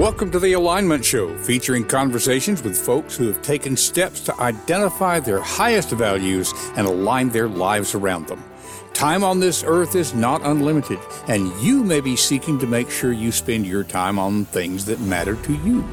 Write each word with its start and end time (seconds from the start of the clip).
Welcome 0.00 0.30
to 0.30 0.38
the 0.38 0.54
Alignment 0.54 1.04
Show, 1.04 1.36
featuring 1.36 1.84
conversations 1.84 2.62
with 2.62 2.80
folks 2.80 3.18
who 3.18 3.26
have 3.26 3.42
taken 3.42 3.76
steps 3.76 4.20
to 4.20 4.40
identify 4.40 5.20
their 5.20 5.42
highest 5.42 5.90
values 5.90 6.54
and 6.74 6.86
align 6.86 7.28
their 7.28 7.48
lives 7.50 7.94
around 7.94 8.26
them. 8.26 8.42
Time 8.94 9.22
on 9.22 9.40
this 9.40 9.62
earth 9.62 9.94
is 9.94 10.14
not 10.14 10.40
unlimited, 10.42 10.98
and 11.28 11.52
you 11.60 11.84
may 11.84 12.00
be 12.00 12.16
seeking 12.16 12.58
to 12.60 12.66
make 12.66 12.90
sure 12.90 13.12
you 13.12 13.30
spend 13.30 13.66
your 13.66 13.84
time 13.84 14.18
on 14.18 14.46
things 14.46 14.86
that 14.86 15.00
matter 15.00 15.36
to 15.36 15.52
you. 15.56 15.86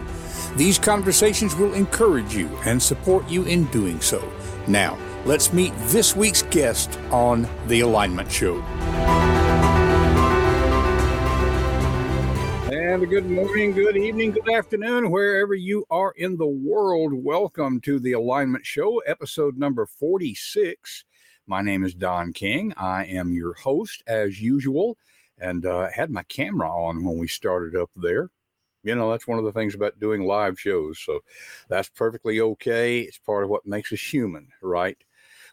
These 0.55 0.79
conversations 0.79 1.53
will 1.53 1.73
encourage 1.73 2.33
you 2.33 2.47
and 2.63 2.81
support 2.81 3.27
you 3.27 3.43
in 3.43 3.65
doing 3.71 3.99
so. 3.99 4.23
Now, 4.69 4.97
let's 5.25 5.51
meet 5.51 5.73
this 5.87 6.15
week's 6.15 6.43
guest 6.43 6.97
on 7.11 7.45
The 7.67 7.81
Alignment 7.81 8.31
Show. 8.31 8.63
And 12.97 13.07
good 13.11 13.29
morning, 13.29 13.73
good 13.73 13.95
evening, 13.95 14.31
good 14.31 14.49
afternoon, 14.51 15.11
wherever 15.11 15.53
you 15.53 15.85
are 15.91 16.13
in 16.17 16.35
the 16.35 16.47
world. 16.47 17.13
Welcome 17.13 17.79
to 17.81 17.99
the 17.99 18.13
Alignment 18.13 18.65
Show, 18.65 18.97
episode 19.05 19.55
number 19.55 19.85
46. 19.85 21.05
My 21.45 21.61
name 21.61 21.83
is 21.83 21.93
Don 21.93 22.33
King. 22.33 22.73
I 22.75 23.05
am 23.05 23.33
your 23.33 23.53
host 23.53 24.01
as 24.07 24.41
usual, 24.41 24.97
and 25.37 25.63
uh, 25.67 25.89
had 25.91 26.09
my 26.09 26.23
camera 26.23 26.71
on 26.71 27.05
when 27.05 27.19
we 27.19 27.27
started 27.27 27.79
up 27.79 27.91
there. 27.95 28.31
You 28.81 28.95
know, 28.95 29.11
that's 29.11 29.27
one 29.27 29.37
of 29.37 29.45
the 29.45 29.53
things 29.53 29.75
about 29.75 29.99
doing 29.99 30.25
live 30.25 30.59
shows. 30.59 30.97
So 30.97 31.19
that's 31.69 31.89
perfectly 31.89 32.41
okay. 32.41 33.01
It's 33.01 33.19
part 33.19 33.43
of 33.43 33.51
what 33.51 33.67
makes 33.67 33.93
us 33.93 34.01
human, 34.01 34.47
right? 34.59 34.97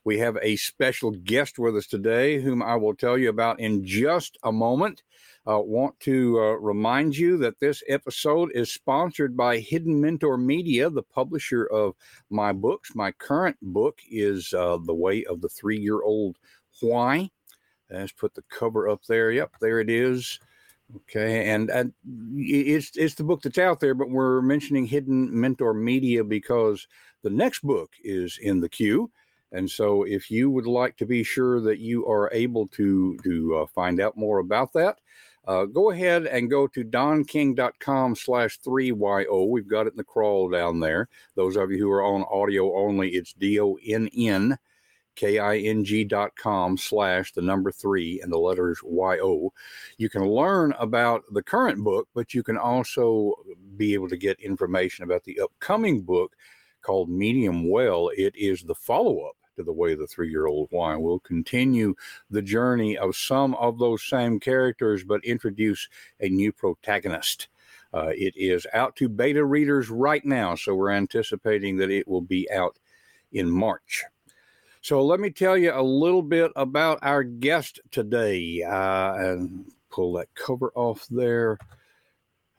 We 0.02 0.16
have 0.18 0.38
a 0.40 0.56
special 0.56 1.10
guest 1.10 1.58
with 1.58 1.76
us 1.76 1.86
today, 1.86 2.40
whom 2.40 2.62
I 2.62 2.76
will 2.76 2.94
tell 2.94 3.18
you 3.18 3.28
about 3.28 3.60
in 3.60 3.84
just 3.84 4.38
a 4.44 4.50
moment. 4.50 5.02
Uh, 5.46 5.60
want 5.60 5.98
to 6.00 6.38
uh, 6.38 6.52
remind 6.54 7.16
you 7.16 7.36
that 7.36 7.60
this 7.60 7.82
episode 7.86 8.50
is 8.54 8.72
sponsored 8.72 9.36
by 9.36 9.58
Hidden 9.58 10.00
Mentor 10.00 10.38
Media, 10.38 10.88
the 10.88 11.02
publisher 11.02 11.66
of 11.66 11.94
my 12.30 12.52
books. 12.52 12.94
My 12.94 13.12
current 13.12 13.56
book 13.60 13.98
is 14.10 14.54
uh, 14.54 14.78
The 14.78 14.94
Way 14.94 15.24
of 15.24 15.42
the 15.42 15.50
Three 15.50 15.78
Year 15.78 16.02
Old 16.02 16.38
Why. 16.80 17.30
Let's 17.90 18.12
put 18.12 18.34
the 18.34 18.44
cover 18.48 18.88
up 18.88 19.04
there. 19.06 19.30
Yep, 19.30 19.56
there 19.60 19.80
it 19.80 19.90
is. 19.90 20.40
Okay, 20.96 21.50
and, 21.50 21.70
and 21.70 21.92
it's 22.36 22.96
it's 22.96 23.14
the 23.14 23.24
book 23.24 23.42
that's 23.42 23.58
out 23.58 23.80
there, 23.80 23.94
but 23.94 24.10
we're 24.10 24.42
mentioning 24.42 24.86
Hidden 24.86 25.38
Mentor 25.38 25.74
Media 25.74 26.22
because 26.22 26.86
the 27.22 27.30
next 27.30 27.62
book 27.62 27.90
is 28.02 28.38
in 28.40 28.60
the 28.60 28.68
queue. 28.68 29.10
And 29.52 29.70
so, 29.70 30.02
if 30.02 30.30
you 30.30 30.50
would 30.50 30.66
like 30.66 30.96
to 30.96 31.06
be 31.06 31.22
sure 31.22 31.60
that 31.60 31.78
you 31.78 32.06
are 32.06 32.30
able 32.32 32.66
to 32.68 33.16
to 33.24 33.56
uh, 33.56 33.66
find 33.66 34.00
out 34.00 34.16
more 34.16 34.40
about 34.40 34.72
that, 34.74 34.98
uh, 35.46 35.64
go 35.66 35.90
ahead 35.90 36.26
and 36.26 36.50
go 36.50 36.66
to 36.68 36.84
donking.com 36.84 38.14
slash 38.16 38.58
3yo. 38.60 39.48
We've 39.48 39.68
got 39.68 39.86
it 39.86 39.92
in 39.92 39.96
the 39.96 40.04
crawl 40.04 40.48
down 40.48 40.80
there. 40.80 41.08
Those 41.34 41.56
of 41.56 41.70
you 41.70 41.78
who 41.78 41.90
are 41.90 42.04
on 42.04 42.24
audio 42.30 42.76
only, 42.76 43.10
it's 43.10 43.32
D-O-N-N 43.34 44.58
K-I-N-G 45.16 46.04
dot 46.04 46.36
com 46.36 46.76
slash 46.76 47.32
the 47.32 47.42
number 47.42 47.70
three 47.70 48.20
and 48.20 48.32
the 48.32 48.38
letters 48.38 48.80
Y-O. 48.82 49.52
You 49.96 50.10
can 50.10 50.26
learn 50.26 50.74
about 50.78 51.22
the 51.32 51.42
current 51.42 51.82
book, 51.84 52.08
but 52.14 52.34
you 52.34 52.42
can 52.42 52.56
also 52.56 53.34
be 53.76 53.94
able 53.94 54.08
to 54.08 54.16
get 54.16 54.40
information 54.40 55.04
about 55.04 55.24
the 55.24 55.40
upcoming 55.40 56.02
book 56.02 56.34
called 56.82 57.08
Medium 57.08 57.70
Well. 57.70 58.10
It 58.16 58.34
is 58.36 58.62
the 58.62 58.74
follow-up 58.74 59.36
to 59.56 59.62
the 59.62 59.72
way 59.72 59.94
the 59.94 60.06
three 60.06 60.30
year 60.30 60.46
old 60.46 60.68
Why. 60.70 60.96
We'll 60.96 61.20
continue 61.20 61.94
the 62.30 62.42
journey 62.42 62.96
of 62.96 63.16
some 63.16 63.54
of 63.54 63.78
those 63.78 64.02
same 64.02 64.40
characters, 64.40 65.04
but 65.04 65.24
introduce 65.24 65.88
a 66.20 66.28
new 66.28 66.52
protagonist. 66.52 67.48
Uh, 67.92 68.10
it 68.10 68.34
is 68.36 68.66
out 68.74 68.96
to 68.96 69.08
beta 69.08 69.44
readers 69.44 69.88
right 69.88 70.24
now, 70.24 70.54
so 70.54 70.74
we're 70.74 70.90
anticipating 70.90 71.76
that 71.76 71.90
it 71.90 72.08
will 72.08 72.22
be 72.22 72.50
out 72.50 72.78
in 73.32 73.48
March. 73.48 74.04
So 74.80 75.04
let 75.04 75.20
me 75.20 75.30
tell 75.30 75.56
you 75.56 75.72
a 75.72 75.82
little 75.82 76.22
bit 76.22 76.50
about 76.56 76.98
our 77.02 77.22
guest 77.22 77.80
today 77.90 78.62
uh, 78.62 79.14
and 79.14 79.72
pull 79.90 80.12
that 80.14 80.34
cover 80.34 80.72
off 80.74 81.06
there. 81.08 81.56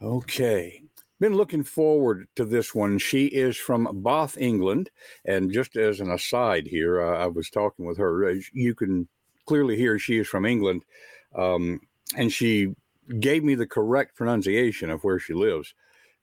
Okay 0.01 0.84
been 1.19 1.35
looking 1.35 1.63
forward 1.63 2.27
to 2.35 2.45
this 2.45 2.75
one. 2.75 2.97
She 2.97 3.27
is 3.27 3.57
from 3.57 4.03
Bath, 4.03 4.37
England. 4.37 4.89
And 5.25 5.51
just 5.51 5.75
as 5.75 5.99
an 5.99 6.11
aside 6.11 6.67
here, 6.67 7.01
uh, 7.01 7.17
I 7.17 7.27
was 7.27 7.49
talking 7.49 7.85
with 7.85 7.97
her. 7.97 8.31
You 8.53 8.75
can 8.75 9.07
clearly 9.45 9.77
hear 9.77 9.97
she 9.97 10.19
is 10.19 10.27
from 10.27 10.45
England. 10.45 10.83
Um, 11.35 11.81
and 12.15 12.31
she 12.31 12.75
gave 13.19 13.43
me 13.43 13.55
the 13.55 13.67
correct 13.67 14.15
pronunciation 14.15 14.89
of 14.89 15.03
where 15.03 15.19
she 15.19 15.33
lives. 15.33 15.73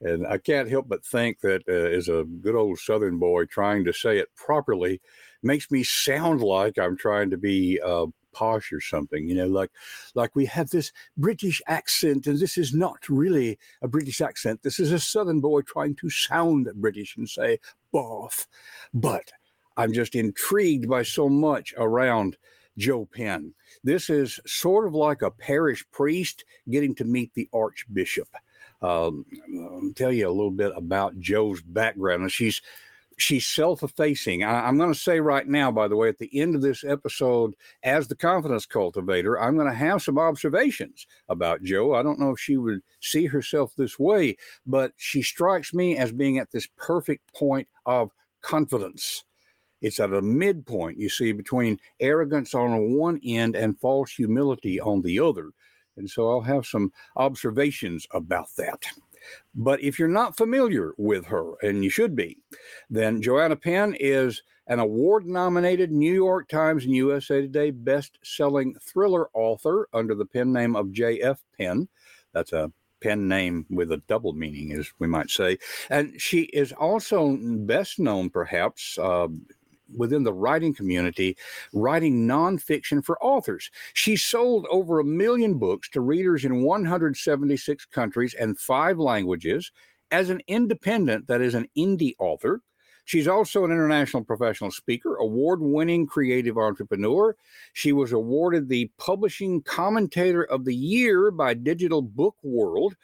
And 0.00 0.26
I 0.26 0.38
can't 0.38 0.68
help 0.68 0.88
but 0.88 1.04
think 1.04 1.40
that 1.40 1.62
uh, 1.68 1.72
as 1.72 2.08
a 2.08 2.24
good 2.24 2.56
old 2.56 2.78
Southern 2.78 3.18
boy, 3.18 3.44
trying 3.44 3.84
to 3.84 3.92
say 3.92 4.18
it 4.18 4.34
properly 4.34 5.00
makes 5.42 5.70
me 5.70 5.84
sound 5.84 6.42
like 6.42 6.78
I'm 6.78 6.96
trying 6.96 7.30
to 7.30 7.36
be 7.36 7.80
uh, 7.84 8.06
posh 8.32 8.72
or 8.72 8.80
something 8.80 9.28
you 9.28 9.34
know 9.34 9.46
like 9.46 9.70
like 10.14 10.34
we 10.34 10.46
have 10.46 10.70
this 10.70 10.92
british 11.16 11.60
accent 11.66 12.26
and 12.26 12.38
this 12.38 12.56
is 12.56 12.74
not 12.74 13.08
really 13.08 13.58
a 13.82 13.88
british 13.88 14.20
accent. 14.20 14.62
This 14.62 14.78
is 14.78 14.92
a 14.92 14.98
southern 14.98 15.40
boy 15.40 15.62
trying 15.62 15.94
to 15.96 16.10
sound 16.10 16.68
british 16.76 17.16
and 17.16 17.28
say 17.28 17.58
bath 17.92 18.46
but 18.94 19.32
i'm 19.76 19.92
just 19.92 20.14
intrigued 20.14 20.88
by 20.88 21.02
so 21.02 21.28
much 21.28 21.74
around 21.76 22.36
Jo 22.78 23.06
Penn. 23.12 23.54
This 23.84 24.08
is 24.08 24.40
sort 24.46 24.86
of 24.86 24.94
like 24.94 25.22
a 25.22 25.30
parish 25.30 25.84
priest 25.92 26.44
getting 26.70 26.94
to 26.96 27.04
meet 27.04 27.34
the 27.34 27.48
archbishop. 27.52 28.28
Um, 28.80 29.24
i'll 29.70 29.92
tell 29.94 30.12
you 30.12 30.28
a 30.28 30.32
little 30.32 30.50
bit 30.50 30.72
about 30.74 31.18
Jo's 31.20 31.60
background. 31.60 32.32
She's 32.32 32.60
she's 33.22 33.46
self-effacing. 33.46 34.42
I, 34.42 34.68
am 34.68 34.76
going 34.76 34.92
to 34.92 34.98
say 34.98 35.20
right 35.20 35.46
now, 35.46 35.70
by 35.70 35.86
the 35.86 35.96
way, 35.96 36.08
at 36.08 36.18
the 36.18 36.30
end 36.38 36.56
of 36.56 36.62
this 36.62 36.82
episode, 36.82 37.54
as 37.84 38.08
the 38.08 38.16
confidence 38.16 38.66
cultivator, 38.66 39.40
I'm 39.40 39.54
going 39.54 39.70
to 39.70 39.74
have 39.74 40.02
some 40.02 40.18
observations 40.18 41.06
about 41.28 41.62
Jo. 41.62 41.94
I 41.94 42.02
don't 42.02 42.18
know 42.18 42.32
if 42.32 42.40
she 42.40 42.56
would 42.56 42.80
see 43.00 43.26
herself 43.26 43.74
this 43.76 43.96
way, 43.96 44.36
but 44.66 44.92
she 44.96 45.22
strikes 45.22 45.72
me 45.72 45.96
as 45.96 46.10
being 46.10 46.38
at 46.38 46.50
this 46.50 46.66
perfect 46.76 47.32
point 47.32 47.68
of 47.86 48.10
confidence. 48.42 49.24
It's 49.80 50.00
at 50.00 50.12
a 50.12 50.20
midpoint, 50.20 50.98
you 50.98 51.08
see, 51.08 51.30
between 51.30 51.78
arrogance 52.00 52.54
on 52.54 52.96
one 52.96 53.20
end 53.24 53.54
and 53.54 53.78
false 53.78 54.10
humility 54.10 54.80
on 54.80 55.02
the 55.02 55.20
other. 55.20 55.50
And 55.96 56.10
so 56.10 56.28
I'll 56.28 56.40
have 56.40 56.66
some 56.66 56.92
observations 57.16 58.06
about 58.12 58.48
that. 58.56 58.84
But 59.54 59.82
if 59.82 59.98
you're 59.98 60.08
not 60.08 60.36
familiar 60.36 60.92
with 60.96 61.26
her, 61.26 61.54
and 61.62 61.84
you 61.84 61.90
should 61.90 62.16
be, 62.16 62.38
then 62.90 63.22
Joanna 63.22 63.56
Penn 63.56 63.96
is 63.98 64.42
an 64.66 64.78
award 64.78 65.26
nominated 65.26 65.90
New 65.90 66.12
York 66.12 66.48
Times 66.48 66.84
and 66.84 66.94
USA 66.94 67.40
Today 67.40 67.70
best 67.70 68.18
selling 68.22 68.74
thriller 68.80 69.28
author 69.34 69.88
under 69.92 70.14
the 70.14 70.26
pen 70.26 70.52
name 70.52 70.76
of 70.76 70.92
J.F. 70.92 71.42
Penn. 71.58 71.88
That's 72.32 72.52
a 72.52 72.72
pen 73.02 73.28
name 73.28 73.66
with 73.68 73.92
a 73.92 74.02
double 74.08 74.32
meaning, 74.32 74.72
as 74.72 74.90
we 74.98 75.06
might 75.06 75.30
say. 75.30 75.58
And 75.90 76.18
she 76.20 76.42
is 76.42 76.72
also 76.72 77.36
best 77.40 77.98
known, 77.98 78.30
perhaps, 78.30 78.96
uh, 78.98 79.28
within 79.96 80.22
the 80.22 80.32
writing 80.32 80.74
community, 80.74 81.36
writing 81.72 82.26
nonfiction 82.26 83.04
for 83.04 83.22
authors. 83.22 83.70
She 83.94 84.16
sold 84.16 84.66
over 84.70 85.00
a 85.00 85.04
million 85.04 85.58
books 85.58 85.88
to 85.90 86.00
readers 86.00 86.44
in 86.44 86.62
176 86.62 87.84
countries 87.86 88.34
and 88.34 88.58
five 88.58 88.98
languages. 88.98 89.70
As 90.10 90.28
an 90.28 90.42
independent, 90.46 91.26
that 91.28 91.40
is, 91.40 91.54
an 91.54 91.68
indie 91.76 92.14
author, 92.18 92.60
She's 93.04 93.28
also 93.28 93.64
an 93.64 93.72
international 93.72 94.24
professional 94.24 94.70
speaker, 94.70 95.16
award 95.16 95.60
winning 95.60 96.06
creative 96.06 96.56
entrepreneur. 96.56 97.36
She 97.72 97.92
was 97.92 98.12
awarded 98.12 98.68
the 98.68 98.90
Publishing 98.96 99.62
Commentator 99.62 100.44
of 100.44 100.64
the 100.64 100.74
Year 100.74 101.30
by 101.30 101.54
Digital 101.54 102.00
Book 102.00 102.36
World. 102.42 102.96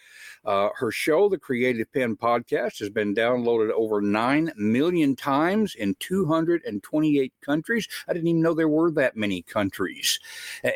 Uh, 0.45 0.69
her 0.77 0.91
show, 0.91 1.29
the 1.29 1.39
Creative 1.39 1.93
Penn 1.93 2.17
Podcast, 2.17 2.79
has 2.79 2.91
been 2.91 3.15
downloaded 3.15 3.71
over 3.73 4.01
9 4.01 4.53
million 4.57 5.17
times 5.17 5.75
in 5.75 5.95
228 5.99 7.33
countries. 7.43 7.89
I 8.09 8.13
didn't 8.13 8.29
even 8.29 8.43
know 8.43 8.55
there 8.55 8.69
were 8.69 8.93
that 8.93 9.17
many 9.17 9.43
countries. 9.43 10.21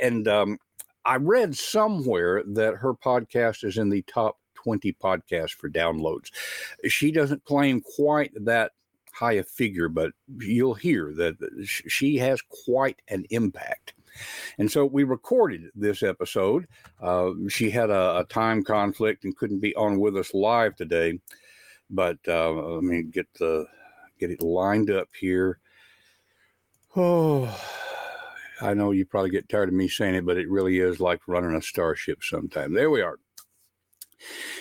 And 0.02 0.26
um, 0.26 0.58
I 1.04 1.16
read 1.16 1.56
somewhere 1.56 2.42
that 2.46 2.76
her 2.76 2.94
podcast 2.94 3.64
is 3.64 3.78
in 3.78 3.88
the 3.88 4.02
top 4.02 4.38
20 4.54 4.92
podcasts 4.94 5.54
for 5.54 5.68
downloads. 5.68 6.30
She 6.86 7.10
doesn't 7.10 7.44
claim 7.44 7.80
quite 7.80 8.32
that 8.44 8.72
high 9.12 9.34
a 9.34 9.42
figure, 9.42 9.88
but 9.88 10.12
you'll 10.38 10.74
hear 10.74 11.12
that 11.14 11.36
she 11.66 12.16
has 12.18 12.40
quite 12.66 13.00
an 13.08 13.24
impact. 13.30 13.94
And 14.58 14.70
so 14.70 14.84
we 14.84 15.04
recorded 15.04 15.70
this 15.74 16.02
episode. 16.02 16.66
Uh, 17.00 17.32
she 17.48 17.70
had 17.70 17.90
a, 17.90 18.18
a, 18.18 18.24
time 18.28 18.62
conflict 18.62 19.24
and 19.24 19.36
couldn't 19.36 19.60
be 19.60 19.74
on 19.74 19.98
with 19.98 20.16
us 20.16 20.34
live 20.34 20.76
today. 20.76 21.18
But 21.88 22.18
uh, 22.28 22.52
let 22.52 22.84
me 22.84 23.02
get 23.02 23.26
the 23.38 23.66
get 24.18 24.30
it 24.30 24.42
lined 24.42 24.90
up 24.90 25.08
here. 25.18 25.58
Oh, 26.96 27.58
I 28.60 28.74
know 28.74 28.92
you 28.92 29.04
probably 29.04 29.30
get 29.30 29.48
tired 29.48 29.68
of 29.68 29.74
me 29.74 29.88
saying 29.88 30.14
it, 30.14 30.26
but 30.26 30.36
it 30.36 30.48
really 30.48 30.78
is 30.78 31.00
like 31.00 31.20
running 31.26 31.56
a 31.56 31.62
starship 31.62 32.22
sometime. 32.22 32.72
There 32.72 32.90
we 32.90 33.02
are. 33.02 33.18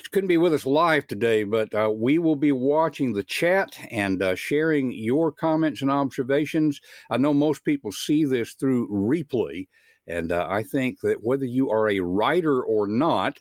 She 0.04 0.10
couldn't 0.12 0.28
be 0.28 0.38
with 0.38 0.54
us 0.54 0.66
live 0.66 1.08
today, 1.08 1.44
but 1.44 1.74
uh, 1.74 1.92
we 1.94 2.18
will 2.18 2.36
be 2.36 2.52
watching 2.52 3.14
the 3.14 3.24
chat 3.24 3.78
and 3.92 4.22
uh, 4.22 4.36
sharing 4.36 4.92
your 4.92 5.32
comments 5.32 5.82
and 5.82 5.92
observations. 5.92 6.80
I 7.10 7.18
know 7.18 7.34
most 7.34 7.64
people 7.64 7.92
see 7.92 8.26
this 8.26 8.54
through 8.54 8.90
replay, 8.90 9.68
and 10.08 10.32
uh, 10.32 10.48
I 10.50 10.64
think 10.64 11.00
that 11.02 11.24
whether 11.24 11.46
you 11.46 11.70
are 11.70 11.90
a 11.90 12.00
writer 12.00 12.64
or 12.64 12.88
not, 12.88 13.38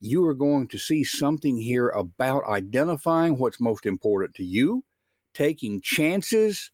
you 0.00 0.24
are 0.26 0.34
going 0.34 0.68
to 0.68 0.78
see 0.78 1.04
something 1.04 1.56
here 1.56 1.88
about 1.88 2.44
identifying 2.48 3.38
what's 3.38 3.60
most 3.60 3.86
important 3.86 4.34
to 4.36 4.44
you, 4.44 4.84
taking 5.34 5.80
chances 5.80 6.70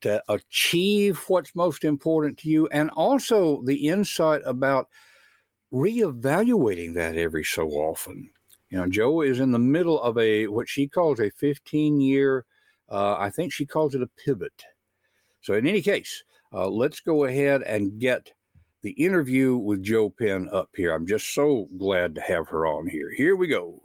to 0.00 0.22
achieve 0.28 1.22
what's 1.28 1.54
most 1.54 1.84
important 1.84 2.38
to 2.38 2.48
you, 2.48 2.66
and 2.68 2.90
also 2.90 3.62
the 3.64 3.88
insight 3.88 4.42
about 4.44 4.88
reevaluating 5.72 6.94
that 6.94 7.16
every 7.16 7.44
so 7.44 7.68
often. 7.70 8.30
You 8.70 8.78
know, 8.78 8.88
Jo 8.88 9.20
is 9.22 9.40
in 9.40 9.52
the 9.52 9.58
middle 9.58 10.00
of 10.00 10.16
a 10.18 10.46
what 10.46 10.68
she 10.68 10.88
calls 10.88 11.20
a 11.20 11.30
15 11.30 12.00
year, 12.00 12.44
uh, 12.88 13.16
I 13.18 13.30
think 13.30 13.52
she 13.52 13.66
calls 13.66 13.94
it 13.94 14.02
a 14.02 14.10
pivot. 14.24 14.64
So, 15.40 15.54
in 15.54 15.66
any 15.66 15.82
case, 15.82 16.22
uh, 16.52 16.68
let's 16.68 17.00
go 17.00 17.24
ahead 17.24 17.62
and 17.62 17.98
get 17.98 18.30
the 18.82 18.92
interview 18.92 19.56
with 19.56 19.82
Jo 19.82 20.10
Penn 20.10 20.48
up 20.52 20.70
here. 20.74 20.92
I'm 20.92 21.06
just 21.06 21.34
so 21.34 21.68
glad 21.78 22.14
to 22.14 22.20
have 22.20 22.48
her 22.48 22.66
on 22.66 22.86
here. 22.86 23.10
Here 23.14 23.36
we 23.36 23.46
go. 23.46 23.80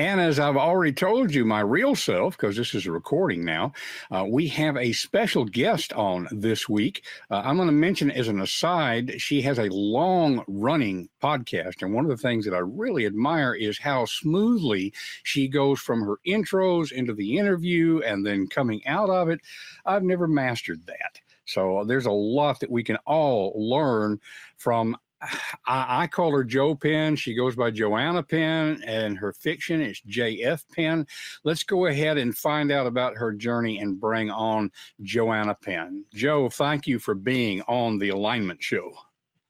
And 0.00 0.18
as 0.18 0.38
I've 0.38 0.56
already 0.56 0.94
told 0.94 1.34
you, 1.34 1.44
my 1.44 1.60
real 1.60 1.94
self, 1.94 2.34
because 2.34 2.56
this 2.56 2.74
is 2.74 2.86
a 2.86 2.90
recording 2.90 3.44
now, 3.44 3.74
uh, 4.10 4.24
we 4.26 4.48
have 4.48 4.78
a 4.78 4.92
special 4.92 5.44
guest 5.44 5.92
on 5.92 6.26
this 6.32 6.70
week. 6.70 7.04
Uh, 7.30 7.42
I'm 7.44 7.56
going 7.56 7.68
to 7.68 7.72
mention 7.72 8.10
as 8.10 8.26
an 8.28 8.40
aside, 8.40 9.20
she 9.20 9.42
has 9.42 9.58
a 9.58 9.68
long 9.68 10.42
running 10.48 11.10
podcast. 11.22 11.82
And 11.82 11.92
one 11.92 12.06
of 12.06 12.10
the 12.10 12.16
things 12.16 12.46
that 12.46 12.54
I 12.54 12.60
really 12.60 13.04
admire 13.04 13.52
is 13.52 13.78
how 13.78 14.06
smoothly 14.06 14.94
she 15.22 15.48
goes 15.48 15.80
from 15.80 16.00
her 16.00 16.16
intros 16.26 16.92
into 16.92 17.12
the 17.12 17.36
interview 17.36 18.00
and 18.00 18.24
then 18.24 18.46
coming 18.46 18.80
out 18.86 19.10
of 19.10 19.28
it. 19.28 19.40
I've 19.84 20.02
never 20.02 20.26
mastered 20.26 20.86
that. 20.86 21.20
So 21.44 21.84
there's 21.86 22.06
a 22.06 22.10
lot 22.10 22.60
that 22.60 22.70
we 22.70 22.82
can 22.82 22.96
all 23.04 23.52
learn 23.54 24.18
from 24.56 24.96
I, 25.66 26.02
I, 26.02 26.06
call 26.06 26.32
her 26.32 26.44
Jo 26.44 26.74
Penn. 26.74 27.16
She 27.16 27.34
goes 27.34 27.56
by 27.56 27.70
Joanna 27.70 28.22
Penn, 28.22 28.82
and 28.86 29.18
her 29.18 29.32
fiction 29.32 29.80
is 29.80 30.00
J.F. 30.00 30.64
Penn. 30.74 31.06
Let's 31.44 31.62
go 31.62 31.86
ahead 31.86 32.18
and 32.18 32.36
find 32.36 32.72
out 32.72 32.86
about 32.86 33.16
her 33.16 33.32
journey 33.32 33.78
and 33.78 34.00
bring 34.00 34.30
on 34.30 34.70
Joanna 35.02 35.54
Penn. 35.54 36.04
Joe, 36.14 36.48
thank 36.48 36.86
you 36.86 36.98
for 36.98 37.14
being 37.14 37.62
on 37.62 37.98
the 37.98 38.10
Alignment 38.10 38.62
Show. 38.62 38.92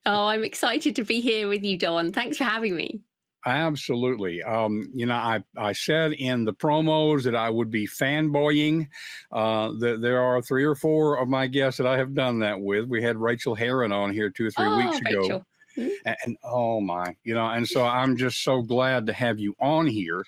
Oh, 0.07 0.27
I'm 0.27 0.45
excited 0.45 0.97
to 0.97 1.05
be 1.05 1.21
here 1.21 1.49
with 1.49 1.63
you, 1.63 1.77
Don. 1.77 2.13
Thanks 2.13 2.39
for 2.39 2.45
having 2.45 2.75
me. 2.75 3.03
Absolutely. 3.47 4.43
Um, 4.43 4.91
you 4.95 5.07
know, 5.07 5.15
I, 5.15 5.43
I 5.57 5.73
said 5.73 6.13
in 6.13 6.45
the 6.45 6.53
promos 6.53 7.23
that 7.25 7.35
I 7.35 7.49
would 7.49 7.71
be 7.71 7.87
fanboying. 7.87 8.89
Uh, 9.33 9.73
that 9.79 10.01
there 10.03 10.21
are 10.21 10.43
three 10.43 10.65
or 10.65 10.75
four 10.75 11.19
of 11.19 11.29
my 11.29 11.47
guests 11.47 11.79
that 11.79 11.87
I 11.87 11.97
have 11.97 12.15
done 12.15 12.41
that 12.41 12.61
with. 12.61 12.87
We 12.87 13.03
had 13.03 13.17
Rachael 13.17 13.55
Herron 13.55 13.93
on 13.93 14.13
here 14.13 14.31
two 14.31 14.47
or 14.47 14.51
three 14.51 14.67
oh, 14.67 14.77
weeks 14.77 14.99
ago. 14.99 15.21
Rachael. 15.21 15.47
And, 15.81 16.17
and, 16.25 16.37
oh 16.45 16.81
my, 16.81 17.15
you 17.25 17.35
know, 17.35 17.47
and 17.47 17.67
so 17.67 17.85
I'm 17.85 18.17
just 18.17 18.43
so 18.43 18.63
glad 18.63 19.07
to 19.07 19.13
have 19.13 19.39
you 19.39 19.55
on 19.61 19.87
here. 19.87 20.25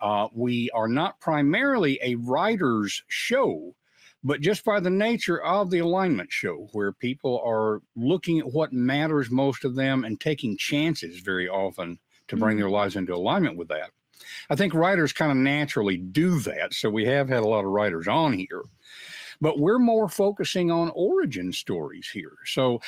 Uh, 0.00 0.28
we 0.32 0.70
are 0.70 0.88
not 0.88 1.20
primarily 1.20 1.98
a 2.02 2.14
writer's 2.16 3.02
show, 3.08 3.74
but 4.24 4.40
just 4.40 4.64
by 4.64 4.80
the 4.80 4.90
nature 4.90 5.42
of 5.42 5.70
the 5.70 5.78
alignment 5.78 6.32
show, 6.32 6.68
where 6.72 6.92
people 6.92 7.42
are 7.44 7.80
looking 7.94 8.40
at 8.40 8.52
what 8.52 8.72
matters 8.72 9.30
most 9.30 9.62
to 9.62 9.68
them 9.68 10.04
and 10.04 10.20
taking 10.20 10.56
chances 10.56 11.20
very 11.20 11.48
often 11.48 11.98
to 12.28 12.36
bring 12.36 12.56
their 12.56 12.66
mm-hmm. 12.66 12.74
lives 12.74 12.96
into 12.96 13.14
alignment 13.14 13.56
with 13.56 13.68
that. 13.68 13.90
I 14.50 14.56
think 14.56 14.74
writers 14.74 15.12
kind 15.12 15.30
of 15.30 15.38
naturally 15.38 15.96
do 15.96 16.40
that. 16.40 16.74
So 16.74 16.90
we 16.90 17.04
have 17.04 17.28
had 17.28 17.42
a 17.42 17.48
lot 17.48 17.64
of 17.64 17.70
writers 17.70 18.08
on 18.08 18.32
here 18.32 18.62
but 19.40 19.58
we're 19.58 19.78
more 19.78 20.08
focusing 20.08 20.70
on 20.70 20.90
origin 20.94 21.52
stories 21.52 22.08
here. 22.08 22.36
So 22.44 22.80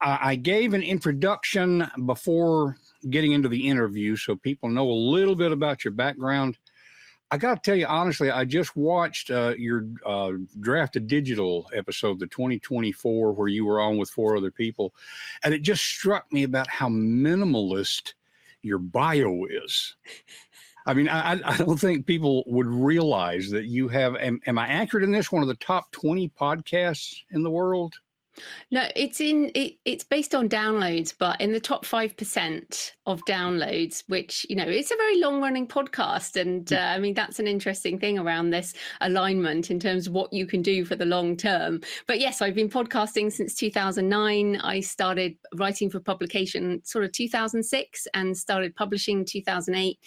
I, 0.00 0.18
I 0.22 0.34
gave 0.36 0.74
an 0.74 0.82
introduction 0.82 1.90
before 2.04 2.76
getting 3.10 3.32
into 3.32 3.48
the 3.48 3.68
interview 3.68 4.16
so 4.16 4.36
people 4.36 4.68
know 4.68 4.90
a 4.90 4.92
little 4.92 5.34
bit 5.34 5.52
about 5.52 5.84
your 5.84 5.92
background. 5.92 6.58
I 7.30 7.38
got 7.38 7.62
to 7.62 7.70
tell 7.70 7.76
you 7.76 7.86
honestly, 7.86 8.30
I 8.30 8.44
just 8.44 8.76
watched 8.76 9.30
uh, 9.30 9.54
your 9.58 9.86
uh, 10.04 10.32
Draft2Digital 10.60 11.64
episode, 11.74 12.20
the 12.20 12.28
2024, 12.28 13.32
where 13.32 13.48
you 13.48 13.64
were 13.64 13.80
on 13.80 13.96
with 13.96 14.10
four 14.10 14.36
other 14.36 14.52
people, 14.52 14.94
and 15.42 15.52
it 15.52 15.62
just 15.62 15.84
struck 15.84 16.32
me 16.32 16.44
about 16.44 16.68
how 16.68 16.88
minimalist 16.88 18.14
your 18.62 18.78
bio 18.78 19.44
is. 19.50 19.96
I 20.86 20.94
mean, 20.94 21.08
I, 21.08 21.32
I 21.44 21.56
don't 21.56 21.80
think 21.80 22.06
people 22.06 22.44
would 22.46 22.68
realize 22.68 23.50
that 23.50 23.64
you 23.64 23.88
have. 23.88 24.14
Am, 24.16 24.40
am 24.46 24.58
I 24.58 24.68
accurate 24.68 25.02
in 25.02 25.10
this? 25.10 25.32
One 25.32 25.42
of 25.42 25.48
the 25.48 25.56
top 25.56 25.90
20 25.90 26.28
podcasts 26.40 27.22
in 27.32 27.42
the 27.42 27.50
world? 27.50 27.94
No, 28.70 28.86
it's 28.94 29.20
in 29.20 29.50
it, 29.54 29.74
it's 29.84 30.04
based 30.04 30.34
on 30.34 30.48
downloads, 30.48 31.14
but 31.16 31.40
in 31.40 31.52
the 31.52 31.60
top 31.60 31.84
five 31.84 32.16
percent 32.16 32.94
of 33.06 33.24
downloads, 33.24 34.02
which 34.08 34.44
you 34.50 34.56
know, 34.56 34.66
it's 34.66 34.90
a 34.90 34.96
very 34.96 35.20
long 35.20 35.40
running 35.40 35.66
podcast, 35.66 36.40
and 36.40 36.72
uh, 36.72 36.76
I 36.76 36.98
mean 36.98 37.14
that's 37.14 37.38
an 37.38 37.46
interesting 37.46 37.98
thing 37.98 38.18
around 38.18 38.50
this 38.50 38.74
alignment 39.00 39.70
in 39.70 39.80
terms 39.80 40.06
of 40.06 40.12
what 40.12 40.32
you 40.32 40.46
can 40.46 40.62
do 40.62 40.84
for 40.84 40.96
the 40.96 41.06
long 41.06 41.36
term. 41.36 41.80
But 42.06 42.20
yes, 42.20 42.42
I've 42.42 42.54
been 42.54 42.68
podcasting 42.68 43.32
since 43.32 43.54
2009. 43.54 44.56
I 44.56 44.80
started 44.80 45.36
writing 45.54 45.88
for 45.88 46.00
publication 46.00 46.82
sort 46.84 47.04
of 47.04 47.12
2006, 47.12 48.08
and 48.14 48.36
started 48.36 48.74
publishing 48.74 49.24
2008, 49.24 49.98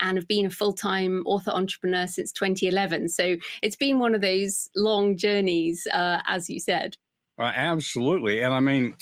and 0.00 0.18
have 0.18 0.28
been 0.28 0.46
a 0.46 0.50
full 0.50 0.72
time 0.72 1.22
author 1.26 1.52
entrepreneur 1.52 2.06
since 2.06 2.32
2011. 2.32 3.08
So 3.08 3.36
it's 3.62 3.76
been 3.76 3.98
one 3.98 4.14
of 4.14 4.20
those 4.20 4.68
long 4.76 5.16
journeys, 5.16 5.86
uh, 5.92 6.20
as 6.26 6.50
you 6.50 6.60
said. 6.60 6.96
Uh, 7.38 7.52
absolutely. 7.54 8.42
And 8.42 8.52
I 8.52 8.60
mean, 8.60 8.96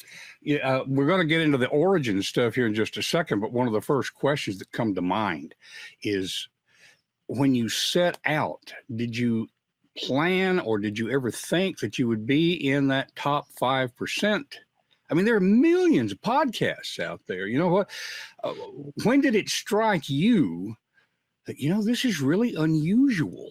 uh, 0.63 0.83
we're 0.87 1.07
going 1.07 1.21
to 1.21 1.27
get 1.27 1.41
into 1.41 1.57
the 1.57 1.69
origin 1.69 2.23
stuff 2.23 2.55
here 2.55 2.67
in 2.67 2.75
just 2.75 2.99
a 2.99 3.03
second, 3.03 3.41
but 3.41 3.53
one 3.53 3.67
of 3.67 3.73
the 3.73 3.81
first 3.81 4.15
questions 4.15 4.59
that 4.59 4.71
come 4.73 4.95
to 4.95 5.03
mind 5.03 5.55
is 6.03 6.49
when 7.29 7.55
you 7.55 7.69
set 7.69 8.19
out, 8.27 8.73
did 8.95 9.17
you 9.17 9.49
plan 9.97 10.61
or 10.61 10.79
did 10.79 10.99
you 10.99 11.11
ever 11.11 11.31
think 11.31 11.79
that 11.81 11.99
you 11.99 12.07
would 12.09 12.27
be 12.27 12.53
in 12.69 12.89
that 12.89 13.15
top 13.17 13.47
5%? 13.61 14.45
I 15.09 15.15
mean, 15.15 15.25
there 15.25 15.37
are 15.37 15.41
millions 15.41 16.13
of 16.13 16.21
podcasts 16.21 16.99
out 16.99 17.23
there. 17.27 17.47
You 17.47 17.59
know 17.59 17.69
what? 17.69 17.91
Uh, 18.45 18.53
when 19.05 19.21
did 19.23 19.35
it 19.35 19.49
strike 19.49 20.11
you 20.11 20.77
that, 21.47 21.59
you 21.59 21.71
know, 21.71 21.83
this 21.83 22.05
is 22.05 22.21
really 22.21 22.55
unusual? 22.55 23.51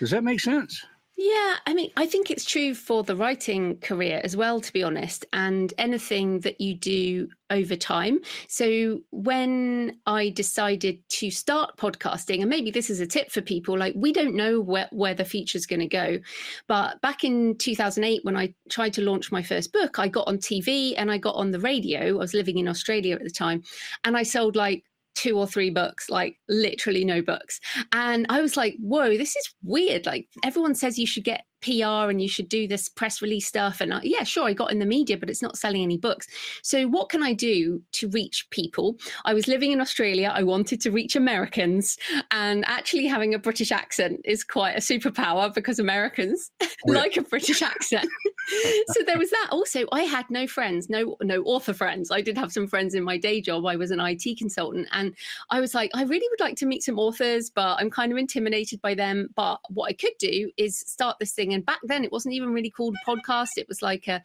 Does 0.00 0.10
that 0.10 0.24
make 0.24 0.40
sense? 0.40 0.84
Yeah, 1.22 1.56
I 1.66 1.74
mean, 1.74 1.90
I 1.98 2.06
think 2.06 2.30
it's 2.30 2.46
true 2.46 2.74
for 2.74 3.02
the 3.02 3.14
writing 3.14 3.76
career 3.80 4.22
as 4.24 4.38
well, 4.38 4.58
to 4.58 4.72
be 4.72 4.82
honest, 4.82 5.26
and 5.34 5.70
anything 5.76 6.40
that 6.40 6.62
you 6.62 6.74
do 6.74 7.28
over 7.50 7.76
time. 7.76 8.20
So 8.48 9.00
when 9.10 9.98
I 10.06 10.30
decided 10.30 11.06
to 11.10 11.30
start 11.30 11.76
podcasting, 11.76 12.40
and 12.40 12.48
maybe 12.48 12.70
this 12.70 12.88
is 12.88 13.00
a 13.00 13.06
tip 13.06 13.30
for 13.30 13.42
people, 13.42 13.76
like 13.76 13.92
we 13.94 14.14
don't 14.14 14.34
know 14.34 14.62
where, 14.62 14.88
where 14.92 15.12
the 15.12 15.26
feature's 15.26 15.66
going 15.66 15.80
to 15.80 15.86
go. 15.86 16.20
But 16.68 17.02
back 17.02 17.22
in 17.22 17.58
2008, 17.58 18.24
when 18.24 18.38
I 18.38 18.54
tried 18.70 18.94
to 18.94 19.02
launch 19.02 19.30
my 19.30 19.42
first 19.42 19.74
book, 19.74 19.98
I 19.98 20.08
got 20.08 20.26
on 20.26 20.38
TV 20.38 20.94
and 20.96 21.10
I 21.10 21.18
got 21.18 21.34
on 21.34 21.50
the 21.50 21.60
radio. 21.60 22.16
I 22.16 22.18
was 22.18 22.32
living 22.32 22.56
in 22.56 22.66
Australia 22.66 23.16
at 23.16 23.24
the 23.24 23.28
time, 23.28 23.62
and 24.04 24.16
I 24.16 24.22
sold 24.22 24.56
like 24.56 24.84
two 25.20 25.36
or 25.36 25.46
three 25.46 25.70
books, 25.70 26.08
like 26.08 26.36
literally 26.48 27.04
no 27.04 27.20
books. 27.20 27.60
And 27.92 28.26
I 28.28 28.40
was 28.40 28.56
like, 28.56 28.76
whoa, 28.80 29.16
this 29.16 29.36
is 29.36 29.54
weird. 29.62 30.06
Like 30.06 30.28
everyone 30.44 30.74
says 30.74 30.98
you 30.98 31.06
should 31.06 31.24
get 31.24 31.44
PR 31.60 32.10
and 32.10 32.20
you 32.20 32.28
should 32.28 32.48
do 32.48 32.66
this 32.66 32.88
press 32.88 33.22
release 33.22 33.46
stuff. 33.46 33.80
And 33.80 33.94
I, 33.94 34.00
yeah, 34.02 34.24
sure, 34.24 34.46
I 34.46 34.52
got 34.52 34.72
in 34.72 34.78
the 34.78 34.86
media, 34.86 35.16
but 35.16 35.30
it's 35.30 35.42
not 35.42 35.58
selling 35.58 35.82
any 35.82 35.96
books. 35.96 36.26
So, 36.62 36.86
what 36.86 37.08
can 37.08 37.22
I 37.22 37.32
do 37.32 37.82
to 37.92 38.08
reach 38.08 38.48
people? 38.50 38.96
I 39.24 39.34
was 39.34 39.48
living 39.48 39.72
in 39.72 39.80
Australia. 39.80 40.32
I 40.34 40.42
wanted 40.42 40.80
to 40.82 40.90
reach 40.90 41.16
Americans. 41.16 41.98
And 42.30 42.64
actually, 42.66 43.06
having 43.06 43.34
a 43.34 43.38
British 43.38 43.72
accent 43.72 44.20
is 44.24 44.44
quite 44.44 44.72
a 44.72 44.80
superpower 44.80 45.52
because 45.52 45.78
Americans 45.78 46.50
like 46.86 47.16
a 47.16 47.22
British 47.22 47.62
accent. 47.62 48.08
so, 48.88 49.02
there 49.06 49.18
was 49.18 49.30
that. 49.30 49.48
Also, 49.50 49.86
I 49.92 50.02
had 50.02 50.28
no 50.30 50.46
friends, 50.46 50.88
no, 50.88 51.16
no 51.22 51.42
author 51.42 51.74
friends. 51.74 52.10
I 52.10 52.20
did 52.20 52.36
have 52.38 52.52
some 52.52 52.66
friends 52.66 52.94
in 52.94 53.04
my 53.04 53.18
day 53.18 53.40
job. 53.40 53.66
I 53.66 53.76
was 53.76 53.90
an 53.90 54.00
IT 54.00 54.38
consultant. 54.38 54.88
And 54.92 55.14
I 55.50 55.60
was 55.60 55.74
like, 55.74 55.90
I 55.94 56.04
really 56.04 56.26
would 56.30 56.40
like 56.40 56.56
to 56.56 56.66
meet 56.66 56.82
some 56.82 56.98
authors, 56.98 57.50
but 57.50 57.76
I'm 57.78 57.90
kind 57.90 58.12
of 58.12 58.18
intimidated 58.18 58.80
by 58.80 58.94
them. 58.94 59.28
But 59.36 59.60
what 59.68 59.88
I 59.88 59.92
could 59.92 60.14
do 60.18 60.50
is 60.56 60.78
start 60.78 61.18
this 61.18 61.32
thing 61.32 61.49
and 61.54 61.64
back 61.64 61.80
then, 61.84 62.04
it 62.04 62.12
wasn't 62.12 62.34
even 62.34 62.52
really 62.52 62.70
called 62.70 62.96
a 62.96 63.10
podcast. 63.10 63.50
It 63.56 63.68
was 63.68 63.82
like 63.82 64.08
a, 64.08 64.22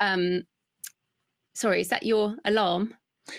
um, 0.00 0.42
sorry, 1.54 1.80
is 1.80 1.88
that 1.88 2.04
your 2.04 2.36
alarm? 2.44 2.94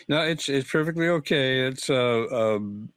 No, 0.08 0.22
it's 0.22 0.50
it's 0.50 0.72
perfectly 0.72 1.08
okay. 1.08 1.62
It's 1.62 1.90
uh, 1.90 2.26
um, 2.32 2.90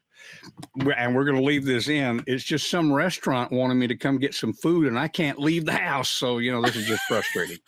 and 0.97 1.15
we're 1.15 1.25
going 1.25 1.37
to 1.37 1.43
leave 1.43 1.65
this 1.65 1.89
in. 1.89 2.23
It's 2.27 2.45
just 2.45 2.71
some 2.71 2.93
restaurant 2.93 3.53
wanting 3.53 3.79
me 3.79 3.87
to 3.87 3.97
come 3.97 4.19
get 4.19 4.35
some 4.35 4.53
food, 4.53 4.87
and 4.87 4.99
I 4.99 5.09
can't 5.09 5.39
leave 5.39 5.65
the 5.65 5.73
house. 5.73 6.11
So 6.11 6.39
you 6.39 6.53
know, 6.53 6.63
this 6.63 6.77
is 6.77 6.87
just 6.87 7.03
frustrating. 7.09 7.59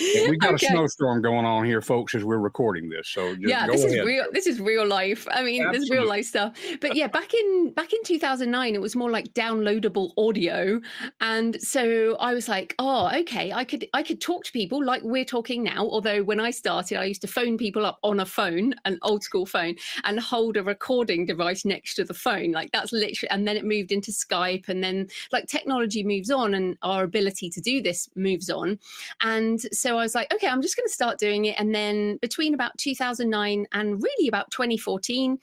We've 0.00 0.38
got 0.38 0.54
okay. 0.54 0.66
a 0.66 0.70
snowstorm 0.70 1.22
going 1.22 1.44
on 1.44 1.64
here, 1.64 1.80
folks, 1.80 2.14
as 2.14 2.24
we're 2.24 2.38
recording 2.38 2.88
this. 2.88 3.08
So 3.08 3.34
yeah, 3.38 3.66
this 3.66 3.84
ahead. 3.84 3.98
is 3.98 4.04
real. 4.04 4.24
This 4.32 4.46
is 4.46 4.60
real 4.60 4.86
life. 4.86 5.26
I 5.30 5.42
mean, 5.42 5.62
Absolutely. 5.62 5.78
this 5.78 5.82
is 5.84 5.90
real 5.90 6.08
life 6.08 6.24
stuff. 6.26 6.58
But 6.80 6.96
yeah, 6.96 7.06
back 7.06 7.34
in 7.40 7.72
back 7.74 7.92
in 7.92 8.02
2009, 8.04 8.74
it 8.74 8.80
was 8.80 8.96
more 8.96 9.10
like 9.10 9.32
downloadable 9.34 10.10
audio, 10.16 10.80
and 11.20 11.60
so 11.60 12.16
I 12.16 12.34
was 12.34 12.48
like, 12.48 12.74
oh, 12.78 13.10
okay, 13.20 13.52
I 13.52 13.64
could 13.64 13.86
I 13.94 14.02
could 14.02 14.20
talk 14.20 14.44
to 14.44 14.52
people 14.52 14.84
like 14.84 15.02
we're 15.02 15.24
talking 15.24 15.62
now. 15.62 15.86
Although 15.86 16.22
when 16.22 16.40
I 16.40 16.50
started, 16.50 16.98
I 16.98 17.04
used 17.04 17.22
to 17.22 17.28
phone 17.28 17.58
people 17.58 17.84
up 17.84 17.98
on 18.02 18.20
a 18.20 18.26
phone, 18.26 18.74
an 18.84 18.98
old 19.02 19.22
school 19.22 19.46
phone, 19.46 19.76
and 20.04 20.18
hold 20.20 20.56
a 20.56 20.62
recording 20.62 21.26
device 21.26 21.64
next 21.64 21.75
to 21.84 22.04
the 22.04 22.14
phone. 22.14 22.52
Like 22.52 22.70
that's 22.72 22.92
literally, 22.92 23.30
and 23.30 23.46
then 23.46 23.56
it 23.56 23.64
moved 23.64 23.92
into 23.92 24.10
Skype, 24.10 24.68
and 24.68 24.82
then 24.82 25.08
like 25.32 25.46
technology 25.46 26.02
moves 26.02 26.30
on, 26.30 26.54
and 26.54 26.76
our 26.82 27.04
ability 27.04 27.50
to 27.50 27.60
do 27.60 27.82
this 27.82 28.08
moves 28.16 28.50
on. 28.50 28.78
And 29.22 29.60
so 29.72 29.98
I 29.98 30.02
was 30.02 30.14
like, 30.14 30.32
okay, 30.32 30.48
I'm 30.48 30.62
just 30.62 30.76
going 30.76 30.88
to 30.88 30.92
start 30.92 31.18
doing 31.18 31.46
it. 31.46 31.56
And 31.58 31.74
then 31.74 32.18
between 32.18 32.54
about 32.54 32.76
2009 32.78 33.66
and 33.72 34.02
really 34.02 34.28
about 34.28 34.50
2014, 34.50 35.38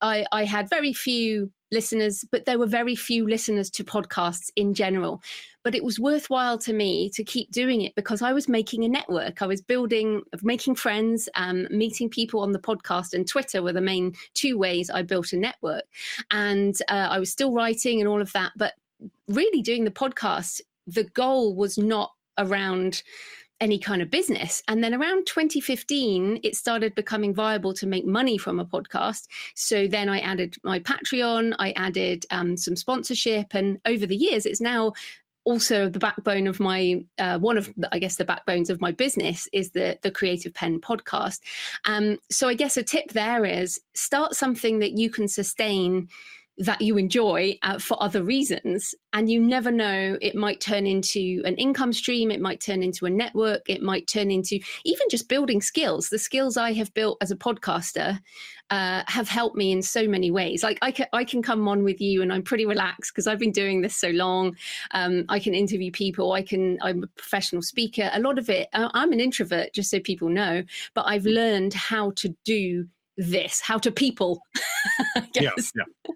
I, 0.00 0.26
I 0.32 0.44
had 0.44 0.68
very 0.68 0.92
few 0.92 1.50
listeners, 1.70 2.24
but 2.30 2.44
there 2.44 2.58
were 2.58 2.66
very 2.66 2.94
few 2.94 3.26
listeners 3.26 3.70
to 3.70 3.84
podcasts 3.84 4.50
in 4.56 4.74
general. 4.74 5.22
But 5.64 5.74
it 5.74 5.82
was 5.82 5.98
worthwhile 5.98 6.58
to 6.58 6.72
me 6.72 7.10
to 7.10 7.24
keep 7.24 7.50
doing 7.50 7.80
it 7.82 7.94
because 7.94 8.22
I 8.22 8.32
was 8.32 8.48
making 8.48 8.84
a 8.84 8.88
network. 8.88 9.42
I 9.42 9.46
was 9.46 9.62
building, 9.62 10.22
making 10.42 10.76
friends, 10.76 11.28
um, 11.34 11.66
meeting 11.70 12.08
people 12.08 12.40
on 12.40 12.52
the 12.52 12.58
podcast, 12.58 13.14
and 13.14 13.26
Twitter 13.26 13.62
were 13.62 13.72
the 13.72 13.80
main 13.80 14.14
two 14.34 14.58
ways 14.58 14.90
I 14.90 15.02
built 15.02 15.32
a 15.32 15.36
network. 15.36 15.84
And 16.30 16.76
uh, 16.88 17.08
I 17.10 17.18
was 17.18 17.32
still 17.32 17.52
writing 17.52 18.00
and 18.00 18.08
all 18.08 18.20
of 18.20 18.32
that. 18.32 18.52
But 18.56 18.74
really, 19.26 19.62
doing 19.62 19.84
the 19.84 19.90
podcast, 19.90 20.60
the 20.86 21.04
goal 21.04 21.54
was 21.54 21.78
not 21.78 22.12
around 22.38 23.02
any 23.60 23.78
kind 23.78 24.02
of 24.02 24.10
business. 24.10 24.62
And 24.68 24.82
then 24.82 24.94
around 24.94 25.26
2015, 25.26 26.40
it 26.42 26.56
started 26.56 26.94
becoming 26.94 27.34
viable 27.34 27.72
to 27.74 27.86
make 27.86 28.04
money 28.04 28.36
from 28.36 28.60
a 28.60 28.64
podcast. 28.64 29.26
So 29.54 29.86
then 29.86 30.08
I 30.08 30.18
added 30.18 30.56
my 30.64 30.80
Patreon, 30.80 31.54
I 31.58 31.70
added 31.72 32.26
um, 32.30 32.56
some 32.56 32.76
sponsorship, 32.76 33.54
and 33.54 33.78
over 33.86 34.06
the 34.06 34.16
years, 34.16 34.44
it's 34.44 34.60
now 34.60 34.92
also 35.44 35.88
the 35.88 35.98
backbone 35.98 36.46
of 36.46 36.58
my 36.58 37.04
uh, 37.18 37.38
one 37.38 37.58
of 37.58 37.72
i 37.92 37.98
guess 37.98 38.16
the 38.16 38.24
backbones 38.24 38.70
of 38.70 38.80
my 38.80 38.90
business 38.90 39.48
is 39.52 39.70
the 39.70 39.98
the 40.02 40.10
creative 40.10 40.54
Penn 40.54 40.80
podcast. 40.80 41.40
Um, 41.84 42.18
so 42.30 42.48
i 42.48 42.54
guess 42.54 42.76
a 42.76 42.82
tip 42.82 43.12
there 43.12 43.44
is 43.44 43.80
start 43.94 44.34
something 44.34 44.78
that 44.80 44.92
you 44.92 45.10
can 45.10 45.28
sustain 45.28 46.08
that 46.58 46.80
you 46.80 46.96
enjoy 46.96 47.58
uh, 47.62 47.78
for 47.78 48.00
other 48.02 48.22
reasons. 48.22 48.94
And 49.12 49.30
you 49.30 49.40
never 49.40 49.70
know, 49.70 50.18
it 50.20 50.34
might 50.34 50.60
turn 50.60 50.86
into 50.86 51.42
an 51.44 51.56
income 51.56 51.92
stream, 51.92 52.30
it 52.30 52.40
might 52.40 52.60
turn 52.60 52.82
into 52.82 53.06
a 53.06 53.10
network, 53.10 53.62
it 53.68 53.82
might 53.82 54.06
turn 54.06 54.30
into 54.30 54.60
even 54.84 55.06
just 55.10 55.28
building 55.28 55.60
skills. 55.60 56.08
The 56.08 56.18
skills 56.18 56.56
I 56.56 56.72
have 56.72 56.94
built 56.94 57.18
as 57.20 57.30
a 57.30 57.36
podcaster 57.36 58.20
uh, 58.70 59.02
have 59.06 59.28
helped 59.28 59.56
me 59.56 59.72
in 59.72 59.82
so 59.82 60.08
many 60.08 60.30
ways. 60.30 60.62
Like 60.62 60.78
I 60.80 60.90
can, 60.90 61.06
I 61.12 61.24
can 61.24 61.42
come 61.42 61.66
on 61.68 61.84
with 61.84 62.00
you 62.00 62.22
and 62.22 62.32
I'm 62.32 62.42
pretty 62.42 62.66
relaxed 62.66 63.12
because 63.12 63.26
I've 63.26 63.38
been 63.38 63.52
doing 63.52 63.82
this 63.82 63.96
so 63.96 64.08
long. 64.10 64.56
Um, 64.92 65.24
I 65.28 65.38
can 65.38 65.54
interview 65.54 65.90
people, 65.90 66.32
I 66.32 66.42
can, 66.42 66.78
I'm 66.82 67.02
a 67.04 67.08
professional 67.08 67.62
speaker. 67.62 68.10
A 68.12 68.20
lot 68.20 68.38
of 68.38 68.48
it, 68.48 68.68
uh, 68.72 68.88
I'm 68.94 69.12
an 69.12 69.20
introvert, 69.20 69.74
just 69.74 69.90
so 69.90 70.00
people 70.00 70.28
know, 70.28 70.62
but 70.94 71.04
I've 71.06 71.26
learned 71.26 71.74
how 71.74 72.12
to 72.16 72.34
do 72.44 72.86
this, 73.16 73.60
how 73.60 73.78
to 73.78 73.90
people. 73.90 74.40
yeah, 75.34 75.50
yeah. 75.56 76.12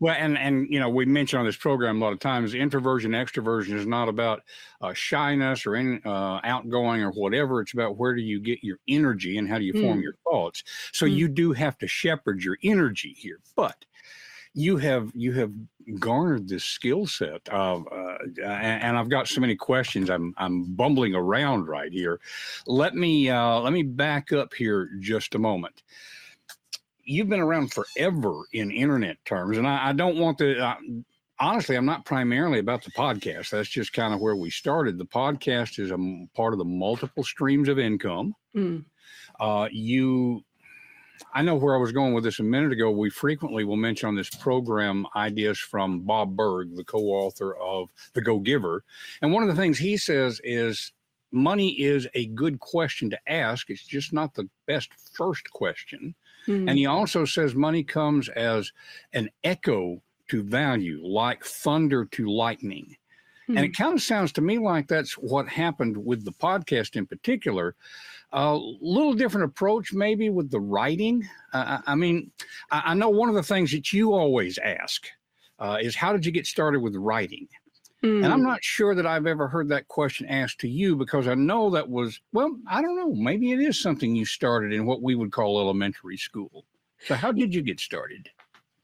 Well, 0.00 0.14
and 0.18 0.38
and 0.38 0.66
you 0.70 0.80
know 0.80 0.88
we 0.88 1.04
mentioned 1.04 1.40
on 1.40 1.46
this 1.46 1.56
program 1.56 2.00
a 2.00 2.04
lot 2.04 2.12
of 2.12 2.18
times 2.18 2.54
introversion, 2.54 3.12
extroversion 3.12 3.74
is 3.74 3.86
not 3.86 4.08
about 4.08 4.42
uh, 4.80 4.94
shyness 4.94 5.66
or 5.66 5.76
in, 5.76 6.00
uh, 6.04 6.40
outgoing 6.44 7.02
or 7.02 7.10
whatever. 7.10 7.60
It's 7.60 7.74
about 7.74 7.96
where 7.96 8.14
do 8.14 8.22
you 8.22 8.40
get 8.40 8.64
your 8.64 8.78
energy 8.88 9.38
and 9.38 9.48
how 9.48 9.58
do 9.58 9.64
you 9.64 9.74
mm. 9.74 9.82
form 9.82 10.00
your 10.00 10.14
thoughts. 10.24 10.64
So 10.92 11.06
mm. 11.06 11.14
you 11.14 11.28
do 11.28 11.52
have 11.52 11.78
to 11.78 11.86
shepherd 11.86 12.42
your 12.42 12.56
energy 12.62 13.14
here, 13.16 13.40
but 13.54 13.84
you 14.54 14.76
have 14.78 15.10
you 15.14 15.32
have 15.32 15.52
garnered 15.98 16.48
this 16.48 16.64
skill 16.64 17.06
set 17.06 17.48
of 17.48 17.86
uh, 17.92 18.18
and, 18.44 18.82
and, 18.82 18.96
I've 18.96 19.08
got 19.08 19.28
so 19.28 19.40
many 19.40 19.56
questions 19.56 20.10
I'm 20.10 20.34
I'm 20.36 20.64
bumbling 20.74 21.14
around 21.14 21.68
right 21.68 21.92
here. 21.92 22.20
Let 22.66 22.94
me 22.94 23.30
uh, 23.30 23.60
let 23.60 23.72
me 23.72 23.82
back 23.82 24.32
up 24.32 24.54
here 24.54 24.90
just 25.00 25.34
a 25.34 25.38
moment 25.38 25.82
you've 27.10 27.28
been 27.28 27.40
around 27.40 27.72
forever 27.72 28.44
in 28.52 28.70
internet 28.70 29.16
terms, 29.24 29.58
and 29.58 29.66
I, 29.66 29.88
I 29.88 29.92
don't 29.92 30.16
want 30.16 30.38
to. 30.38 30.58
Uh, 30.58 30.76
honestly, 31.40 31.76
I'm 31.76 31.86
not 31.86 32.04
primarily 32.04 32.60
about 32.60 32.84
the 32.84 32.92
podcast. 32.92 33.50
That's 33.50 33.68
just 33.68 33.92
kind 33.92 34.14
of 34.14 34.20
where 34.20 34.36
we 34.36 34.50
started. 34.50 34.96
The 34.96 35.06
podcast 35.06 35.78
is 35.80 35.90
a 35.90 35.98
part 36.36 36.52
of 36.52 36.58
the 36.58 36.64
multiple 36.64 37.24
streams 37.24 37.68
of 37.68 37.78
income. 37.78 38.34
Mm. 38.54 38.84
Uh, 39.40 39.68
you, 39.72 40.44
I 41.34 41.42
know 41.42 41.56
where 41.56 41.74
I 41.74 41.78
was 41.78 41.90
going 41.90 42.14
with 42.14 42.22
this 42.22 42.38
a 42.38 42.44
minute 42.44 42.70
ago. 42.70 42.90
We 42.92 43.10
frequently 43.10 43.64
will 43.64 43.76
mention 43.76 44.08
on 44.08 44.14
this 44.14 44.30
program 44.30 45.04
ideas 45.16 45.58
from 45.58 46.02
Bob 46.02 46.36
Burg, 46.36 46.76
the 46.76 46.84
co-author 46.84 47.56
of 47.56 47.88
The 48.12 48.22
Go 48.22 48.38
Giver, 48.38 48.84
and 49.20 49.32
one 49.32 49.42
of 49.42 49.48
the 49.48 49.60
things 49.60 49.78
he 49.78 49.96
says 49.96 50.40
is 50.44 50.92
money 51.32 51.70
is 51.70 52.06
a 52.14 52.26
good 52.26 52.60
question 52.60 53.10
to 53.10 53.18
ask. 53.26 53.68
It's 53.68 53.86
just 53.86 54.12
not 54.12 54.34
the 54.34 54.48
best 54.66 54.90
first 55.14 55.50
question. 55.50 56.14
Mm-hmm. 56.50 56.68
And 56.68 56.78
he 56.78 56.86
also 56.86 57.24
says 57.24 57.54
money 57.54 57.84
comes 57.84 58.28
as 58.30 58.72
an 59.12 59.30
echo 59.44 60.02
to 60.28 60.42
value, 60.42 61.00
like 61.04 61.44
thunder 61.44 62.04
to 62.06 62.28
lightning. 62.28 62.96
Mm-hmm. 63.42 63.56
And 63.56 63.66
it 63.66 63.76
hmm. 63.76 63.82
kind 63.82 63.94
of 63.94 64.02
sounds 64.02 64.32
to 64.32 64.40
me 64.40 64.58
like 64.58 64.88
that's 64.88 65.14
what 65.14 65.48
happened 65.48 65.96
with 65.96 66.24
the 66.24 66.32
podcast 66.32 66.96
in 66.96 67.06
particular. 67.06 67.74
A 68.32 68.54
little 68.54 69.14
different 69.14 69.46
approach, 69.46 69.92
maybe 69.92 70.30
with 70.30 70.50
the 70.50 70.60
writing. 70.60 71.28
Uh, 71.52 71.78
I 71.86 71.96
mean, 71.96 72.30
I, 72.70 72.82
I, 72.86 72.94
know 72.94 73.10
one 73.10 73.28
of 73.28 73.34
the 73.34 73.42
things 73.42 73.72
that 73.72 73.92
you 73.92 74.12
always 74.12 74.56
ask 74.58 75.08
uh, 75.58 75.78
is 75.80 75.96
how 75.96 76.12
did 76.12 76.24
you 76.24 76.30
get 76.30 76.46
started 76.46 76.80
with 76.80 76.94
writing? 76.94 77.48
Mm. 78.02 78.24
And 78.24 78.32
I'm 78.32 78.40
mm. 78.40 78.44
not 78.44 78.64
sure 78.64 78.94
that 78.94 79.06
I've 79.06 79.26
ever 79.26 79.46
heard 79.46 79.68
that 79.68 79.88
question 79.88 80.26
asked 80.26 80.60
to 80.60 80.68
you 80.68 80.96
because 80.96 81.28
I 81.28 81.34
know 81.34 81.70
that 81.70 81.88
was, 81.88 82.20
well, 82.32 82.56
I 82.66 82.80
don't 82.80 82.96
know. 82.96 83.14
Maybe 83.14 83.52
it 83.52 83.60
is 83.60 83.80
something 83.80 84.14
you 84.14 84.24
started 84.24 84.72
in 84.72 84.86
what 84.86 85.02
we 85.02 85.14
would 85.14 85.32
call 85.32 85.60
elementary 85.60 86.16
school. 86.16 86.64
So, 87.06 87.14
how 87.14 87.32
did 87.32 87.54
you 87.54 87.62
get 87.62 87.80
started? 87.80 88.28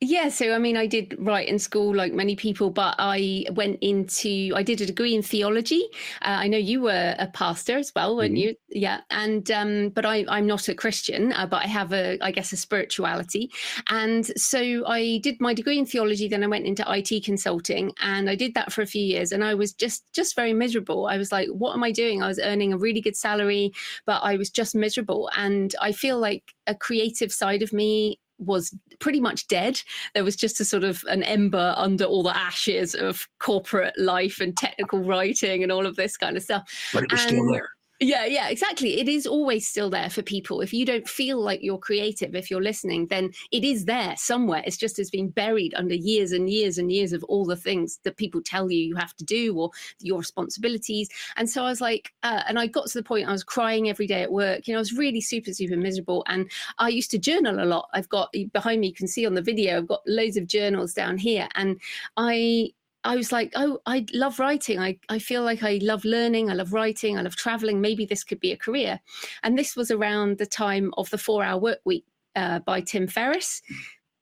Yeah, 0.03 0.29
so 0.29 0.53
I 0.53 0.59
mean, 0.59 0.77
I 0.77 0.87
did 0.87 1.17
write 1.19 1.49
in 1.49 1.59
school 1.59 1.95
like 1.95 2.13
many 2.13 2.37
people, 2.37 2.69
but 2.69 2.97
I 2.99 3.47
went 3.53 3.79
into, 3.81 4.53
I 4.55 4.63
did 4.63 4.83
a 4.83 4.87
degree 4.87 5.15
in 5.15 5.23
theology. 5.23 5.89
Uh, 6.21 6.37
I 6.41 6.49
know 6.49 6.59
you 6.59 6.83
were 6.83 7.15
a 7.19 7.27
pastor 7.29 7.79
as 7.79 7.93
well, 7.97 8.15
weren't 8.15 8.35
mm-hmm. 8.35 8.49
you? 8.49 8.55
Yeah. 8.69 9.01
And, 9.09 9.51
um, 9.51 9.89
but 9.89 10.05
I, 10.05 10.27
I'm 10.29 10.47
not 10.47 10.69
a 10.69 10.75
Christian, 10.75 11.33
uh, 11.33 11.47
but 11.47 11.65
I 11.65 11.69
have 11.69 11.95
a, 11.95 12.19
I 12.21 12.31
guess, 12.31 12.53
a 12.53 12.59
spirituality. 12.59 13.51
And 13.89 14.27
so 14.39 14.87
I 14.87 15.19
did 15.23 15.41
my 15.41 15.55
degree 15.55 15.79
in 15.79 15.87
theology, 15.87 16.29
then 16.29 16.45
I 16.45 16.49
went 16.49 16.67
into 16.67 16.85
IT 16.87 17.25
consulting 17.25 17.91
and 17.99 18.29
I 18.29 18.35
did 18.35 18.53
that 18.53 18.75
for 18.75 18.83
a 18.83 18.87
few 18.87 19.03
years 19.03 19.33
and 19.33 19.43
I 19.43 19.55
was 19.55 19.73
just, 19.73 20.13
just 20.13 20.37
very 20.37 20.53
miserable. 20.53 21.07
I 21.07 21.17
was 21.17 21.33
like, 21.33 21.49
what 21.49 21.73
am 21.73 21.83
I 21.83 21.91
doing? 21.91 22.23
I 22.23 22.29
was 22.29 22.39
earning 22.39 22.75
a 22.75 22.79
really 22.79 23.01
good 23.01 23.17
salary, 23.17 23.73
but 24.05 24.23
I 24.23 24.37
was 24.37 24.51
just 24.51 24.75
miserable. 24.75 25.31
And 25.35 25.75
I 25.81 25.93
feel 25.93 26.19
like 26.19 26.53
a 26.67 26.75
creative 26.75 27.33
side 27.33 27.63
of 27.63 27.73
me 27.73 28.19
was 28.39 28.75
pretty 28.99 29.21
much 29.21 29.49
dead. 29.49 29.81
There 30.15 30.25
was 30.25 30.37
just 30.37 30.61
a 30.61 30.65
sort 30.65 30.85
of 30.85 31.03
an 31.09 31.23
ember 31.23 31.75
under 31.77 32.05
all 32.05 32.23
the 32.23 32.37
ashes 32.37 32.95
of 32.95 33.27
corporate 33.39 33.99
life 33.99 34.41
and 34.41 34.57
technical 34.57 35.01
writing 35.01 35.63
and 35.63 35.73
all 35.73 35.87
of 35.87 35.97
this 35.97 36.17
kind 36.17 36.37
of 36.37 36.43
stuff. 36.43 36.71
But 36.93 37.05
it 37.05 37.13
was 37.13 37.23
and, 37.23 37.31
still 37.31 37.53
there. 37.53 37.69
Yeah, 37.99 38.27
yeah, 38.27 38.49
exactly. 38.49 39.01
It 39.01 39.09
is 39.09 39.27
always 39.27 39.67
still 39.67 39.89
there 39.89 40.11
for 40.11 40.21
people. 40.21 40.61
If 40.61 40.75
you 40.75 40.85
don't 40.85 41.09
feel 41.09 41.41
like 41.41 41.61
you're 41.63 41.79
creative, 41.79 42.35
if 42.35 42.51
you're 42.51 42.63
listening, 42.63 43.07
then 43.07 43.31
it 43.53 43.65
is 43.65 43.87
there 43.87 44.15
somewhere. 44.19 44.63
It's 44.67 44.77
just 44.77 44.99
it's 44.99 45.09
been 45.09 45.31
buried 45.31 45.73
under 45.75 45.95
years 45.95 46.33
and 46.33 46.51
years 46.51 46.77
and 46.77 46.93
years 46.93 47.15
of 47.15 47.25
all 47.25 47.47
the 47.47 47.57
things 47.57 47.99
that 48.05 48.19
people 48.19 48.43
tell 48.45 48.71
you 48.71 48.79
you 48.79 48.97
have 48.97 49.17
to 49.17 49.25
do 49.25 49.57
or 49.59 49.71
your 50.01 50.19
responsibilities. 50.19 51.09
And 51.37 51.49
so 51.49 51.65
I 51.65 51.71
was 51.71 51.81
like, 51.81 52.13
uh, 52.23 52.43
and 52.47 52.59
I 52.59 52.67
got 52.67 52.87
to 52.89 52.99
the 52.99 53.03
point 53.03 53.29
I 53.29 53.33
was 53.33 53.45
crying 53.45 53.89
every 53.89 54.07
day 54.07 54.23
at 54.23 54.33
work. 54.33 54.69
You 54.69 54.75
know, 54.75 54.79
I 54.79 54.81
was 54.81 54.93
really 54.93 55.23
super, 55.23 55.55
super 55.55 55.77
miserable. 55.79 56.23
And 56.29 56.51
I 56.79 56.91
used 56.91 57.11
to 57.13 57.19
journal 57.19 57.63
a 57.63 57.65
lot. 57.65 57.89
I've 57.95 58.11
got 58.11 58.31
behind 58.53 58.83
me, 58.83 58.89
you 58.89 58.95
can 58.95 59.09
see 59.09 59.25
on 59.25 59.33
the 59.33 59.41
video, 59.43 59.79
I've 59.79 59.89
got 59.89 60.03
loads 60.07 60.37
of 60.37 60.47
journals 60.47 60.93
down 60.93 61.17
here. 61.17 61.49
And 61.55 61.81
I 62.19 62.73
I 63.07 63.15
was 63.15 63.31
like, 63.31 63.53
oh, 63.55 63.79
I 63.87 64.05
love 64.13 64.41
writing. 64.41 64.81
I, 64.81 64.99
I 65.09 65.21
feel 65.21 65.45
like 65.45 65.63
I 65.63 65.79
love 65.81 66.05
learning. 66.05 66.51
I 66.51 66.55
love 66.55 66.73
writing. 66.73 67.17
I 67.17 67.23
love 67.23 67.37
traveling. 67.37 67.81
Maybe 67.81 68.05
this 68.05 68.25
could 68.25 68.41
be 68.41 68.51
a 68.51 68.57
career. 68.57 69.01
And 69.45 69.57
this 69.57 69.77
was 69.77 69.93
around 69.93 70.39
the 70.39 70.47
time 70.47 70.93
of 70.99 71.09
the 71.11 71.19
four 71.19 71.45
hour 71.45 71.59
work 71.61 71.79
week 71.85 72.05
uh, 72.35 72.59
by 72.59 72.81
Tim 72.81 73.07
Ferriss. 73.07 73.63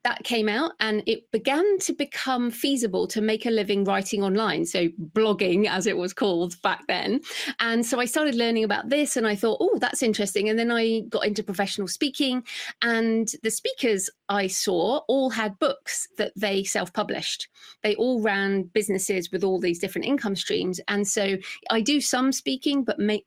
That 0.05 0.23
came 0.23 0.49
out 0.49 0.73
and 0.81 1.03
it 1.07 1.31
began 1.33 1.79
to 1.81 1.93
become 1.93 2.51
feasible 2.51 3.07
to 3.09 3.21
make 3.21 3.47
a 3.47 3.51
living 3.51 3.85
writing 3.85 4.23
online. 4.23 4.65
So, 4.67 4.89
blogging, 5.13 5.67
as 5.67 5.87
it 5.87 5.97
was 5.97 6.13
called 6.13 6.61
back 6.63 6.87
then. 6.87 7.21
And 7.59 7.85
so 7.85 7.99
I 8.01 8.05
started 8.05 8.35
learning 8.35 8.65
about 8.65 8.91
this 8.91 9.17
and 9.17 9.27
I 9.27 9.35
thought, 9.35 9.59
oh, 9.61 9.79
that's 9.79 10.03
interesting. 10.03 10.49
And 10.49 10.59
then 10.59 10.71
I 10.71 11.01
got 11.09 11.27
into 11.27 11.43
professional 11.43 11.89
speaking. 11.89 12.45
And 12.83 13.29
the 13.43 13.51
speakers 13.51 14.09
I 14.29 14.47
saw 14.47 15.01
all 15.09 15.31
had 15.31 15.59
books 15.59 16.07
that 16.19 16.33
they 16.37 16.65
self 16.65 16.93
published. 16.93 17.49
They 17.83 17.95
all 17.97 18.21
ran 18.23 18.65
businesses 18.65 19.33
with 19.33 19.43
all 19.43 19.59
these 19.59 19.79
different 19.79 20.07
income 20.07 20.37
streams. 20.37 20.81
And 20.89 21.09
so 21.09 21.37
I 21.71 21.81
do 21.81 22.01
some 22.01 22.33
speaking, 22.33 22.85
but 22.85 22.99
make 22.99 23.27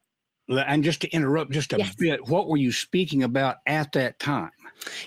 and 0.49 0.83
just 0.83 1.01
to 1.01 1.09
interrupt 1.09 1.51
just 1.51 1.73
a 1.73 1.77
yes. 1.77 1.95
bit, 1.95 2.27
what 2.27 2.47
were 2.47 2.57
you 2.57 2.71
speaking 2.71 3.23
about 3.23 3.57
at 3.65 3.91
that 3.93 4.17
time? 4.19 4.51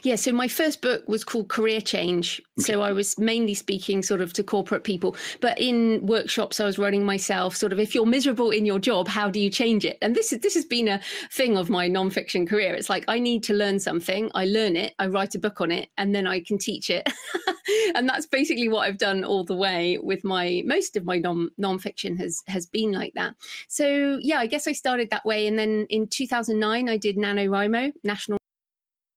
Yeah, 0.03 0.17
so 0.17 0.33
my 0.33 0.49
first 0.49 0.83
book 0.83 1.09
was 1.09 1.25
called 1.25 1.49
Career 1.49 1.81
Change. 1.81 2.41
So 2.59 2.83
I 2.83 2.93
was 2.93 3.19
mainly 3.19 3.55
speaking 3.55 4.03
sort 4.03 4.21
of 4.21 4.33
to 4.35 4.43
corporate 4.43 4.85
people, 4.85 5.17
but 5.41 5.59
in 5.59 6.05
workshops 6.05 6.61
I 6.61 6.65
was 6.65 6.79
running 6.79 7.05
myself. 7.05 7.57
Sort 7.57 7.73
of, 7.73 7.81
if 7.81 7.95
you're 7.95 8.07
miserable 8.07 8.51
in 8.51 8.67
your 8.67 8.79
job, 8.79 9.09
how 9.09 9.31
do 9.31 9.41
you 9.41 9.51
change 9.51 9.85
it? 9.85 9.99
And 10.03 10.15
this 10.15 10.33
is 10.33 10.41
this 10.41 10.55
has 10.55 10.65
been 10.65 10.89
a 10.89 11.01
thing 11.33 11.57
of 11.57 11.71
my 11.71 11.89
nonfiction 11.89 12.49
career. 12.49 12.75
It's 12.75 12.91
like 12.91 13.05
I 13.09 13.19
need 13.19 13.43
to 13.45 13.55
learn 13.55 13.79
something, 13.79 14.31
I 14.35 14.47
learn 14.47 14.77
it, 14.77 14.95
I 14.99 15.07
write 15.07 15.35
a 15.35 15.39
book 15.39 15.61
on 15.61 15.71
it, 15.71 15.89
and 15.97 16.15
then 16.15 16.27
I 16.27 16.41
can 16.41 16.59
teach 16.59 16.91
it. 16.91 17.09
and 17.95 18.09
that's 18.09 18.27
basically 18.27 18.69
what 18.69 18.87
I've 18.87 18.99
done 18.99 19.25
all 19.25 19.45
the 19.45 19.57
way 19.57 19.99
with 20.03 20.25
my 20.25 20.63
most 20.67 20.97
of 20.97 21.05
my 21.05 21.19
non 21.19 21.51
nonfiction 21.61 22.19
has 22.19 22.43
has 22.47 22.67
been 22.67 22.93
like 22.93 23.15
that. 23.15 23.35
So 23.69 24.19
yeah, 24.21 24.39
I 24.39 24.47
guess 24.47 24.67
I 24.67 24.73
started 24.73 25.11
that 25.11 25.25
way, 25.25 25.47
and 25.47 25.59
then 25.59 25.87
in 25.91 26.09
2009 26.09 26.89
I 26.89 26.97
did 26.97 27.17
NaNoWriMo, 27.17 27.93
National 28.05 28.40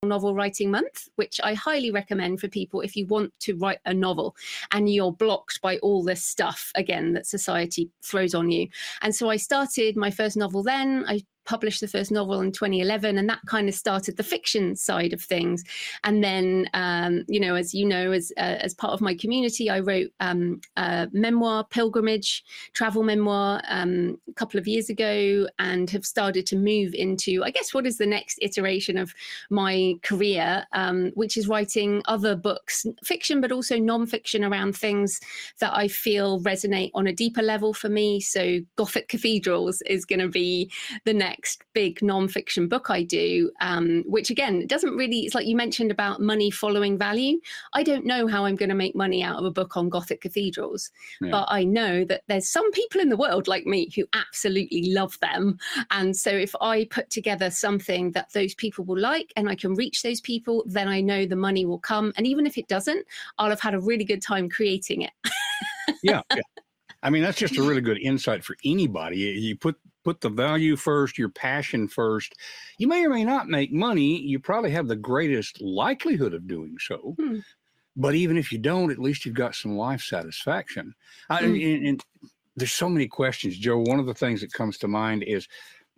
novel 0.03 0.36
writing 0.36 0.72
month, 0.72 1.10
which 1.15 1.39
I 1.43 1.53
highly 1.53 1.91
recommend 1.91 2.39
for 2.39 2.48
people 2.48 2.81
if 2.81 2.95
you 2.95 3.05
want 3.07 3.33
to 3.41 3.55
write 3.55 3.79
a 3.86 3.93
novel 3.93 4.36
and 4.72 4.89
you're 4.89 5.12
blocked 5.12 5.62
by 5.62 5.77
all 5.79 6.03
this 6.03 6.24
stuff 6.24 6.72
again 6.75 7.13
that 7.13 7.27
society 7.27 7.89
throws 8.03 8.33
on 8.33 8.51
you. 8.51 8.67
And 9.01 9.13
so 9.15 9.29
I 9.29 9.38
started 9.38 9.95
my 9.95 10.12
first 10.12 10.38
novel 10.38 10.63
then. 10.63 11.05
I 11.07 11.22
published 11.45 11.81
the 11.81 11.88
first 11.88 12.12
novel 12.12 12.41
in 12.41 12.51
2011 12.51 13.17
and 13.17 13.29
that 13.29 13.39
kind 13.47 13.67
of 13.67 13.75
started 13.75 14.17
the 14.17 14.23
fiction 14.23 14.75
side 14.75 15.13
of 15.13 15.21
things. 15.21 15.63
And 16.03 16.23
then 16.23 16.69
um, 16.73 17.23
you 17.27 17.39
know 17.39 17.55
as 17.55 17.73
you 17.73 17.85
know 17.85 18.12
as 18.12 18.31
uh, 18.38 18.57
as 18.62 18.73
part 18.73 18.93
of 18.93 19.01
my 19.01 19.15
community 19.15 19.69
i 19.69 19.79
wrote 19.79 20.12
um, 20.19 20.62
a 20.77 21.07
memoir 21.12 21.63
pilgrimage 21.63 22.43
travel 22.73 23.03
memoir 23.03 23.62
um, 23.67 24.17
a 24.29 24.33
couple 24.33 24.59
of 24.59 24.67
years 24.67 24.89
ago 24.89 25.47
and 25.59 25.89
have 25.89 26.05
started 26.05 26.45
to 26.47 26.55
move 26.55 26.93
into 26.93 27.43
i 27.43 27.51
guess 27.51 27.73
what 27.73 27.85
is 27.85 27.97
the 27.97 28.05
next 28.05 28.38
iteration 28.41 28.97
of 28.97 29.13
my 29.50 29.93
career 30.03 30.65
um, 30.73 31.12
which 31.15 31.38
is 31.38 31.47
writing 31.47 32.01
other 32.05 32.35
books 32.35 32.85
fiction 33.03 33.41
but 33.41 33.51
also 33.51 33.77
non-fiction 33.77 34.43
around 34.43 34.75
things 34.75 35.19
that 35.59 35.73
i 35.75 35.88
feel 35.88 36.39
resonate 36.41 36.91
on 36.93 37.07
a 37.07 37.13
deeper 37.13 37.41
level 37.41 37.73
for 37.73 37.89
me. 37.89 38.19
So 38.19 38.59
gothic 38.75 39.07
cathedrals 39.07 39.81
is 39.85 40.05
going 40.05 40.19
to 40.19 40.27
be 40.27 40.71
the 41.05 41.13
next 41.13 41.32
next 41.33 41.63
big 41.73 41.99
nonfiction 42.01 42.69
book 42.69 42.91
I 42.91 43.01
do, 43.01 43.51
um, 43.59 44.03
which 44.05 44.29
again 44.29 44.67
doesn't 44.67 44.95
really, 44.95 45.21
it's 45.21 45.33
like 45.33 45.47
you 45.47 45.55
mentioned 45.55 45.89
about 45.89 46.21
money 46.21 46.51
following 46.51 46.95
value. 46.95 47.39
I 47.73 47.81
don't 47.81 48.05
know 48.05 48.27
how 48.27 48.45
I'm 48.45 48.55
going 48.55 48.69
to 48.69 48.75
make 48.75 48.95
money 48.95 49.23
out 49.23 49.39
of 49.39 49.45
a 49.45 49.51
book 49.51 49.75
on 49.75 49.89
Gothic 49.89 50.21
cathedrals, 50.21 50.91
yeah. 51.21 51.31
but 51.31 51.47
I 51.49 51.63
know 51.63 52.05
that 52.05 52.21
there's 52.27 52.47
some 52.47 52.71
people 52.71 53.01
in 53.01 53.09
the 53.09 53.17
world 53.17 53.47
like 53.47 53.65
me 53.65 53.89
who 53.95 54.05
absolutely 54.13 54.93
love 54.93 55.17
them. 55.21 55.57
And 55.89 56.15
so 56.15 56.29
if 56.29 56.53
I 56.61 56.85
put 56.85 57.09
together 57.09 57.49
something 57.49 58.11
that 58.11 58.31
those 58.33 58.53
people 58.53 58.85
will 58.85 58.99
like 58.99 59.33
and 59.35 59.49
I 59.49 59.55
can 59.55 59.73
reach 59.73 60.03
those 60.03 60.21
people, 60.21 60.63
then 60.67 60.87
I 60.87 61.01
know 61.01 61.25
the 61.25 61.35
money 61.35 61.65
will 61.65 61.79
come. 61.79 62.13
And 62.15 62.27
even 62.27 62.45
if 62.45 62.59
it 62.59 62.67
doesn't, 62.67 63.05
I'll 63.39 63.49
have 63.49 63.59
had 63.59 63.73
a 63.73 63.79
really 63.79 64.05
good 64.05 64.21
time 64.21 64.49
creating 64.49 65.01
it. 65.01 65.13
yeah, 66.03 66.21
yeah. 66.31 66.41
I 67.01 67.09
mean, 67.09 67.21
that's 67.21 67.37
just 67.37 67.57
a 67.57 67.63
really 67.63 67.81
good 67.81 67.97
insight 67.97 68.45
for 68.45 68.55
anybody. 68.63 69.17
You 69.17 69.57
put 69.57 69.75
put 70.03 70.22
the 70.22 70.29
value 70.29 70.75
first, 70.75 71.17
your 71.17 71.29
passion 71.29 71.88
first. 71.88 72.36
You 72.77 72.88
may 72.88 73.05
or 73.05 73.10
may 73.10 73.24
not 73.24 73.48
make 73.48 73.72
money. 73.72 74.19
You 74.19 74.39
probably 74.39 74.72
have 74.72 74.88
the 74.88 74.95
greatest 74.95 75.62
likelihood 75.62 76.33
of 76.33 76.48
doing 76.48 76.77
so. 76.79 77.15
Hmm. 77.19 77.39
But 77.95 78.15
even 78.15 78.38
if 78.38 78.51
you 78.51 78.57
don't, 78.57 78.91
at 78.91 79.00
least 79.00 79.25
you've 79.25 79.36
got 79.36 79.55
some 79.55 79.77
life 79.77 80.01
satisfaction. 80.01 80.93
Hmm. 81.27 81.33
I, 81.33 81.39
and, 81.41 81.88
and 81.88 82.05
there's 82.55 82.74
so 82.74 82.89
many 82.89 83.07
questions, 83.07 83.57
Jo. 83.57 83.79
One 83.79 84.00
of 84.00 84.05
the 84.05 84.13
things 84.13 84.41
that 84.41 84.53
comes 84.53 84.77
to 84.79 84.88
mind 84.88 85.24
is 85.24 85.48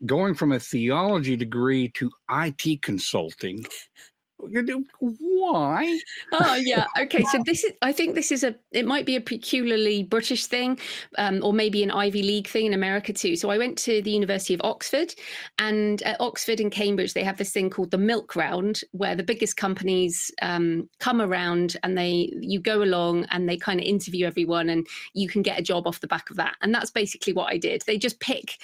going 0.05 0.35
from 0.35 0.51
a 0.51 0.59
theology 0.59 1.35
degree 1.35 1.89
to 1.89 2.11
IT 2.29 2.81
consulting 2.81 3.65
why? 4.99 5.99
Oh 6.31 6.55
yeah 6.55 6.85
okay 6.99 7.23
so 7.31 7.41
this 7.45 7.63
is 7.63 7.73
i 7.81 7.91
think 7.91 8.15
this 8.15 8.31
is 8.31 8.43
a 8.43 8.55
it 8.71 8.85
might 8.85 9.05
be 9.05 9.15
a 9.15 9.21
peculiarly 9.21 10.03
british 10.03 10.47
thing 10.47 10.77
um, 11.17 11.43
or 11.43 11.53
maybe 11.53 11.83
an 11.83 11.91
ivy 11.91 12.21
league 12.21 12.47
thing 12.47 12.65
in 12.65 12.73
america 12.73 13.13
too. 13.13 13.35
So 13.35 13.49
i 13.49 13.57
went 13.57 13.77
to 13.79 14.01
the 14.01 14.11
university 14.11 14.53
of 14.53 14.61
oxford 14.63 15.13
and 15.59 16.01
at 16.03 16.19
oxford 16.19 16.59
and 16.59 16.71
cambridge 16.71 17.13
they 17.13 17.23
have 17.23 17.37
this 17.37 17.51
thing 17.51 17.69
called 17.69 17.91
the 17.91 17.97
milk 17.97 18.35
round 18.35 18.81
where 18.91 19.15
the 19.15 19.23
biggest 19.23 19.57
companies 19.57 20.31
um, 20.41 20.89
come 20.99 21.21
around 21.21 21.77
and 21.83 21.97
they 21.97 22.31
you 22.39 22.59
go 22.59 22.83
along 22.83 23.25
and 23.31 23.47
they 23.47 23.57
kind 23.57 23.79
of 23.79 23.85
interview 23.85 24.25
everyone 24.25 24.69
and 24.69 24.87
you 25.13 25.27
can 25.27 25.41
get 25.41 25.59
a 25.59 25.63
job 25.63 25.87
off 25.87 26.01
the 26.01 26.07
back 26.07 26.29
of 26.29 26.37
that. 26.37 26.55
And 26.61 26.73
that's 26.73 26.91
basically 26.91 27.33
what 27.33 27.51
i 27.51 27.57
did. 27.57 27.83
They 27.85 27.97
just 27.97 28.19
pick 28.19 28.57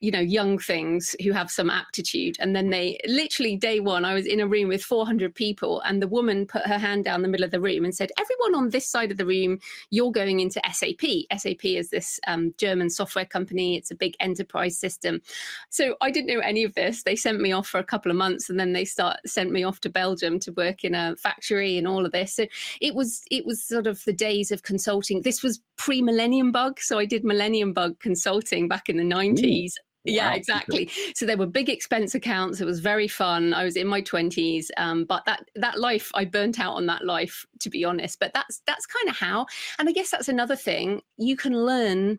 you 0.00 0.10
know 0.10 0.20
young 0.20 0.58
things 0.58 1.16
who 1.22 1.32
have 1.32 1.50
some 1.50 1.70
aptitude. 1.70 2.36
And 2.38 2.54
then 2.54 2.70
they 2.70 2.98
literally 3.06 3.56
day 3.56 3.80
one 3.80 4.04
i 4.04 4.14
was 4.14 4.26
in 4.26 4.40
a 4.40 4.46
room 4.46 4.68
with 4.68 4.82
400 4.82 5.34
people 5.34 5.80
and 5.82 6.00
the 6.00 6.08
woman 6.08 6.46
put 6.46 6.66
her 6.66 6.78
hand 6.78 7.04
down 7.04 7.22
the 7.22 7.28
middle 7.28 7.44
of 7.44 7.50
the 7.50 7.60
room 7.60 7.84
and 7.84 7.94
said 7.94 8.10
everyone 8.18 8.54
on 8.54 8.70
this 8.70 8.88
side 8.88 9.10
of 9.10 9.16
the 9.16 9.26
room 9.26 9.58
you're 9.90 10.12
going 10.12 10.40
into 10.40 10.60
sap 10.72 11.00
sap 11.36 11.64
is 11.64 11.90
this 11.90 12.20
um, 12.26 12.54
german 12.58 12.90
software 12.90 13.24
company. 13.24 13.76
It's 13.76 13.90
a 13.90 13.96
big 13.96 14.14
enterprise 14.20 14.78
system. 14.78 15.20
So 15.70 15.96
i 16.00 16.10
didn't 16.10 16.34
know 16.34 16.40
any 16.40 16.64
of 16.64 16.74
this. 16.74 17.02
They 17.02 17.16
sent 17.16 17.40
me 17.40 17.52
off 17.52 17.66
for 17.66 17.78
a 17.78 17.84
couple 17.84 18.10
of 18.10 18.16
months 18.16 18.48
and 18.48 18.58
then 18.58 18.72
they 18.72 18.84
start 18.84 19.18
sent 19.26 19.50
me 19.50 19.64
off 19.64 19.80
to 19.80 19.90
belgium 19.90 20.38
to 20.40 20.52
work 20.52 20.84
in 20.84 20.94
a 20.94 21.16
factory 21.16 21.76
and 21.76 21.88
all 21.88 22.06
of 22.06 22.12
this. 22.12 22.34
So 22.34 22.46
it 22.80 22.94
was 22.94 23.22
it 23.30 23.44
was 23.44 23.62
sort 23.62 23.86
of 23.86 24.04
the 24.04 24.12
days 24.12 24.50
of 24.52 24.62
consulting. 24.62 25.22
This 25.22 25.42
was 25.42 25.60
pre 25.76 26.02
millennium 26.02 26.50
bug 26.50 26.80
so 26.80 26.98
i 26.98 27.04
did 27.04 27.24
millennium 27.24 27.72
bug 27.72 27.98
consulting 28.00 28.66
back 28.66 28.88
in 28.88 28.96
the 28.96 29.04
90s 29.04 29.72
Ooh 29.76 29.87
yeah, 30.08 30.34
exactly. 30.34 30.90
So 31.14 31.26
there 31.26 31.36
were 31.36 31.46
big 31.46 31.68
expense 31.68 32.14
accounts. 32.14 32.60
It 32.60 32.64
was 32.64 32.80
very 32.80 33.08
fun. 33.08 33.54
I 33.54 33.64
was 33.64 33.76
in 33.76 33.86
my 33.86 34.00
twenties, 34.00 34.70
um, 34.76 35.04
but 35.04 35.24
that 35.26 35.44
that 35.56 35.78
life, 35.78 36.10
I 36.14 36.24
burnt 36.24 36.60
out 36.60 36.74
on 36.74 36.86
that 36.86 37.04
life, 37.04 37.44
to 37.60 37.70
be 37.70 37.84
honest. 37.84 38.18
But 38.20 38.32
that's 38.34 38.62
that's 38.66 38.86
kind 38.86 39.08
of 39.08 39.16
how. 39.16 39.46
And 39.78 39.88
I 39.88 39.92
guess 39.92 40.10
that's 40.10 40.28
another 40.28 40.56
thing 40.56 41.02
you 41.16 41.36
can 41.36 41.52
learn 41.52 42.18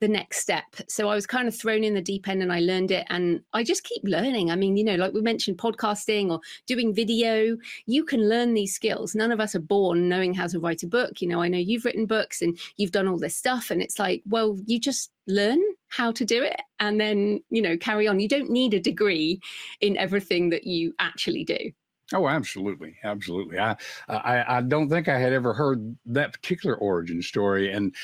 the 0.00 0.08
next 0.08 0.38
step. 0.38 0.64
So 0.88 1.08
I 1.08 1.14
was 1.14 1.26
kind 1.26 1.48
of 1.48 1.56
thrown 1.56 1.82
in 1.82 1.94
the 1.94 2.00
deep 2.00 2.28
end 2.28 2.42
and 2.42 2.52
I 2.52 2.60
learned 2.60 2.90
it. 2.90 3.06
And 3.10 3.40
I 3.52 3.64
just 3.64 3.84
keep 3.84 4.02
learning. 4.04 4.50
I 4.50 4.56
mean, 4.56 4.76
you 4.76 4.84
know, 4.84 4.94
like 4.94 5.12
we 5.12 5.20
mentioned, 5.20 5.58
podcasting 5.58 6.30
or 6.30 6.40
doing 6.66 6.94
video, 6.94 7.56
you 7.86 8.04
can 8.04 8.28
learn 8.28 8.54
these 8.54 8.74
skills. 8.74 9.14
None 9.14 9.32
of 9.32 9.40
us 9.40 9.54
are 9.54 9.60
born 9.60 10.08
knowing 10.08 10.34
how 10.34 10.46
to 10.46 10.60
write 10.60 10.82
a 10.82 10.86
book. 10.86 11.20
You 11.20 11.28
know, 11.28 11.42
I 11.42 11.48
know 11.48 11.58
you've 11.58 11.84
written 11.84 12.06
books 12.06 12.42
and 12.42 12.58
you've 12.76 12.92
done 12.92 13.08
all 13.08 13.18
this 13.18 13.36
stuff. 13.36 13.70
And 13.70 13.82
it's 13.82 13.98
like, 13.98 14.22
well, 14.26 14.56
you 14.66 14.78
just 14.78 15.10
learn 15.26 15.60
how 15.88 16.12
to 16.12 16.24
do 16.24 16.42
it 16.42 16.60
and 16.80 17.00
then, 17.00 17.40
you 17.50 17.62
know, 17.62 17.76
carry 17.76 18.06
on. 18.06 18.20
You 18.20 18.28
don't 18.28 18.50
need 18.50 18.74
a 18.74 18.80
degree 18.80 19.40
in 19.80 19.96
everything 19.96 20.50
that 20.50 20.64
you 20.64 20.94
actually 20.98 21.44
do. 21.44 21.72
Oh, 22.14 22.26
absolutely, 22.26 22.96
absolutely. 23.04 23.58
I, 23.58 23.76
I, 24.08 24.56
I 24.56 24.60
don't 24.62 24.88
think 24.88 25.08
I 25.08 25.18
had 25.18 25.34
ever 25.34 25.52
heard 25.52 25.94
that 26.06 26.32
particular 26.32 26.74
origin 26.74 27.20
story, 27.20 27.70
and 27.70 27.94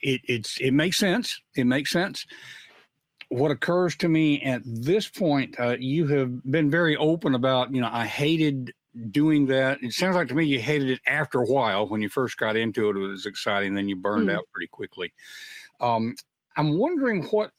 it, 0.00 0.20
it's 0.24 0.58
it 0.60 0.72
makes 0.72 0.98
sense. 0.98 1.40
It 1.56 1.64
makes 1.64 1.90
sense. 1.90 2.26
What 3.28 3.50
occurs 3.50 3.96
to 3.96 4.08
me 4.08 4.42
at 4.42 4.62
this 4.64 5.08
point, 5.08 5.58
uh, 5.58 5.76
you 5.78 6.06
have 6.08 6.42
been 6.50 6.70
very 6.70 6.96
open 6.96 7.34
about. 7.34 7.74
You 7.74 7.80
know, 7.80 7.90
I 7.90 8.06
hated 8.06 8.72
doing 9.10 9.46
that. 9.46 9.82
It 9.82 9.92
sounds 9.92 10.14
like 10.16 10.28
to 10.28 10.34
me 10.34 10.44
you 10.44 10.60
hated 10.60 10.90
it 10.90 11.00
after 11.06 11.40
a 11.40 11.46
while. 11.46 11.88
When 11.88 12.00
you 12.00 12.08
first 12.08 12.36
got 12.36 12.56
into 12.56 12.90
it, 12.90 12.96
it 12.96 13.00
was 13.00 13.26
exciting. 13.26 13.74
Then 13.74 13.88
you 13.88 13.96
burned 13.96 14.28
mm. 14.28 14.34
out 14.34 14.44
pretty 14.52 14.68
quickly. 14.68 15.12
Um, 15.80 16.14
I'm 16.56 16.78
wondering 16.78 17.24
what 17.24 17.50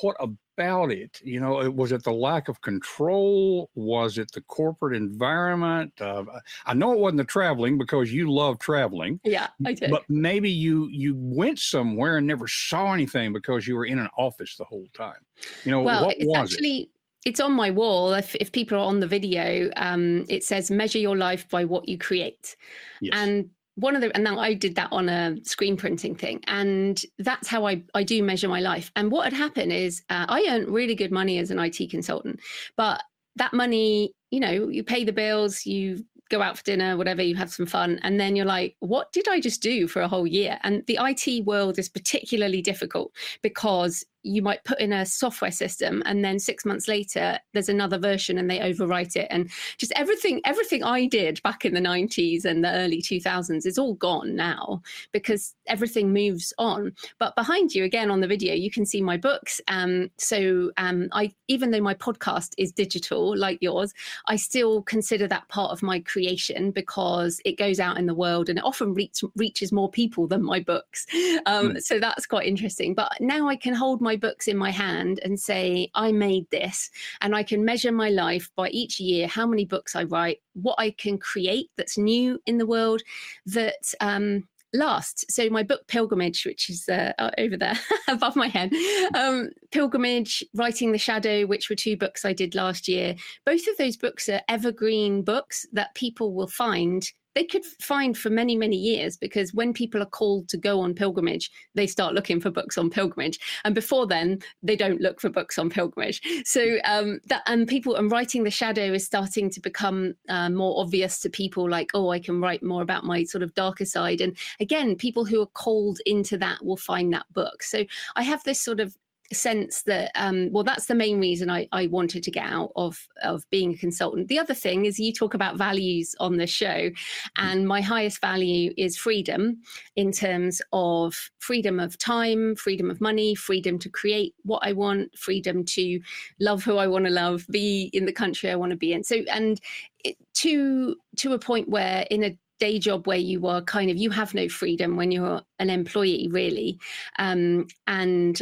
what 0.00 0.16
about 0.20 0.90
it? 0.90 1.20
You 1.22 1.40
know, 1.40 1.70
was 1.70 1.92
it 1.92 2.02
the 2.02 2.12
lack 2.12 2.48
of 2.48 2.60
control? 2.60 3.70
Was 3.74 4.18
it 4.18 4.30
the 4.32 4.40
corporate 4.42 4.96
environment? 4.96 5.92
Uh, 6.00 6.24
I 6.66 6.74
know 6.74 6.92
it 6.92 6.98
wasn't 6.98 7.18
the 7.18 7.24
traveling 7.24 7.78
because 7.78 8.12
you 8.12 8.30
love 8.30 8.58
traveling. 8.58 9.20
Yeah, 9.24 9.48
I 9.66 9.74
did. 9.74 9.90
But 9.90 10.08
maybe 10.08 10.50
you 10.50 10.88
you 10.90 11.14
went 11.16 11.58
somewhere 11.58 12.18
and 12.18 12.26
never 12.26 12.48
saw 12.48 12.92
anything 12.92 13.32
because 13.32 13.66
you 13.66 13.76
were 13.76 13.86
in 13.86 13.98
an 13.98 14.08
office 14.16 14.56
the 14.56 14.64
whole 14.64 14.86
time. 14.94 15.20
You 15.64 15.72
know, 15.72 15.82
well, 15.82 16.06
what 16.06 16.16
it's 16.16 16.26
was 16.26 16.52
actually, 16.54 16.76
it? 16.78 16.88
It's 17.24 17.40
on 17.40 17.52
my 17.52 17.70
wall. 17.70 18.14
If, 18.14 18.34
if 18.36 18.50
people 18.50 18.78
are 18.78 18.84
on 18.84 18.98
the 18.98 19.06
video, 19.06 19.70
um, 19.76 20.24
it 20.28 20.42
says 20.42 20.70
measure 20.70 20.98
your 20.98 21.16
life 21.16 21.48
by 21.48 21.64
what 21.64 21.88
you 21.88 21.96
create. 21.96 22.56
Yes. 23.00 23.14
And 23.16 23.50
one 23.76 23.94
of 23.94 24.02
the 24.02 24.14
and 24.14 24.24
now 24.24 24.38
I 24.38 24.54
did 24.54 24.74
that 24.74 24.88
on 24.92 25.08
a 25.08 25.36
screen 25.44 25.76
printing 25.76 26.14
thing, 26.14 26.40
and 26.46 27.02
that's 27.18 27.48
how 27.48 27.66
I 27.66 27.82
I 27.94 28.02
do 28.02 28.22
measure 28.22 28.48
my 28.48 28.60
life. 28.60 28.90
And 28.96 29.10
what 29.10 29.24
had 29.24 29.32
happened 29.32 29.72
is 29.72 30.02
uh, 30.10 30.26
I 30.28 30.46
earned 30.48 30.68
really 30.68 30.94
good 30.94 31.10
money 31.10 31.38
as 31.38 31.50
an 31.50 31.58
IT 31.58 31.90
consultant, 31.90 32.40
but 32.76 33.02
that 33.36 33.54
money, 33.54 34.12
you 34.30 34.40
know, 34.40 34.68
you 34.68 34.84
pay 34.84 35.04
the 35.04 35.12
bills, 35.12 35.64
you 35.64 36.04
go 36.32 36.42
out 36.42 36.56
for 36.56 36.64
dinner, 36.64 36.96
whatever, 36.96 37.22
you 37.22 37.36
have 37.36 37.52
some 37.52 37.66
fun. 37.66 38.00
And 38.02 38.18
then 38.18 38.34
you're 38.34 38.46
like, 38.46 38.74
what 38.80 39.12
did 39.12 39.28
I 39.28 39.38
just 39.38 39.62
do 39.62 39.86
for 39.86 40.00
a 40.00 40.08
whole 40.08 40.26
year? 40.26 40.58
And 40.62 40.84
the 40.86 40.98
IT 41.00 41.44
world 41.44 41.78
is 41.78 41.88
particularly 41.88 42.62
difficult 42.62 43.12
because 43.42 44.04
you 44.22 44.42
might 44.42 44.64
put 44.64 44.80
in 44.80 44.92
a 44.92 45.06
software 45.06 45.50
system 45.50 46.02
and 46.06 46.24
then 46.24 46.38
six 46.38 46.64
months 46.64 46.88
later 46.88 47.38
there's 47.52 47.68
another 47.68 47.98
version 47.98 48.38
and 48.38 48.50
they 48.50 48.58
overwrite 48.58 49.16
it. 49.16 49.26
And 49.30 49.50
just 49.78 49.92
everything 49.96 50.40
everything 50.44 50.82
i 50.82 51.06
did 51.06 51.42
back 51.42 51.64
in 51.64 51.74
the 51.74 51.80
90s 51.80 52.44
and 52.44 52.64
the 52.64 52.72
early 52.72 53.02
2000s 53.02 53.66
is 53.66 53.78
all 53.78 53.94
gone 53.94 54.34
now 54.36 54.82
because 55.12 55.54
everything 55.66 56.12
moves 56.12 56.52
on. 56.58 56.92
But 57.18 57.36
behind 57.36 57.74
you 57.74 57.84
again 57.84 58.10
on 58.10 58.20
the 58.20 58.28
video 58.28 58.54
you 58.54 58.70
can 58.70 58.86
see 58.86 59.00
my 59.00 59.16
books. 59.16 59.60
Um, 59.68 60.10
so 60.18 60.70
um, 60.76 61.08
i 61.12 61.32
even 61.48 61.70
though 61.70 61.80
my 61.80 61.94
podcast 61.94 62.52
is 62.58 62.72
digital 62.72 63.36
like 63.36 63.58
yours 63.60 63.92
i 64.26 64.36
still 64.36 64.82
consider 64.82 65.26
that 65.28 65.48
part 65.48 65.70
of 65.70 65.82
my 65.82 66.00
creation 66.00 66.70
because 66.70 67.40
it 67.44 67.58
goes 67.58 67.80
out 67.80 67.98
in 67.98 68.06
the 68.06 68.14
world 68.14 68.48
and 68.48 68.58
it 68.58 68.64
often 68.64 68.94
reach, 68.94 69.22
reaches 69.36 69.72
more 69.72 69.90
people 69.90 70.26
than 70.26 70.42
my 70.42 70.60
books. 70.60 71.06
Um, 71.46 71.70
mm. 71.70 71.82
so 71.82 71.98
that's 71.98 72.26
quite 72.26 72.46
interesting. 72.46 72.94
But 72.94 73.12
now 73.20 73.48
i 73.48 73.56
can 73.56 73.74
hold 73.74 74.00
my 74.00 74.11
my 74.12 74.16
books 74.16 74.46
in 74.46 74.58
my 74.58 74.70
hand 74.70 75.20
and 75.24 75.40
say, 75.40 75.90
I 75.94 76.12
made 76.12 76.46
this, 76.50 76.90
and 77.22 77.34
I 77.34 77.42
can 77.42 77.64
measure 77.64 77.92
my 77.92 78.10
life 78.10 78.50
by 78.56 78.68
each 78.68 79.00
year, 79.00 79.26
how 79.26 79.46
many 79.46 79.64
books 79.64 79.96
I 79.96 80.04
write, 80.04 80.38
what 80.52 80.76
I 80.78 80.90
can 80.90 81.16
create 81.16 81.70
that's 81.78 81.96
new 81.96 82.38
in 82.44 82.58
the 82.58 82.66
world 82.66 83.00
that 83.46 83.94
um, 84.00 84.46
last. 84.74 85.30
So 85.30 85.48
my 85.48 85.62
book 85.62 85.86
Pilgrimage, 85.86 86.44
which 86.44 86.68
is 86.68 86.86
uh, 86.90 87.12
over 87.38 87.56
there 87.56 87.78
above 88.08 88.36
my 88.36 88.48
head, 88.48 88.70
um, 89.14 89.48
Pilgrimage, 89.70 90.44
Writing 90.54 90.92
the 90.92 90.98
Shadow, 90.98 91.46
which 91.46 91.70
were 91.70 91.76
two 91.76 91.96
books 91.96 92.26
I 92.26 92.34
did 92.34 92.54
last 92.54 92.88
year. 92.88 93.14
Both 93.46 93.66
of 93.66 93.78
those 93.78 93.96
books 93.96 94.28
are 94.28 94.42
evergreen 94.46 95.22
books 95.22 95.66
that 95.72 95.94
people 95.94 96.34
will 96.34 96.48
find 96.48 97.10
they 97.34 97.44
could 97.44 97.64
find 97.80 98.16
for 98.16 98.30
many 98.30 98.56
many 98.56 98.76
years 98.76 99.16
because 99.16 99.54
when 99.54 99.72
people 99.72 100.02
are 100.02 100.06
called 100.06 100.48
to 100.48 100.56
go 100.56 100.80
on 100.80 100.94
pilgrimage 100.94 101.50
they 101.74 101.86
start 101.86 102.14
looking 102.14 102.40
for 102.40 102.50
books 102.50 102.78
on 102.78 102.90
pilgrimage. 102.90 103.38
And 103.64 103.74
before 103.74 104.06
then 104.06 104.38
they 104.62 104.76
don't 104.76 105.00
look 105.00 105.20
for 105.20 105.28
books 105.28 105.58
on 105.58 105.70
pilgrimage. 105.70 106.20
So 106.44 106.78
um, 106.84 107.20
that 107.26 107.42
and 107.46 107.66
people 107.66 107.96
and 107.96 108.10
writing 108.10 108.44
the 108.44 108.50
shadow 108.50 108.92
is 108.92 109.04
starting 109.04 109.50
to 109.50 109.60
become 109.60 110.14
uh, 110.28 110.50
more 110.50 110.80
obvious 110.80 111.18
to 111.20 111.30
people 111.30 111.68
like 111.68 111.90
oh 111.94 112.10
i 112.10 112.18
can 112.18 112.40
write 112.40 112.62
more 112.62 112.82
about 112.82 113.04
my 113.04 113.24
sort 113.24 113.42
of 113.42 113.54
darker 113.54 113.84
side. 113.84 114.20
And 114.20 114.36
again 114.60 114.96
people 114.96 115.24
who 115.24 115.40
are 115.42 115.46
called 115.46 115.98
into 116.06 116.36
that 116.38 116.64
will 116.64 116.76
find 116.76 117.12
that 117.12 117.26
book. 117.32 117.62
So 117.62 117.84
i 118.16 118.22
have 118.22 118.42
this 118.44 118.60
sort 118.60 118.80
of 118.80 118.96
sense 119.32 119.82
that 119.82 120.10
um, 120.14 120.50
well 120.52 120.64
that's 120.64 120.86
the 120.86 120.94
main 120.94 121.20
reason 121.20 121.50
I, 121.50 121.68
I 121.72 121.86
wanted 121.86 122.22
to 122.24 122.30
get 122.30 122.44
out 122.44 122.72
of 122.76 123.06
of 123.22 123.48
being 123.50 123.72
a 123.72 123.76
consultant. 123.76 124.28
The 124.28 124.38
other 124.38 124.54
thing 124.54 124.84
is 124.84 124.98
you 124.98 125.12
talk 125.12 125.34
about 125.34 125.56
values 125.56 126.14
on 126.20 126.36
the 126.36 126.46
show 126.46 126.90
and 127.36 127.66
my 127.66 127.80
highest 127.80 128.20
value 128.20 128.72
is 128.76 128.96
freedom 128.96 129.62
in 129.96 130.12
terms 130.12 130.60
of 130.72 131.30
freedom 131.38 131.80
of 131.80 131.98
time 131.98 132.54
freedom 132.56 132.90
of 132.90 133.00
money 133.00 133.34
freedom 133.34 133.78
to 133.78 133.88
create 133.88 134.34
what 134.42 134.60
i 134.64 134.72
want 134.72 135.16
freedom 135.16 135.64
to 135.64 136.00
love 136.40 136.62
who 136.62 136.76
i 136.76 136.86
want 136.86 137.04
to 137.04 137.10
love 137.10 137.44
be 137.50 137.90
in 137.92 138.04
the 138.04 138.12
country 138.12 138.50
i 138.50 138.56
want 138.56 138.70
to 138.70 138.76
be 138.76 138.92
in. 138.92 139.04
So 139.04 139.16
and 139.30 139.60
it, 140.04 140.16
to 140.34 140.96
to 141.18 141.32
a 141.32 141.38
point 141.38 141.68
where 141.68 142.04
in 142.10 142.24
a 142.24 142.36
day 142.58 142.78
job 142.78 143.06
where 143.06 143.18
you 143.18 143.46
are 143.46 143.62
kind 143.62 143.90
of 143.90 143.96
you 143.96 144.10
have 144.10 144.34
no 144.34 144.48
freedom 144.48 144.96
when 144.96 145.10
you're 145.10 145.40
an 145.58 145.70
employee 145.70 146.28
really. 146.30 146.78
Um, 147.18 147.66
and 147.86 148.40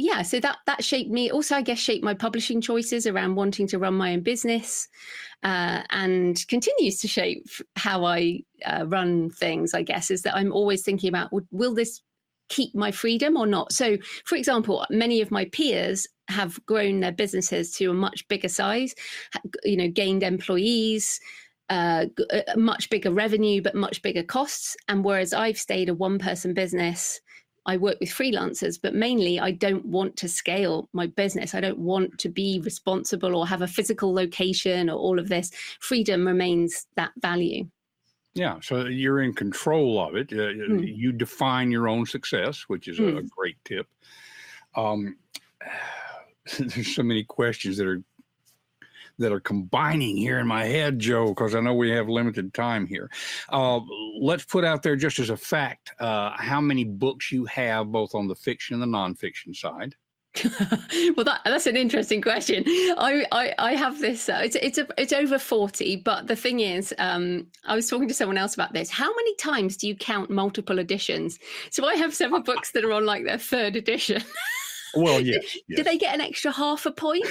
yeah 0.00 0.22
so 0.22 0.40
that 0.40 0.58
that 0.66 0.84
shaped 0.84 1.10
me. 1.10 1.30
Also 1.30 1.56
i 1.56 1.62
guess 1.62 1.78
shaped 1.78 2.04
my 2.04 2.14
publishing 2.14 2.60
choices 2.60 3.06
around 3.06 3.34
wanting 3.34 3.66
to 3.68 3.78
run 3.78 3.94
my 3.94 4.12
own 4.12 4.20
business 4.20 4.88
uh, 5.42 5.82
and 5.90 6.46
continues 6.48 6.98
to 6.98 7.08
shape 7.08 7.46
how 7.76 8.04
i 8.04 8.40
uh, 8.64 8.84
run 8.88 9.30
things 9.30 9.74
i 9.74 9.82
guess 9.82 10.10
is 10.10 10.22
that 10.22 10.36
i'm 10.36 10.52
always 10.52 10.82
thinking 10.82 11.08
about 11.08 11.30
will 11.50 11.74
this 11.74 12.02
keep 12.50 12.74
my 12.74 12.90
freedom 12.90 13.36
or 13.36 13.46
not? 13.46 13.72
So 13.72 13.96
for 14.26 14.36
example 14.36 14.84
many 14.90 15.22
of 15.22 15.30
my 15.30 15.46
peers 15.46 16.06
have 16.28 16.64
grown 16.66 17.00
their 17.00 17.12
businesses 17.12 17.72
to 17.76 17.86
a 17.86 17.94
much 17.94 18.28
bigger 18.28 18.48
size 18.48 18.94
you 19.64 19.76
know 19.76 19.88
gained 19.88 20.22
employees 20.22 21.18
uh, 21.70 22.06
much 22.56 22.90
bigger 22.90 23.12
revenue 23.12 23.62
but 23.62 23.76
much 23.76 24.02
bigger 24.02 24.24
costs. 24.24 24.76
And 24.88 25.04
whereas 25.04 25.32
i've 25.32 25.58
stayed 25.58 25.88
a 25.88 25.94
one 25.94 26.18
person 26.18 26.52
business 26.52 27.20
I 27.70 27.76
work 27.76 27.98
with 28.00 28.08
freelancers, 28.08 28.80
but 28.82 28.94
mainly 28.94 29.38
I 29.38 29.52
don't 29.52 29.86
want 29.86 30.16
to 30.16 30.28
scale 30.28 30.88
my 30.92 31.06
business. 31.06 31.54
I 31.54 31.60
don't 31.60 31.78
want 31.78 32.18
to 32.18 32.28
be 32.28 32.60
responsible 32.64 33.36
or 33.36 33.46
have 33.46 33.62
a 33.62 33.68
physical 33.68 34.12
location 34.12 34.90
or 34.90 34.98
all 34.98 35.20
of 35.20 35.28
this. 35.28 35.52
Freedom 35.78 36.26
remains 36.26 36.88
that 36.96 37.12
value. 37.18 37.68
Yeah, 38.34 38.58
so 38.60 38.86
you're 38.86 39.22
in 39.22 39.34
control 39.34 40.00
of 40.00 40.16
it. 40.16 40.32
Uh, 40.32 40.50
mm. 40.72 40.96
You 40.96 41.12
define 41.12 41.70
your 41.70 41.88
own 41.88 42.06
success, 42.06 42.64
which 42.66 42.88
is 42.88 42.98
mm. 42.98 43.14
a, 43.14 43.18
a, 43.18 43.22
great 43.22 43.56
tip. 43.64 43.86
Um, 44.74 45.16
there's 46.58 46.96
so 46.96 47.04
many 47.04 47.22
questions 47.22 47.76
that 47.76 47.86
are 47.86 48.02
that 49.20 49.32
are 49.32 49.40
combining 49.40 50.16
here 50.16 50.38
in 50.38 50.46
my 50.46 50.64
head, 50.64 50.98
Jo, 50.98 51.28
because 51.28 51.54
I 51.54 51.60
know 51.60 51.74
we 51.74 51.90
have 51.90 52.08
limited 52.08 52.52
time 52.52 52.86
here. 52.86 53.10
Uh, 53.50 53.80
let's 54.20 54.44
put 54.44 54.64
out 54.64 54.82
there 54.82 54.96
just 54.96 55.18
as 55.18 55.30
a 55.30 55.36
fact 55.36 55.92
uh, 56.00 56.30
how 56.36 56.60
many 56.60 56.84
books 56.84 57.30
you 57.30 57.44
have, 57.46 57.92
both 57.92 58.14
on 58.14 58.26
the 58.26 58.34
fiction 58.34 58.74
and 58.74 58.82
the 58.82 58.98
nonfiction 58.98 59.54
side. 59.54 59.94
well, 61.16 61.24
that, 61.24 61.40
that's 61.44 61.66
an 61.66 61.76
interesting 61.76 62.22
question. 62.22 62.62
I 62.66 63.26
I, 63.32 63.54
I 63.58 63.74
have 63.74 64.00
this. 64.00 64.28
Uh, 64.28 64.40
it's 64.44 64.54
it's 64.56 64.78
a, 64.78 64.86
it's 64.96 65.12
over 65.12 65.40
forty, 65.40 65.96
but 65.96 66.28
the 66.28 66.36
thing 66.36 66.60
is, 66.60 66.94
um, 66.98 67.48
I 67.64 67.74
was 67.74 67.88
talking 67.88 68.06
to 68.06 68.14
someone 68.14 68.38
else 68.38 68.54
about 68.54 68.72
this. 68.72 68.90
How 68.90 69.08
many 69.08 69.34
times 69.36 69.76
do 69.76 69.88
you 69.88 69.96
count 69.96 70.30
multiple 70.30 70.78
editions? 70.78 71.40
So 71.70 71.84
I 71.84 71.96
have 71.96 72.14
several 72.14 72.42
books 72.42 72.70
that 72.72 72.84
are 72.84 72.92
on 72.92 73.06
like 73.06 73.24
their 73.24 73.38
third 73.38 73.74
edition. 73.74 74.22
Well, 74.94 75.20
yes, 75.20 75.56
yes. 75.68 75.76
Do 75.76 75.82
they 75.82 75.98
get 75.98 76.14
an 76.14 76.20
extra 76.20 76.50
half 76.52 76.86
a 76.86 76.92
point, 76.92 77.26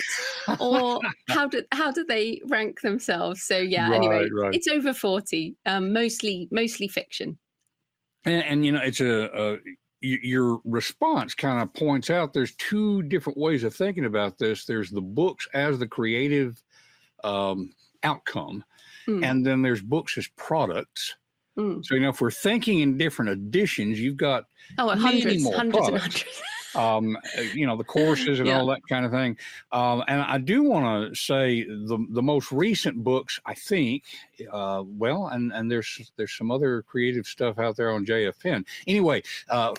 or 0.59 0.99
how 1.29 1.47
do 1.47 1.63
how 1.71 1.91
do 1.91 2.03
they 2.03 2.41
rank 2.47 2.81
themselves? 2.81 3.43
So 3.43 3.57
yeah. 3.57 3.89
Right, 3.89 3.97
anyway, 3.97 4.29
right. 4.31 4.53
it's 4.53 4.67
over 4.67 4.93
forty. 4.93 5.55
Um, 5.65 5.93
mostly 5.93 6.47
mostly 6.51 6.87
fiction. 6.87 7.37
And, 8.25 8.43
and 8.43 8.65
you 8.65 8.73
know, 8.73 8.81
it's 8.81 9.01
a, 9.01 9.29
a 9.33 9.57
your 10.01 10.61
response 10.63 11.35
kind 11.35 11.61
of 11.61 11.73
points 11.73 12.09
out 12.09 12.33
there's 12.33 12.55
two 12.55 13.03
different 13.03 13.37
ways 13.37 13.63
of 13.63 13.75
thinking 13.75 14.05
about 14.05 14.37
this. 14.37 14.65
There's 14.65 14.89
the 14.89 15.01
books 15.01 15.47
as 15.53 15.77
the 15.77 15.87
creative 15.87 16.61
um, 17.23 17.73
outcome, 18.03 18.63
mm. 19.07 19.25
and 19.25 19.45
then 19.45 19.61
there's 19.61 19.81
books 19.81 20.17
as 20.17 20.27
products. 20.37 21.15
Mm. 21.57 21.85
So 21.85 21.95
you 21.95 22.01
know, 22.01 22.09
if 22.09 22.21
we're 22.21 22.31
thinking 22.31 22.79
in 22.79 22.97
different 22.97 23.31
editions, 23.31 23.99
you've 23.99 24.17
got 24.17 24.45
oh, 24.77 24.89
hundreds, 24.89 25.45
hundreds 25.53 25.87
and 25.87 25.97
hundreds 25.97 26.25
um, 26.75 27.17
uh, 27.37 27.41
you 27.53 27.65
know, 27.65 27.75
the 27.75 27.83
courses 27.83 28.39
and 28.39 28.47
yeah. 28.47 28.59
all 28.59 28.65
that 28.67 28.81
kind 28.87 29.05
of 29.05 29.11
thing. 29.11 29.37
Um, 29.71 30.03
and 30.07 30.21
I 30.21 30.37
do 30.37 30.63
want 30.63 31.09
to 31.09 31.19
say 31.19 31.63
the 31.63 32.05
the 32.09 32.21
most 32.21 32.51
recent 32.51 33.03
books, 33.03 33.39
I 33.45 33.53
think, 33.53 34.03
uh, 34.51 34.83
well, 34.85 35.27
and 35.27 35.51
and 35.51 35.71
there's 35.71 36.11
there's 36.15 36.35
some 36.35 36.51
other 36.51 36.83
creative 36.83 37.25
stuff 37.25 37.59
out 37.59 37.75
there 37.75 37.91
on 37.91 38.05
JFN. 38.05 38.65
Anyway. 38.87 39.23
Uh, 39.49 39.73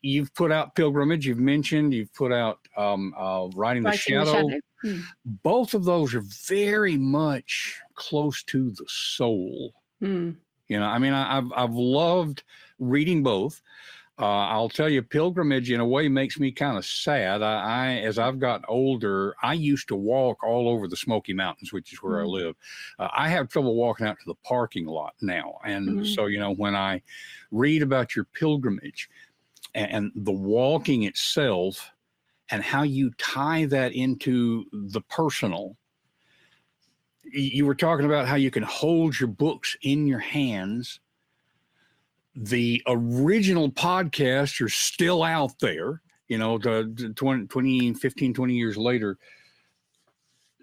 you've 0.00 0.32
put 0.34 0.52
out 0.52 0.76
pilgrimage 0.76 1.26
you've 1.26 1.40
mentioned 1.40 1.92
you've 1.92 2.12
put 2.14 2.32
out 2.32 2.60
um, 2.76 3.12
uh, 3.18 3.48
writing, 3.56 3.82
the 3.82 3.92
shadow, 3.92 4.24
the 4.24 4.32
shadow. 4.32 4.60
Hmm. 4.82 5.00
both 5.42 5.74
of 5.74 5.84
those 5.84 6.14
are 6.14 6.22
very 6.46 6.96
much 6.96 7.80
close 7.96 8.44
to 8.44 8.70
the 8.70 8.84
soul 8.86 9.74
hmm. 9.98 10.30
you 10.68 10.78
know 10.78 10.86
i 10.86 10.98
mean 10.98 11.12
I, 11.12 11.34
have 11.34 11.52
i've 11.52 11.74
loved 11.74 12.44
reading 12.78 13.24
both 13.24 13.60
uh, 14.20 14.24
I'll 14.48 14.68
tell 14.68 14.88
you, 14.88 15.00
pilgrimage 15.02 15.70
in 15.70 15.78
a 15.78 15.86
way 15.86 16.08
makes 16.08 16.40
me 16.40 16.50
kind 16.50 16.76
of 16.76 16.84
sad. 16.84 17.40
I, 17.40 17.60
I, 17.60 17.88
as 17.98 18.18
I've 18.18 18.40
got 18.40 18.64
older, 18.66 19.36
I 19.42 19.52
used 19.52 19.86
to 19.88 19.96
walk 19.96 20.42
all 20.42 20.68
over 20.68 20.88
the 20.88 20.96
Smoky 20.96 21.32
Mountains, 21.32 21.72
which 21.72 21.92
is 21.92 22.02
where 22.02 22.14
mm-hmm. 22.14 22.30
I 22.30 22.44
live. 22.44 22.56
Uh, 22.98 23.08
I 23.16 23.28
have 23.28 23.48
trouble 23.48 23.76
walking 23.76 24.06
out 24.06 24.18
to 24.18 24.26
the 24.26 24.34
parking 24.44 24.86
lot 24.86 25.14
now, 25.20 25.58
and 25.64 25.88
mm-hmm. 25.88 26.04
so 26.04 26.26
you 26.26 26.40
know 26.40 26.52
when 26.52 26.74
I 26.74 27.00
read 27.52 27.82
about 27.82 28.16
your 28.16 28.24
pilgrimage 28.24 29.08
and, 29.74 29.90
and 29.92 30.12
the 30.16 30.32
walking 30.32 31.04
itself, 31.04 31.92
and 32.50 32.62
how 32.62 32.82
you 32.82 33.12
tie 33.18 33.66
that 33.66 33.92
into 33.92 34.64
the 34.72 35.02
personal. 35.02 35.76
You 37.30 37.66
were 37.66 37.74
talking 37.74 38.06
about 38.06 38.26
how 38.26 38.36
you 38.36 38.50
can 38.50 38.62
hold 38.62 39.20
your 39.20 39.28
books 39.28 39.76
in 39.82 40.06
your 40.06 40.18
hands 40.18 40.98
the 42.40 42.80
original 42.86 43.68
podcasts 43.68 44.64
are 44.64 44.68
still 44.68 45.24
out 45.24 45.58
there, 45.58 46.00
you 46.28 46.38
know, 46.38 46.56
the 46.56 47.12
20, 47.16 47.46
20, 47.46 47.94
15, 47.94 48.34
20 48.34 48.54
years 48.54 48.76
later. 48.76 49.18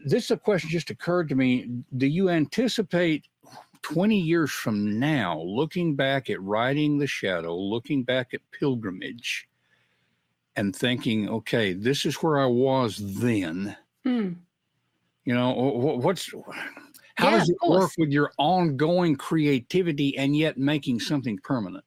This 0.05 0.25
is 0.25 0.31
a 0.31 0.37
question 0.37 0.69
just 0.69 0.89
occurred 0.89 1.27
to 1.29 1.35
me. 1.35 1.69
Do 1.97 2.07
you 2.07 2.29
anticipate 2.29 3.25
20 3.81 4.17
years 4.17 4.51
from 4.51 4.99
now, 4.99 5.41
looking 5.41 5.95
back 5.95 6.29
at 6.29 6.41
Writing 6.41 6.97
the 6.97 7.07
Shadow, 7.07 7.57
looking 7.57 8.03
back 8.03 8.33
at 8.33 8.39
Pilgrimage, 8.51 9.47
and 10.55 10.73
thinking, 10.73 11.27
okay, 11.27 11.73
this 11.73 12.05
is 12.05 12.15
where 12.15 12.39
I 12.39 12.45
was 12.45 12.97
then? 13.19 13.75
Hmm. 14.03 14.33
You 15.25 15.33
know, 15.33 15.51
what's 15.51 16.31
How 17.15 17.29
yeah, 17.29 17.39
does 17.39 17.49
it 17.49 17.57
work 17.67 17.91
with 17.97 18.11
your 18.11 18.31
ongoing 18.37 19.15
creativity 19.15 20.17
and 20.17 20.35
yet 20.35 20.57
making 20.57 20.99
something 20.99 21.39
permanent? 21.43 21.85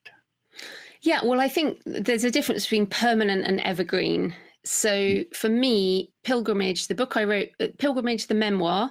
Yeah, 1.02 1.20
well, 1.22 1.40
I 1.40 1.48
think 1.48 1.80
there's 1.84 2.24
a 2.24 2.30
difference 2.30 2.64
between 2.64 2.86
permanent 2.86 3.44
and 3.46 3.60
evergreen. 3.60 4.34
So 4.64 4.90
mm. 4.90 5.36
for 5.36 5.48
me, 5.48 6.12
Pilgrimage, 6.24 6.88
the 6.88 6.94
book 6.94 7.16
I 7.16 7.24
wrote, 7.24 7.48
uh, 7.60 7.68
Pilgrimage, 7.78 8.26
the 8.26 8.34
memoir, 8.34 8.90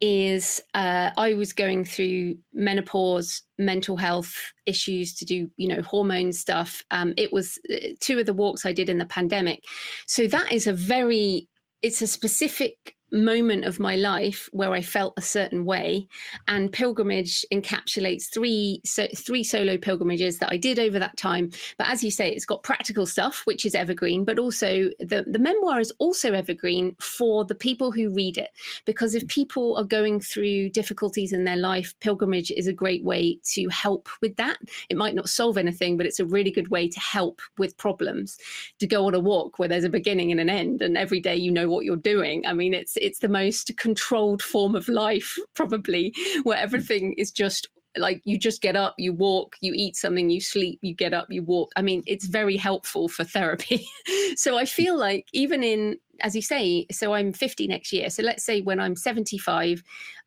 is 0.00 0.60
uh, 0.74 1.10
I 1.16 1.34
was 1.34 1.52
going 1.52 1.84
through 1.84 2.36
menopause, 2.52 3.42
mental 3.58 3.96
health 3.96 4.34
issues 4.66 5.14
to 5.14 5.24
do, 5.24 5.50
you 5.56 5.68
know, 5.68 5.82
hormone 5.82 6.32
stuff. 6.32 6.84
Um, 6.90 7.14
it 7.16 7.32
was 7.32 7.58
uh, 7.72 7.88
two 8.00 8.18
of 8.18 8.26
the 8.26 8.34
walks 8.34 8.66
I 8.66 8.72
did 8.72 8.88
in 8.88 8.98
the 8.98 9.06
pandemic. 9.06 9.60
So 10.06 10.26
that 10.26 10.52
is 10.52 10.66
a 10.66 10.72
very, 10.72 11.48
it's 11.82 12.02
a 12.02 12.06
specific 12.06 12.96
moment 13.14 13.64
of 13.64 13.80
my 13.80 13.96
life 13.96 14.48
where 14.52 14.72
I 14.72 14.82
felt 14.82 15.14
a 15.16 15.22
certain 15.22 15.64
way. 15.64 16.06
And 16.48 16.72
pilgrimage 16.72 17.44
encapsulates 17.52 18.32
three 18.32 18.80
so, 18.84 19.06
three 19.16 19.44
solo 19.44 19.78
pilgrimages 19.78 20.38
that 20.38 20.52
I 20.52 20.56
did 20.56 20.78
over 20.78 20.98
that 20.98 21.16
time. 21.16 21.50
But 21.78 21.88
as 21.88 22.02
you 22.02 22.10
say, 22.10 22.30
it's 22.30 22.44
got 22.44 22.62
practical 22.62 23.06
stuff, 23.06 23.42
which 23.44 23.64
is 23.64 23.74
evergreen, 23.74 24.24
but 24.24 24.38
also 24.38 24.90
the, 24.98 25.24
the 25.26 25.38
memoir 25.38 25.80
is 25.80 25.92
also 25.98 26.32
evergreen 26.32 26.96
for 27.00 27.44
the 27.44 27.54
people 27.54 27.92
who 27.92 28.10
read 28.10 28.36
it. 28.36 28.50
Because 28.84 29.14
if 29.14 29.26
people 29.28 29.76
are 29.76 29.84
going 29.84 30.20
through 30.20 30.70
difficulties 30.70 31.32
in 31.32 31.44
their 31.44 31.56
life, 31.56 31.94
pilgrimage 32.00 32.50
is 32.50 32.66
a 32.66 32.72
great 32.72 33.04
way 33.04 33.38
to 33.52 33.68
help 33.68 34.08
with 34.20 34.36
that. 34.36 34.58
It 34.88 34.96
might 34.96 35.14
not 35.14 35.28
solve 35.28 35.56
anything, 35.56 35.96
but 35.96 36.06
it's 36.06 36.20
a 36.20 36.26
really 36.26 36.50
good 36.50 36.68
way 36.68 36.88
to 36.88 37.00
help 37.00 37.40
with 37.58 37.76
problems. 37.76 38.38
To 38.80 38.86
go 38.86 39.06
on 39.06 39.14
a 39.14 39.20
walk 39.20 39.58
where 39.58 39.68
there's 39.68 39.84
a 39.84 39.88
beginning 39.88 40.30
and 40.30 40.40
an 40.40 40.50
end, 40.50 40.82
and 40.82 40.96
every 40.96 41.20
day 41.20 41.36
you 41.36 41.50
know 41.50 41.68
what 41.68 41.84
you're 41.84 41.96
doing. 41.96 42.44
I 42.46 42.52
mean, 42.52 42.74
it's 42.74 42.96
it's 43.04 43.20
the 43.20 43.28
most 43.28 43.76
controlled 43.76 44.42
form 44.42 44.74
of 44.74 44.88
life, 44.88 45.38
probably, 45.54 46.14
where 46.42 46.58
hmm. 46.58 46.64
everything 46.64 47.14
is 47.14 47.30
just 47.30 47.68
like 47.96 48.20
you 48.24 48.36
just 48.36 48.60
get 48.60 48.74
up, 48.74 48.94
you 48.98 49.12
walk, 49.12 49.54
you 49.60 49.72
eat 49.76 49.94
something, 49.94 50.28
you 50.28 50.40
sleep, 50.40 50.80
you 50.82 50.92
get 50.92 51.14
up, 51.14 51.26
you 51.30 51.44
walk. 51.44 51.70
I 51.76 51.82
mean, 51.82 52.02
it's 52.06 52.26
very 52.26 52.56
helpful 52.56 53.08
for 53.08 53.22
therapy. 53.22 53.86
so 54.36 54.58
I 54.58 54.64
feel 54.64 54.98
like 54.98 55.28
even 55.32 55.62
in 55.62 55.98
as 56.20 56.34
you 56.34 56.42
say, 56.42 56.86
so 56.90 57.14
I'm 57.14 57.32
50 57.32 57.66
next 57.66 57.92
year. 57.92 58.10
So 58.10 58.22
let's 58.22 58.44
say 58.44 58.60
when 58.60 58.80
I'm 58.80 58.96
75, 58.96 59.82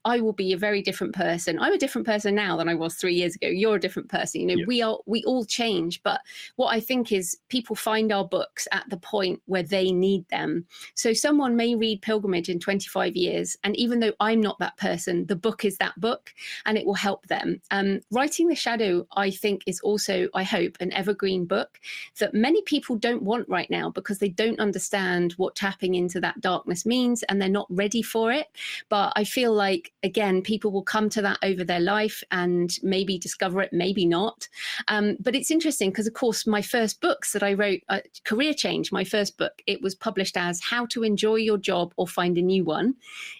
I 0.07 0.21
will 0.21 0.31
be 0.31 0.53
a 0.53 0.57
very 0.57 0.81
different 0.81 1.13
person. 1.13 1.59
I'm 1.59 1.73
a 1.73 1.77
different 1.77 2.07
person 2.07 2.33
now 2.33 2.55
than 2.55 2.69
I 2.69 2.75
was 2.75 2.95
three 2.95 3.13
years 3.13 3.35
ago. 3.35 3.49
You're 3.49 3.75
a 3.75 3.79
different 3.79 4.07
person. 4.07 4.39
You 4.39 4.47
know, 4.47 4.63
we 4.65 4.81
are 4.81 4.97
we 5.05 5.21
all 5.25 5.43
change. 5.43 6.01
But 6.01 6.21
what 6.55 6.69
I 6.73 6.79
think 6.79 7.11
is 7.11 7.37
people 7.49 7.75
find 7.75 8.09
our 8.09 8.23
books 8.23 8.69
at 8.71 8.89
the 8.89 8.95
point 8.95 9.41
where 9.47 9.63
they 9.63 9.91
need 9.91 10.25
them. 10.29 10.65
So 10.95 11.11
someone 11.11 11.57
may 11.57 11.75
read 11.75 12.01
Pilgrimage 12.01 12.47
in 12.47 12.57
25 12.57 13.17
years, 13.17 13.57
and 13.65 13.75
even 13.75 13.99
though 13.99 14.13
I'm 14.21 14.39
not 14.39 14.57
that 14.59 14.77
person, 14.77 15.25
the 15.25 15.35
book 15.35 15.65
is 15.65 15.77
that 15.79 15.99
book, 15.99 16.33
and 16.65 16.77
it 16.77 16.85
will 16.85 16.93
help 16.93 17.27
them. 17.27 17.61
Um, 17.71 17.99
Writing 18.09 18.47
the 18.47 18.55
Shadow, 18.55 19.05
I 19.17 19.29
think, 19.29 19.63
is 19.67 19.81
also, 19.81 20.29
I 20.33 20.43
hope, 20.43 20.77
an 20.79 20.93
evergreen 20.93 21.43
book 21.45 21.81
that 22.19 22.33
many 22.33 22.61
people 22.61 22.95
don't 22.95 23.23
want 23.23 23.49
right 23.49 23.69
now 23.69 23.89
because 23.89 24.19
they 24.19 24.29
don't 24.29 24.61
understand 24.61 25.33
what 25.33 25.55
tapping 25.55 25.95
into 25.95 26.21
that 26.21 26.39
darkness 26.39 26.85
means, 26.85 27.23
and 27.23 27.41
they're 27.41 27.49
not 27.49 27.67
ready 27.69 28.01
for 28.01 28.31
it. 28.31 28.47
But 28.87 29.11
I 29.17 29.25
feel 29.25 29.51
like 29.51 29.91
again, 30.03 30.41
people 30.41 30.71
will 30.71 30.83
come 30.83 31.09
to 31.09 31.21
that 31.21 31.39
over 31.43 31.63
their 31.63 31.79
life 31.79 32.23
and 32.31 32.77
maybe 32.83 33.17
discover 33.17 33.61
it, 33.61 33.73
maybe 33.73 34.05
not. 34.05 34.47
Um, 34.87 35.17
but 35.19 35.35
it's 35.35 35.51
interesting 35.51 35.89
because, 35.89 36.07
of 36.07 36.13
course, 36.13 36.45
my 36.45 36.61
first 36.61 37.01
books 37.01 37.33
that 37.33 37.43
I 37.43 37.53
wrote, 37.53 37.81
uh, 37.89 38.01
Career 38.23 38.53
Change, 38.53 38.91
my 38.91 39.03
first 39.03 39.37
book, 39.37 39.61
it 39.65 39.81
was 39.81 39.95
published 39.95 40.37
as 40.37 40.61
How 40.61 40.85
to 40.87 41.03
Enjoy 41.03 41.35
Your 41.35 41.57
Job 41.57 41.93
or 41.97 42.07
Find 42.07 42.37
a 42.37 42.41
New 42.41 42.63
One 42.63 42.95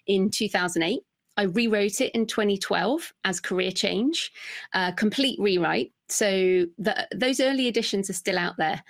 in 0.07 0.29
2008. 0.29 1.01
I 1.37 1.43
rewrote 1.43 2.01
it 2.01 2.13
in 2.15 2.25
2012 2.25 3.13
as 3.23 3.39
Career 3.39 3.71
Change, 3.71 4.31
uh, 4.73 4.91
complete 4.93 5.39
rewrite. 5.39 5.91
So 6.09 6.65
the, 6.79 7.07
those 7.13 7.39
early 7.39 7.67
editions 7.67 8.09
are 8.09 8.13
still 8.13 8.39
out 8.39 8.57
there. 8.57 8.83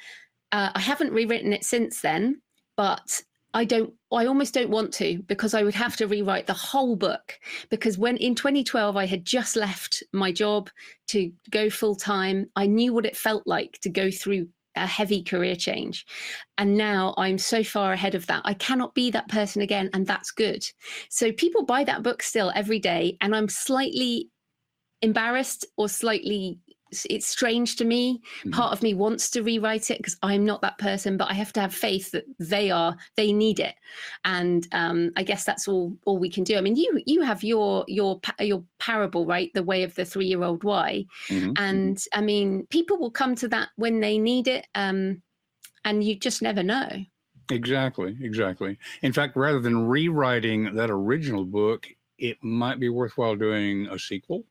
Uh, 0.54 0.70
I 0.74 0.80
haven't 0.80 1.12
rewritten 1.12 1.52
it 1.52 1.66
since 1.66 2.00
then, 2.00 2.42
but 2.78 3.22
I 3.54 3.66
don't 3.66 3.94
I 4.12 4.26
almost 4.26 4.54
don't 4.54 4.70
want 4.70 4.94
to 4.96 5.20
because 5.28 5.54
I 5.54 5.64
would 5.64 5.76
have 5.76 5.96
to 5.98 6.08
rewrite 6.08 6.48
the 6.48 6.54
whole 6.54 6.96
book. 6.96 7.40
Because 7.70 7.98
when 7.98 8.18
in 8.18 8.36
2012 8.36 8.96
I 8.96 9.06
had 9.06 9.26
just 9.26 9.56
left 9.56 10.04
my 10.14 10.32
job 10.32 10.70
to 11.08 11.32
go 11.50 11.70
full 11.70 11.96
time 11.96 12.50
I 12.56 12.68
knew 12.68 12.94
what 12.94 13.06
it 13.06 13.18
felt 13.18 13.44
like 13.46 13.80
to 13.82 13.90
go 13.90 14.12
through 14.12 14.48
a 14.76 14.86
heavy 14.86 15.24
career 15.24 15.56
change. 15.56 16.06
And 16.58 16.78
now 16.78 17.14
I'm 17.18 17.38
so 17.38 17.64
far 17.64 17.94
ahead 17.94 18.16
of 18.16 18.28
that. 18.28 18.42
I 18.46 18.54
cannot 18.54 18.94
be 18.94 19.12
that 19.12 19.28
person 19.28 19.62
again 19.62 19.90
and 19.94 20.06
that's 20.06 20.32
good. 20.32 20.64
So 21.10 21.32
people 21.32 21.66
buy 21.66 21.84
that 21.86 22.04
book 22.04 22.22
still 22.22 22.52
every 22.56 22.80
day 22.80 23.18
and 23.22 23.36
I'm 23.36 23.50
slightly 23.50 24.30
embarrassed 25.02 25.66
or 25.78 25.90
slightly 25.90 26.60
it's 27.10 27.28
strange 27.28 27.76
to 27.78 27.86
me. 27.86 28.22
Mm-hmm. 28.40 28.52
Part 28.52 28.74
of 28.74 28.82
me 28.82 28.94
wants 28.94 29.30
to 29.32 29.44
rewrite 29.44 29.92
it 29.92 29.98
because 29.98 30.18
I'm 30.24 30.46
not 30.46 30.62
that 30.62 30.78
person, 30.78 31.18
but 31.18 31.30
I 31.30 31.34
have 31.34 31.54
to 31.54 31.62
have 31.62 31.74
faith 31.74 32.12
that 32.12 32.26
they 32.40 32.72
are. 32.72 32.96
They 33.16 33.34
need 33.34 33.60
it, 33.60 33.76
and 34.26 34.68
um, 34.72 35.12
I 35.16 35.24
guess 35.24 35.44
that's 35.44 35.68
all 35.68 35.98
all 36.06 36.18
we 36.18 36.30
can 36.30 36.44
do. 36.44 36.58
I 36.58 36.62
mean, 36.62 36.76
you 36.76 37.02
you 37.06 37.22
have 37.22 37.44
your 37.44 37.86
your 37.88 38.20
your 38.40 38.64
parable, 38.80 39.26
right? 39.26 39.52
The 39.54 39.64
way 39.64 39.84
of 39.84 39.96
the 39.96 40.06
three 40.06 40.28
year 40.28 40.44
old 40.44 40.64
why, 40.64 41.06
mm-hmm. 41.30 41.54
and 41.58 42.02
I 42.14 42.22
mean, 42.22 42.68
people 42.70 42.98
will 42.98 43.12
come 43.12 43.36
to 43.36 43.48
that 43.50 43.70
when 43.76 44.00
they 44.00 44.18
need 44.18 44.48
it, 44.48 44.68
um, 44.76 45.22
and 45.86 46.04
you 46.04 46.18
just 46.18 46.42
never 46.42 46.64
know. 46.64 46.90
Exactly, 47.50 48.18
exactly. 48.22 48.78
In 49.02 49.14
fact, 49.14 49.38
rather 49.38 49.60
than 49.60 49.88
rewriting 49.88 50.76
that 50.76 50.92
original 50.92 51.46
book, 51.46 51.88
it 52.18 52.38
might 52.44 52.80
be 52.80 52.90
worthwhile 52.90 53.36
doing 53.36 53.88
a 53.88 53.98
sequel 53.98 54.44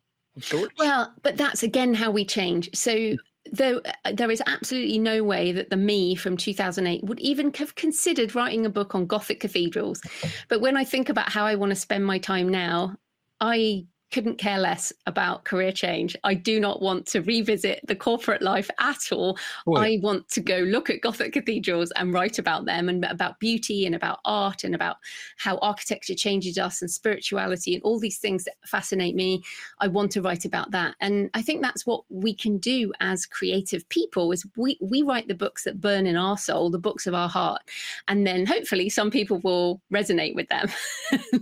Well, 0.79 1.15
but 1.23 1.37
that's 1.37 1.63
again 1.63 1.95
how 1.95 2.11
we 2.11 2.25
change. 2.25 2.71
So 2.75 3.17
though 3.53 3.81
uh, 4.05 4.13
there 4.13 4.31
is 4.31 4.43
absolutely 4.47 4.99
no 4.99 5.23
way 5.23 5.53
that 5.53 5.71
the 5.71 5.77
me 5.77 6.15
from 6.15 6.37
2008 6.37 7.05
would 7.05 7.21
even 7.21 7.53
have 7.55 7.75
considered 7.75 8.35
writing 8.35 8.67
a 8.67 8.71
book 8.71 8.95
on 8.95 9.07
gothic 9.07 9.41
cathedrals 9.41 10.01
but 10.49 10.61
when 10.61 10.77
i 10.77 10.85
think 10.85 11.09
about 11.09 11.31
how 11.31 11.45
i 11.45 11.55
want 11.55 11.71
to 11.71 11.77
spend 11.77 12.05
my 12.05 12.19
time 12.19 12.49
now 12.49 12.95
i 13.41 13.85
couldn't 14.13 14.39
care 14.39 14.59
less 14.59 14.93
about 15.07 15.45
career 15.45 15.73
change. 15.73 16.17
I 16.25 16.35
do 16.35 16.61
not 16.61 16.81
want 16.81 17.07
to 17.07 17.23
revisit 17.23 17.81
the 17.87 17.97
corporate 17.97 18.43
life 18.43 18.71
at 18.79 19.13
all. 19.13 19.37
I 19.75 19.99
want 20.03 20.29
to 20.31 20.41
go 20.41 20.59
look 20.59 20.91
at 20.91 21.01
Gothic 21.01 21.33
cathedrals 21.33 21.91
and 21.93 22.13
write 22.13 22.39
about 22.39 22.67
them 22.67 22.89
and 22.89 23.05
about 23.05 23.41
beauty 23.41 23.85
and 23.85 23.95
about 23.95 24.21
art 24.25 24.65
and 24.65 24.75
about 24.75 24.97
how 25.39 25.59
architecture 25.59 26.15
changes 26.15 26.57
us 26.57 26.83
and 26.83 26.91
spirituality 26.91 27.75
and 27.75 27.83
all 27.83 27.99
these 27.99 28.19
things 28.19 28.45
that 28.45 28.55
fascinate 28.65 29.17
me. 29.17 29.43
I 29.81 29.89
want 29.89 30.13
to 30.13 30.23
write 30.23 30.45
about 30.45 30.71
that. 30.71 30.95
And 31.01 31.29
I 31.35 31.43
think 31.43 31.63
that's 31.63 31.87
what 31.87 32.05
we 32.09 32.35
can 32.35 32.59
do 32.59 32.93
as 33.01 33.27
creative 33.27 33.89
people 33.89 34.33
is 34.33 34.47
we, 34.57 34.79
we 34.81 35.03
write 35.03 35.29
the 35.29 35.35
books 35.35 35.65
that 35.65 35.81
burn 35.81 36.07
in 36.07 36.17
our 36.17 36.39
soul, 36.39 36.71
the 36.71 36.79
books 36.79 37.07
of 37.07 37.15
our 37.15 37.29
heart. 37.29 37.63
And 38.09 38.27
then 38.27 38.47
hopefully 38.47 38.89
some 38.89 39.11
people 39.11 39.41
will 39.41 39.81
resonate 39.93 40.35
with 40.35 40.49
them. 40.49 40.69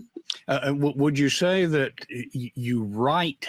Uh, 0.48 0.68
uh 0.68 0.74
would 0.74 1.18
you 1.18 1.28
say 1.28 1.66
that 1.66 1.92
you 2.08 2.84
write 2.84 3.46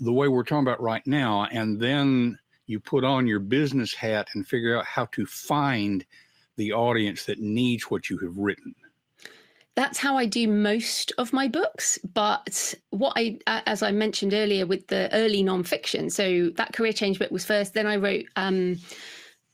the 0.00 0.12
way 0.12 0.28
we're 0.28 0.44
talking 0.44 0.66
about 0.66 0.80
right 0.80 1.06
now, 1.06 1.46
and 1.50 1.80
then 1.80 2.38
you 2.66 2.80
put 2.80 3.04
on 3.04 3.26
your 3.26 3.40
business 3.40 3.94
hat 3.94 4.28
and 4.34 4.46
figure 4.46 4.76
out 4.76 4.84
how 4.84 5.06
to 5.06 5.24
find 5.26 6.04
the 6.56 6.72
audience 6.72 7.24
that 7.24 7.38
needs 7.38 7.84
what 7.84 8.10
you 8.10 8.18
have 8.18 8.36
written? 8.36 8.74
That's 9.74 9.98
how 9.98 10.16
I 10.16 10.24
do 10.24 10.48
most 10.48 11.12
of 11.18 11.34
my 11.34 11.48
books. 11.48 11.98
But 12.14 12.74
what 12.90 13.12
I, 13.14 13.38
as 13.46 13.82
I 13.82 13.92
mentioned 13.92 14.32
earlier, 14.32 14.66
with 14.66 14.86
the 14.88 15.10
early 15.12 15.44
nonfiction, 15.44 16.10
so 16.10 16.50
that 16.56 16.72
career 16.72 16.94
change 16.94 17.18
book 17.18 17.30
was 17.30 17.44
first. 17.44 17.74
Then 17.74 17.86
I 17.86 17.96
wrote 17.96 18.24
um, 18.36 18.78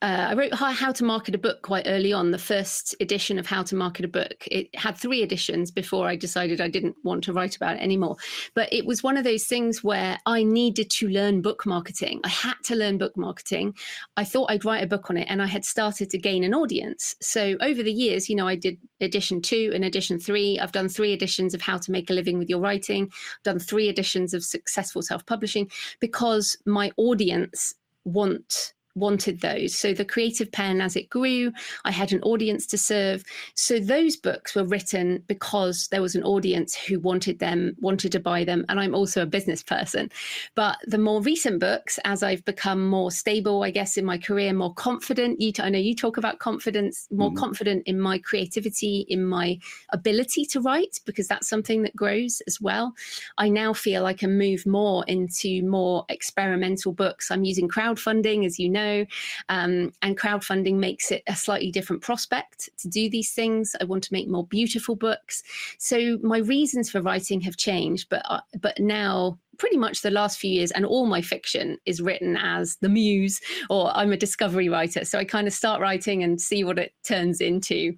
uh, 0.03 0.27
I 0.31 0.35
wrote 0.35 0.53
How 0.53 0.91
to 0.91 1.05
Market 1.05 1.37
a 1.37 1.39
Book 1.39 1.63
quite 1.63 1.87
early 1.87 2.13
on, 2.13 2.33
the 2.33 2.39
first 2.39 2.97
edition 2.99 3.39
of 3.39 3.47
How 3.47 3.63
to 3.63 3.77
Market 3.77 4.05
a 4.05 4.09
Book. 4.09 4.49
It 4.51 4.75
had 4.75 4.99
three 4.99 5.23
editions 5.23 5.71
before 5.71 6.09
I 6.09 6.17
decided 6.17 6.61
I 6.61 6.69
didn't 6.69 6.97
want 7.05 7.23
to 7.25 7.33
write 7.33 7.55
about 7.55 7.77
it 7.77 7.83
anymore. 7.83 8.17
But 8.55 8.73
it 8.73 8.85
was 8.85 9.05
one 9.05 9.17
of 9.17 9.23
those 9.23 9.45
things 9.45 9.85
where 9.85 10.19
I 10.27 10.43
needed 10.43 10.91
to 10.91 11.09
learn 11.09 11.41
book 11.41 11.65
marketing. 11.67 12.21
I 12.25 12.31
had 12.31 12.57
to 12.65 12.75
learn 12.75 12.99
book 12.99 13.17
marketing. 13.17 13.77
I 14.17 14.25
thought 14.25 14.51
I'd 14.51 14.65
write 14.65 14.83
a 14.83 14.89
book 14.89 15.09
on 15.09 15.17
it 15.17 15.29
and 15.31 15.41
I 15.41 15.47
had 15.47 15.65
started 15.65 16.11
to 16.11 16.19
gain 16.19 16.43
an 16.43 16.53
audience. 16.53 17.15
So 17.23 17.57
over 17.61 17.85
the 17.85 17.93
years, 17.93 18.29
you 18.29 18.35
know, 18.35 18.49
I 18.49 18.57
did 18.57 18.79
edition 19.01 19.41
two 19.41 19.71
and 19.73 19.85
edition 19.85 20.19
three. 20.19 20.59
I've 20.59 20.73
done 20.73 20.89
three 20.89 21.13
editions 21.13 21.55
of 21.55 21.63
How 21.63 21.79
to 21.79 21.93
Make 21.93 22.11
a 22.11 22.13
Living 22.13 22.39
with 22.39 22.51
Your 22.51 22.61
Writing, 22.61 23.05
I've 23.05 23.43
done 23.45 23.61
three 23.61 23.89
editions 23.89 24.35
of 24.35 24.43
Successful 24.43 25.03
Self 25.03 25.25
Publishing 25.27 25.71
because 26.01 26.57
my 26.67 26.91
audience 26.97 27.75
want 28.05 28.75
wanted 28.95 29.41
those. 29.41 29.75
So 29.75 29.95
the 29.95 30.05
Creative 30.05 30.51
Penn, 30.51 30.81
as 30.81 30.97
it 30.97 31.09
grew, 31.09 31.53
I 31.85 31.91
had 31.91 32.13
an 32.13 32.23
audience 32.23 32.67
to 32.67 32.79
serve. 32.79 33.25
So 33.55 33.79
those 33.79 34.17
books 34.17 34.55
were 34.55 34.65
written 34.65 35.23
because 35.27 35.89
there 35.89 36.03
was 36.03 36.15
an 36.15 36.23
audience 36.25 36.75
who 36.75 37.01
wanted 37.01 37.39
them, 37.39 37.75
wanted 37.81 38.13
to 38.13 38.21
buy 38.21 38.45
them. 38.45 38.65
And 38.69 38.79
I'm 38.79 38.95
also 38.95 39.23
a 39.23 39.27
business 39.27 39.63
person. 39.63 40.11
But 40.55 40.79
the 40.87 40.99
more 40.99 41.23
recent 41.23 41.61
books, 41.61 41.99
as 42.05 42.23
I've 42.23 42.45
become 42.45 42.87
more 42.87 43.11
stable, 43.11 43.63
I 43.63 43.71
guess, 43.71 43.97
in 43.97 44.05
my 44.05 44.19
career, 44.19 44.53
more 44.53 44.75
confident, 44.75 45.41
you, 45.41 45.53
I 45.59 45.71
know 45.71 45.79
you 45.79 45.95
talk 45.95 46.17
about 46.17 46.39
confidence, 46.39 47.09
more 47.11 47.31
mm 47.31 47.33
confident 47.43 47.83
in 47.87 47.99
my 47.99 48.19
creativity, 48.19 49.07
in 49.09 49.25
my 49.25 49.59
ability 49.93 50.45
to 50.45 50.61
write, 50.61 51.01
because 51.07 51.27
that's 51.27 51.49
something 51.49 51.83
that 51.83 51.97
grows 51.97 52.43
as 52.47 52.61
well. 52.61 52.93
I 53.39 53.49
now 53.49 53.73
feel 53.73 54.07
I 54.07 54.13
can 54.13 54.39
move 54.39 54.65
more 54.67 55.03
into 55.09 55.63
more 55.63 56.05
experimental 56.09 56.93
books. 56.93 57.31
I'm 57.31 57.43
using 57.43 57.69
crowdfunding, 57.69 58.45
as 58.45 58.61
you 58.61 58.69
know 58.69 58.82
know. 58.83 59.07
Um, 59.49 59.93
and 60.03 60.19
crowdfunding 60.19 60.75
makes 60.75 61.11
it 61.11 61.23
a 61.27 61.37
slightly 61.37 61.71
different 61.71 62.03
prospect 62.03 62.69
to 62.79 62.89
do 62.89 63.09
these 63.09 63.33
things. 63.33 63.75
I 63.81 63.85
want 63.85 64.05
to 64.05 64.13
make 64.13 64.29
more 64.29 64.47
beautiful 64.47 64.97
books. 64.97 65.43
So 65.79 66.19
my 66.23 66.39
reasons 66.39 66.91
for 66.91 67.01
writing 67.01 67.41
have 67.43 67.57
changed, 67.57 68.09
but 68.09 68.23
uh, 68.29 68.41
but 68.61 68.79
now 68.79 69.39
pretty 69.59 69.77
much 69.77 70.01
the 70.01 70.11
last 70.11 70.39
few 70.39 70.51
years 70.51 70.71
and 70.73 70.85
all 70.85 71.07
my 71.07 71.21
fiction 71.21 71.79
is 71.85 72.01
written 72.01 72.37
as 72.37 72.77
the 72.77 72.89
muse 72.89 73.41
or 73.69 73.97
I'm 73.97 74.13
a 74.13 74.17
discovery 74.17 74.69
writer. 74.69 75.05
So 75.05 75.19
I 75.19 75.25
kind 75.25 75.47
of 75.47 75.53
start 75.53 75.81
writing 75.81 76.23
and 76.25 76.41
see 76.41 76.65
what 76.65 76.79
it 76.79 76.93
turns 77.05 77.41
into. 77.41 77.95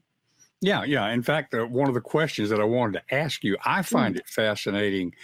Yeah, 0.65 0.83
yeah. 0.85 1.11
In 1.11 1.23
fact, 1.23 1.53
uh, 1.53 1.67
one 1.67 1.89
of 1.89 1.95
the 1.95 2.01
questions 2.01 2.49
that 2.49 2.59
I 2.59 2.65
wanted 2.65 2.95
to 2.95 3.15
ask 3.15 3.45
you, 3.45 3.59
I 3.67 3.83
find 3.83 4.15
mm. 4.15 4.21
it 4.21 4.27
fascinating 4.27 5.15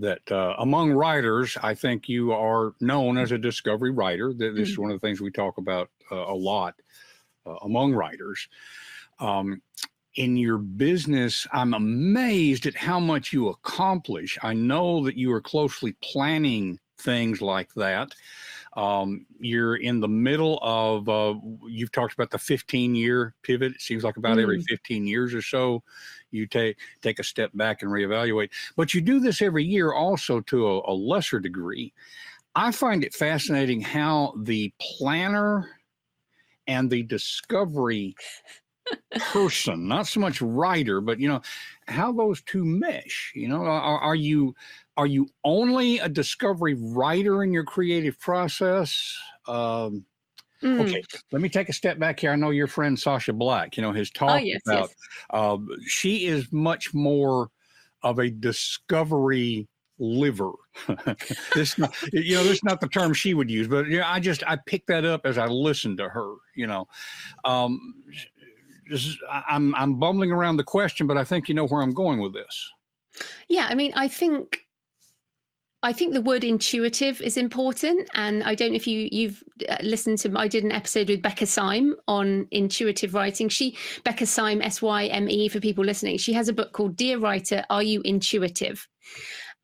that 0.00 0.28
uh, 0.32 0.56
among 0.58 0.90
writers, 0.90 1.56
I 1.62 1.74
think 1.74 2.08
you 2.08 2.32
are 2.32 2.74
known 2.80 3.16
as 3.16 3.30
a 3.30 3.38
discovery 3.38 3.92
writer. 3.92 4.32
This 4.34 4.70
is 4.70 4.74
mm. 4.74 4.78
one 4.78 4.90
of 4.90 5.00
the 5.00 5.06
things 5.06 5.20
we 5.20 5.30
talk 5.30 5.58
about 5.58 5.88
uh, 6.10 6.16
a 6.16 6.34
lot 6.34 6.74
uh, 7.46 7.54
among 7.62 7.94
writers. 7.94 8.48
Um, 9.20 9.62
in 10.16 10.36
your 10.36 10.58
business, 10.58 11.46
I'm 11.52 11.74
amazed 11.74 12.66
at 12.66 12.74
how 12.74 12.98
much 12.98 13.32
you 13.32 13.50
accomplish. 13.50 14.36
I 14.42 14.52
know 14.52 15.04
that 15.04 15.16
you 15.16 15.32
are 15.32 15.40
closely 15.40 15.92
planning 16.02 16.80
things 16.98 17.40
like 17.40 17.72
that. 17.74 18.16
Um, 18.76 19.26
you're 19.40 19.76
in 19.76 20.00
the 20.00 20.08
middle 20.08 20.58
of, 20.62 21.08
uh, 21.08 21.34
you've 21.66 21.92
talked 21.92 22.14
about 22.14 22.30
the 22.30 22.38
15 22.38 22.94
year 22.94 23.34
pivot. 23.42 23.72
It 23.72 23.80
seems 23.80 24.04
like 24.04 24.16
about 24.16 24.36
mm. 24.36 24.42
every 24.42 24.62
15 24.62 25.06
years 25.06 25.34
or 25.34 25.42
so, 25.42 25.82
you 26.30 26.46
take 26.46 26.76
take 27.02 27.18
a 27.18 27.24
step 27.24 27.50
back 27.54 27.82
and 27.82 27.90
reevaluate. 27.90 28.50
But 28.76 28.94
you 28.94 29.00
do 29.00 29.20
this 29.20 29.40
every 29.42 29.64
year 29.64 29.92
also 29.92 30.40
to 30.42 30.66
a, 30.66 30.92
a 30.92 30.94
lesser 30.94 31.40
degree. 31.40 31.92
I 32.54 32.72
find 32.72 33.04
it 33.04 33.14
fascinating 33.14 33.80
how 33.80 34.34
the 34.36 34.72
planner 34.80 35.70
and 36.66 36.90
the 36.90 37.02
discovery 37.04 38.14
person, 39.32 39.88
not 39.88 40.06
so 40.06 40.20
much 40.20 40.40
writer, 40.40 41.00
but 41.00 41.18
you 41.18 41.28
know, 41.28 41.40
how 41.86 42.12
those 42.12 42.42
two 42.42 42.64
mesh. 42.64 43.32
You 43.34 43.48
know, 43.48 43.62
are, 43.62 43.98
are 43.98 44.14
you 44.14 44.54
are 44.98 45.06
you 45.06 45.28
only 45.44 46.00
a 46.00 46.08
discovery 46.08 46.74
writer 46.74 47.44
in 47.44 47.52
your 47.52 47.64
creative 47.64 48.20
process? 48.20 49.16
Um, 49.46 50.04
Mm. 50.62 50.80
Okay, 50.80 51.04
let 51.30 51.40
me 51.40 51.48
take 51.48 51.68
a 51.68 51.72
step 51.72 52.00
back 52.00 52.18
here. 52.18 52.32
I 52.32 52.34
know 52.34 52.50
your 52.50 52.66
friend 52.66 52.98
Sacha 52.98 53.32
Black, 53.32 53.76
you 53.76 53.80
know, 53.80 53.92
has 53.92 54.10
oh, 54.16 54.18
talked 54.18 54.32
oh, 54.32 54.44
yes, 54.44 54.60
about. 54.66 54.88
Yes. 54.88 54.94
Uh, 55.30 55.58
she 55.86 56.26
is 56.26 56.50
much 56.50 56.92
more 56.92 57.50
of 58.02 58.18
a 58.18 58.28
discovery 58.28 59.68
liver. 60.00 60.50
this, 61.54 61.78
not, 61.78 61.94
you 62.12 62.34
know, 62.34 62.42
this 62.42 62.54
is 62.54 62.64
not 62.64 62.80
the 62.80 62.88
term 62.88 63.14
she 63.14 63.34
would 63.34 63.48
use, 63.48 63.68
but 63.68 63.86
you 63.86 63.98
know, 63.98 64.06
I 64.06 64.18
just 64.18 64.42
I 64.48 64.58
picked 64.66 64.88
that 64.88 65.04
up 65.04 65.26
as 65.26 65.38
I 65.38 65.46
listened 65.46 65.98
to 65.98 66.08
her. 66.08 66.34
You 66.56 66.66
know, 66.66 66.88
um, 67.44 67.94
is, 68.90 69.16
I'm 69.30 69.76
I'm 69.76 69.96
bumbling 70.00 70.32
around 70.32 70.56
the 70.56 70.64
question, 70.64 71.06
but 71.06 71.16
I 71.16 71.22
think 71.22 71.48
you 71.48 71.54
know 71.54 71.68
where 71.68 71.82
I'm 71.82 71.94
going 71.94 72.20
with 72.20 72.32
this. 72.32 72.72
Yeah, 73.48 73.68
I 73.70 73.76
mean, 73.76 73.92
I 73.94 74.08
think 74.08 74.66
I 75.82 75.92
think 75.92 76.12
the 76.12 76.20
word 76.20 76.42
intuitive 76.42 77.20
is 77.20 77.36
important, 77.36 78.10
and 78.14 78.42
I 78.42 78.56
don't 78.56 78.70
know 78.70 78.76
if 78.76 78.86
you 78.86 79.08
you've 79.12 79.44
uh, 79.68 79.76
listened 79.82 80.18
to. 80.18 80.32
I 80.36 80.48
did 80.48 80.64
an 80.64 80.72
episode 80.72 81.08
with 81.08 81.22
Becca 81.22 81.46
Syme 81.46 81.94
on 82.08 82.48
intuitive 82.50 83.14
writing. 83.14 83.48
She 83.48 83.76
Becca 84.02 84.26
Syme 84.26 84.60
S 84.60 84.82
Y 84.82 85.06
M 85.06 85.28
E 85.28 85.48
for 85.48 85.60
people 85.60 85.84
listening. 85.84 86.18
She 86.18 86.32
has 86.32 86.48
a 86.48 86.52
book 86.52 86.72
called 86.72 86.96
Dear 86.96 87.18
Writer, 87.18 87.64
Are 87.70 87.82
You 87.82 88.00
Intuitive? 88.04 88.88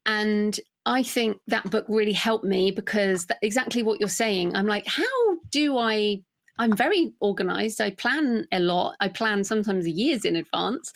And 0.07 0.59
I 0.87 1.03
think 1.03 1.39
that 1.49 1.71
book 1.71 1.87
really 1.89 2.13
helped 2.13 2.45
me 2.45 2.71
because 2.71 3.27
exactly 3.43 3.83
what 3.83 3.99
you're 3.99 4.09
saying. 4.09 4.55
I'm 4.55 4.67
like, 4.67 4.87
how 4.87 5.03
do 5.51 5.79
I 5.79 6.23
I'm 6.59 6.77
very 6.77 7.13
organized. 7.21 7.81
I 7.81 7.91
plan 7.91 8.47
a 8.53 8.61
lot. 8.61 8.95
I 9.01 9.09
plan 9.09 9.43
sometimes 9.43 9.89
years 9.89 10.25
in 10.25 10.37
advance. 10.37 10.93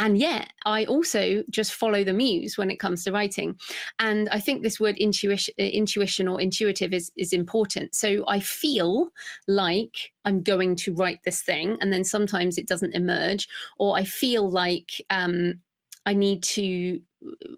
And 0.00 0.16
yet, 0.16 0.54
I 0.64 0.86
also 0.86 1.44
just 1.50 1.74
follow 1.74 2.02
the 2.02 2.14
muse 2.14 2.56
when 2.56 2.70
it 2.70 2.80
comes 2.80 3.04
to 3.04 3.12
writing. 3.12 3.56
And 3.98 4.30
I 4.30 4.40
think 4.40 4.62
this 4.62 4.80
word 4.80 4.96
intuition, 4.96 5.54
intuition 5.58 6.26
or 6.26 6.40
intuitive 6.40 6.94
is, 6.94 7.12
is 7.18 7.34
important. 7.34 7.94
So 7.94 8.24
I 8.26 8.40
feel 8.40 9.10
like 9.46 10.12
I'm 10.24 10.42
going 10.42 10.74
to 10.76 10.94
write 10.94 11.20
this 11.24 11.42
thing, 11.42 11.76
and 11.82 11.92
then 11.92 12.02
sometimes 12.02 12.56
it 12.56 12.66
doesn't 12.66 12.94
emerge, 12.94 13.46
or 13.78 13.94
I 13.94 14.04
feel 14.04 14.50
like 14.50 14.90
um, 15.10 15.60
I 16.06 16.14
need 16.14 16.42
to 16.44 17.00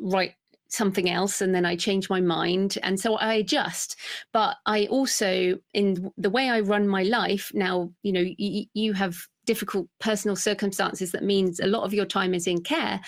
write 0.01 0.35
something 0.69 1.09
else 1.11 1.43
and 1.43 1.55
then 1.55 1.67
I 1.67 1.77
change 1.77 2.09
my 2.11 2.21
mind. 2.21 2.79
And 2.83 2.99
so 2.99 3.17
I 3.17 3.35
adjust. 3.35 3.97
But 4.33 4.57
I 4.67 4.87
also, 4.87 5.59
in 5.75 6.11
the 6.17 6.31
way 6.31 6.49
I 6.49 6.61
run 6.61 6.89
my 6.89 7.03
life 7.03 7.53
now, 7.55 7.93
you 8.03 8.13
know, 8.13 8.25
y- 8.39 8.67
you 8.73 8.95
have 8.95 9.29
difficult 9.53 9.87
personal 9.99 10.35
circumstances 10.35 11.13
that 11.13 11.23
means 11.23 11.61
a 11.61 11.67
lot 11.67 11.83
of 11.85 11.93
your 11.93 12.07
time 12.07 12.33
is 12.33 12.47
in 12.47 12.63
care 12.63 12.99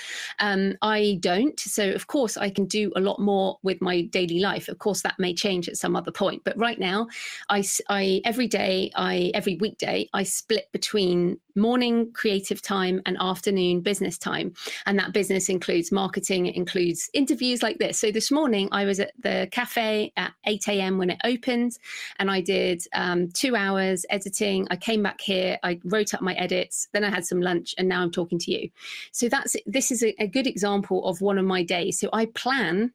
um, 0.40 0.74
i 0.82 1.18
don't. 1.20 1.58
So 1.58 1.90
of 1.92 2.06
course 2.06 2.36
i 2.36 2.50
can 2.50 2.66
do 2.66 2.92
a 2.96 3.00
lot 3.00 3.18
more 3.18 3.58
with 3.62 3.80
my 3.80 4.02
daily 4.02 4.40
life. 4.40 4.68
Of 4.68 4.78
course 4.78 5.00
that 5.02 5.18
may 5.18 5.32
change 5.34 5.68
at 5.68 5.76
some 5.76 5.96
other 5.96 6.12
point. 6.12 6.42
But 6.44 6.58
right 6.58 6.78
now 6.78 7.06
i, 7.48 7.64
I 7.88 8.20
every 8.24 8.46
day 8.46 8.90
i 8.94 9.30
every 9.34 9.56
weekday 9.56 10.08
i 10.12 10.22
split 10.22 10.66
between 10.72 11.38
morning 11.56 12.12
creative 12.12 12.60
time 12.60 13.00
and 13.06 13.16
afternoon 13.20 13.80
business 13.80 14.18
time. 14.18 14.52
And 14.86 14.98
that 14.98 15.12
business 15.12 15.48
includes 15.48 15.92
marketing 15.92 16.46
it 16.46 16.56
includes 16.56 17.08
interviews 17.14 17.62
like 17.62 17.78
this. 17.78 17.98
So 17.98 18.10
this 18.10 18.30
morning 18.30 18.68
i 18.72 18.84
was 18.84 19.00
at 19.00 19.12
the 19.18 19.48
cafe 19.50 20.12
at 20.16 20.32
8 20.46 20.68
a.m 20.68 20.98
when 20.98 21.10
it 21.10 21.20
opened 21.24 21.78
and 22.18 22.30
i 22.30 22.40
did 22.40 22.82
um, 22.94 23.30
two 23.30 23.56
hours 23.56 24.04
editing. 24.10 24.66
I 24.70 24.76
came 24.76 25.02
back 25.02 25.20
here 25.20 25.58
i 25.62 25.80
wrote 25.84 26.12
up 26.14 26.20
my 26.20 26.33
edits, 26.36 26.88
then 26.92 27.04
I 27.04 27.10
had 27.10 27.24
some 27.24 27.40
lunch, 27.40 27.74
and 27.78 27.88
now 27.88 28.02
I'm 28.02 28.10
talking 28.10 28.38
to 28.40 28.52
you. 28.52 28.68
So 29.12 29.28
that's 29.28 29.56
this 29.66 29.90
is 29.90 30.02
a, 30.02 30.14
a 30.22 30.26
good 30.26 30.46
example 30.46 31.04
of 31.06 31.20
one 31.20 31.38
of 31.38 31.44
my 31.44 31.62
days. 31.62 31.98
So 31.98 32.08
I 32.12 32.26
plan 32.26 32.92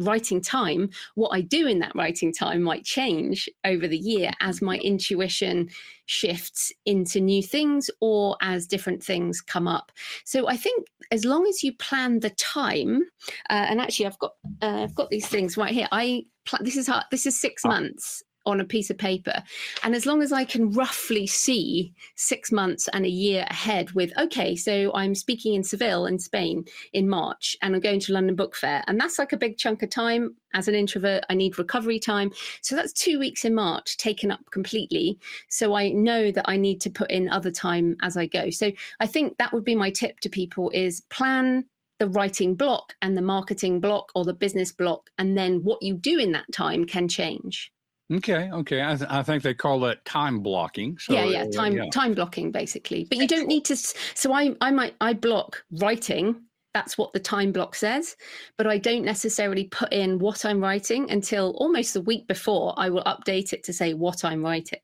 writing 0.00 0.40
time, 0.40 0.90
what 1.14 1.28
I 1.28 1.42
do 1.42 1.66
in 1.66 1.78
that 1.80 1.94
writing 1.94 2.32
time 2.32 2.62
might 2.62 2.84
change 2.84 3.48
over 3.64 3.86
the 3.86 3.98
year 3.98 4.32
as 4.40 4.62
my 4.62 4.78
intuition 4.78 5.68
shifts 6.06 6.72
into 6.86 7.20
new 7.20 7.42
things 7.42 7.90
or 8.00 8.36
as 8.40 8.66
different 8.66 9.02
things 9.02 9.40
come 9.40 9.68
up. 9.68 9.92
So 10.24 10.48
I 10.48 10.56
think 10.56 10.86
as 11.12 11.24
long 11.24 11.46
as 11.46 11.62
you 11.62 11.72
plan 11.74 12.20
the 12.20 12.30
time, 12.30 13.02
uh, 13.50 13.66
and 13.68 13.80
actually 13.80 14.06
I've 14.06 14.18
got 14.18 14.32
uh, 14.62 14.84
I've 14.84 14.94
got 14.94 15.10
these 15.10 15.28
things 15.28 15.56
right 15.56 15.72
here. 15.72 15.88
I 15.92 16.24
pl- 16.46 16.60
this 16.62 16.76
is 16.76 16.88
hard, 16.88 17.04
this 17.10 17.26
is 17.26 17.38
six 17.38 17.64
ah. 17.64 17.68
months 17.68 18.22
on 18.46 18.60
a 18.60 18.64
piece 18.64 18.90
of 18.90 18.98
paper. 18.98 19.42
And 19.82 19.94
as 19.94 20.06
long 20.06 20.22
as 20.22 20.32
I 20.32 20.44
can 20.44 20.72
roughly 20.72 21.26
see 21.26 21.92
six 22.16 22.50
months 22.50 22.88
and 22.88 23.04
a 23.04 23.10
year 23.10 23.46
ahead 23.50 23.92
with, 23.92 24.12
okay, 24.18 24.56
so 24.56 24.92
I'm 24.94 25.14
speaking 25.14 25.54
in 25.54 25.62
Seville 25.62 26.06
in 26.06 26.18
Spain 26.18 26.64
in 26.92 27.08
March 27.08 27.56
and 27.62 27.74
I'm 27.74 27.80
going 27.80 28.00
to 28.00 28.12
London 28.12 28.36
Book 28.36 28.56
Fair. 28.56 28.82
And 28.86 28.98
that's 28.98 29.18
like 29.18 29.32
a 29.32 29.36
big 29.36 29.58
chunk 29.58 29.82
of 29.82 29.90
time. 29.90 30.36
As 30.52 30.66
an 30.66 30.74
introvert, 30.74 31.24
I 31.30 31.34
need 31.34 31.58
recovery 31.58 32.00
time. 32.00 32.32
So 32.62 32.74
that's 32.74 32.92
two 32.92 33.18
weeks 33.18 33.44
in 33.44 33.54
March 33.54 33.96
taken 33.96 34.30
up 34.30 34.40
completely. 34.50 35.18
So 35.48 35.74
I 35.74 35.90
know 35.90 36.32
that 36.32 36.48
I 36.48 36.56
need 36.56 36.80
to 36.80 36.90
put 36.90 37.10
in 37.10 37.28
other 37.28 37.52
time 37.52 37.96
as 38.02 38.16
I 38.16 38.26
go. 38.26 38.50
So 38.50 38.72
I 38.98 39.06
think 39.06 39.38
that 39.38 39.52
would 39.52 39.64
be 39.64 39.76
my 39.76 39.90
tip 39.90 40.18
to 40.20 40.28
people 40.28 40.70
is 40.70 41.02
plan 41.02 41.66
the 42.00 42.08
writing 42.08 42.54
block 42.54 42.94
and 43.02 43.16
the 43.16 43.22
marketing 43.22 43.78
block 43.78 44.10
or 44.14 44.24
the 44.24 44.32
business 44.32 44.72
block. 44.72 45.10
And 45.18 45.36
then 45.36 45.62
what 45.62 45.82
you 45.82 45.94
do 45.94 46.18
in 46.18 46.32
that 46.32 46.50
time 46.50 46.86
can 46.86 47.06
change. 47.06 47.70
Okay, 48.12 48.50
okay. 48.52 48.82
I, 48.82 48.96
th- 48.96 49.10
I 49.10 49.22
think 49.22 49.42
they 49.42 49.54
call 49.54 49.78
that 49.80 50.04
time 50.04 50.40
blocking. 50.40 50.98
So, 50.98 51.12
yeah, 51.12 51.24
yeah, 51.24 51.46
time 51.48 51.74
yeah. 51.74 51.90
time 51.90 52.14
blocking 52.14 52.50
basically. 52.50 53.06
But 53.08 53.18
you 53.18 53.28
don't 53.28 53.46
need 53.46 53.64
to. 53.66 53.76
So 53.76 54.32
I 54.32 54.54
I 54.60 54.70
might 54.72 54.96
I 55.00 55.12
block 55.12 55.62
writing. 55.80 56.42
That's 56.74 56.96
what 56.96 57.12
the 57.12 57.20
time 57.20 57.50
block 57.50 57.74
says, 57.74 58.16
but 58.56 58.66
I 58.68 58.78
don't 58.78 59.04
necessarily 59.04 59.64
put 59.64 59.92
in 59.92 60.20
what 60.20 60.44
I'm 60.44 60.60
writing 60.60 61.10
until 61.10 61.50
almost 61.56 61.94
the 61.94 62.00
week 62.00 62.28
before. 62.28 62.74
I 62.76 62.90
will 62.90 63.02
update 63.04 63.52
it 63.52 63.64
to 63.64 63.72
say 63.72 63.92
what 63.94 64.24
I'm 64.24 64.44
writing. 64.44 64.78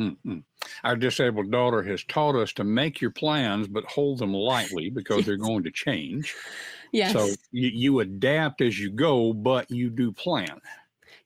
Mm-hmm. 0.00 0.38
Our 0.84 0.96
disabled 0.96 1.50
daughter 1.50 1.82
has 1.82 2.04
taught 2.04 2.36
us 2.36 2.52
to 2.54 2.64
make 2.64 3.00
your 3.00 3.10
plans, 3.10 3.66
but 3.66 3.84
hold 3.86 4.18
them 4.18 4.34
lightly 4.34 4.90
because 4.94 5.18
yes. 5.18 5.26
they're 5.26 5.36
going 5.36 5.64
to 5.64 5.70
change. 5.70 6.34
Yes. 6.92 7.12
So 7.12 7.28
you, 7.50 7.68
you 7.68 8.00
adapt 8.00 8.60
as 8.60 8.78
you 8.78 8.90
go, 8.90 9.32
but 9.32 9.70
you 9.70 9.90
do 9.90 10.12
plan. 10.12 10.60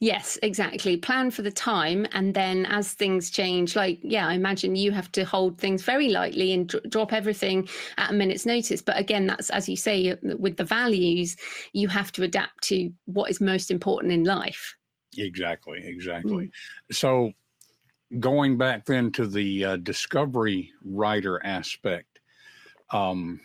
Yes, 0.03 0.39
exactly. 0.43 0.97
Plan 0.97 1.31
for 1.31 1.43
the 1.43 1.51
time. 1.51 2.07
And 2.13 2.33
then 2.33 2.65
as 2.67 2.95
things 2.95 3.29
change, 3.29 3.77
like, 3.77 3.99
yeah, 4.03 4.27
I 4.27 4.33
imagine 4.33 4.75
you 4.75 4.93
have 4.93 5.13
to 5.13 5.25
hold 5.25 5.59
things 5.59 5.83
very 5.83 6.09
lightly 6.09 6.55
and 6.55 6.67
dr- 6.67 6.89
drop 6.89 7.13
everything 7.13 7.69
at 7.99 8.11
a 8.11 8.13
minute's 8.15 8.47
notice. 8.47 8.81
But 8.81 8.97
again, 8.99 9.27
that's 9.27 9.51
as 9.51 9.69
you 9.69 9.77
say, 9.77 10.17
with 10.23 10.57
the 10.57 10.65
values, 10.65 11.37
you 11.75 11.87
have 11.89 12.13
to 12.13 12.23
adapt 12.23 12.65
to 12.65 12.91
what 13.05 13.31
is 13.31 13.43
most 13.43 13.71
important 13.71 14.15
in 14.15 14.25
life. 14.25 14.75
Exactly, 15.19 15.83
exactly. 15.85 16.47
Mm. 16.47 16.51
So 16.93 17.33
going 18.19 18.57
back 18.57 18.87
then 18.87 19.13
to 19.13 19.27
the 19.27 19.65
uh, 19.67 19.77
discovery 19.77 20.73
writer 20.83 21.45
aspect, 21.45 22.21
um, 22.91 23.39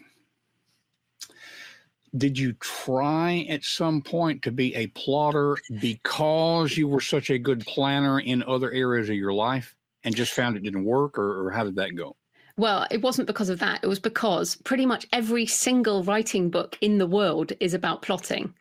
did 2.17 2.37
you 2.37 2.53
try 2.53 3.45
at 3.49 3.63
some 3.63 4.01
point 4.01 4.41
to 4.43 4.51
be 4.51 4.73
a 4.75 4.87
plotter 4.87 5.57
because 5.79 6.77
you 6.77 6.87
were 6.87 7.01
such 7.01 7.29
a 7.29 7.37
good 7.37 7.65
planner 7.65 8.19
in 8.19 8.43
other 8.43 8.71
areas 8.71 9.09
of 9.09 9.15
your 9.15 9.33
life 9.33 9.75
and 10.03 10.15
just 10.15 10.33
found 10.33 10.55
it 10.55 10.63
didn't 10.63 10.85
work, 10.85 11.17
or, 11.17 11.47
or 11.47 11.51
how 11.51 11.63
did 11.63 11.75
that 11.75 11.95
go? 11.95 12.15
Well, 12.57 12.87
it 12.89 13.01
wasn't 13.01 13.27
because 13.27 13.49
of 13.49 13.59
that. 13.59 13.81
It 13.83 13.87
was 13.87 13.99
because 13.99 14.55
pretty 14.55 14.85
much 14.85 15.05
every 15.11 15.45
single 15.45 16.03
writing 16.03 16.49
book 16.49 16.77
in 16.79 16.99
the 16.99 17.07
world 17.07 17.51
is 17.59 17.73
about 17.73 18.01
plotting. 18.01 18.53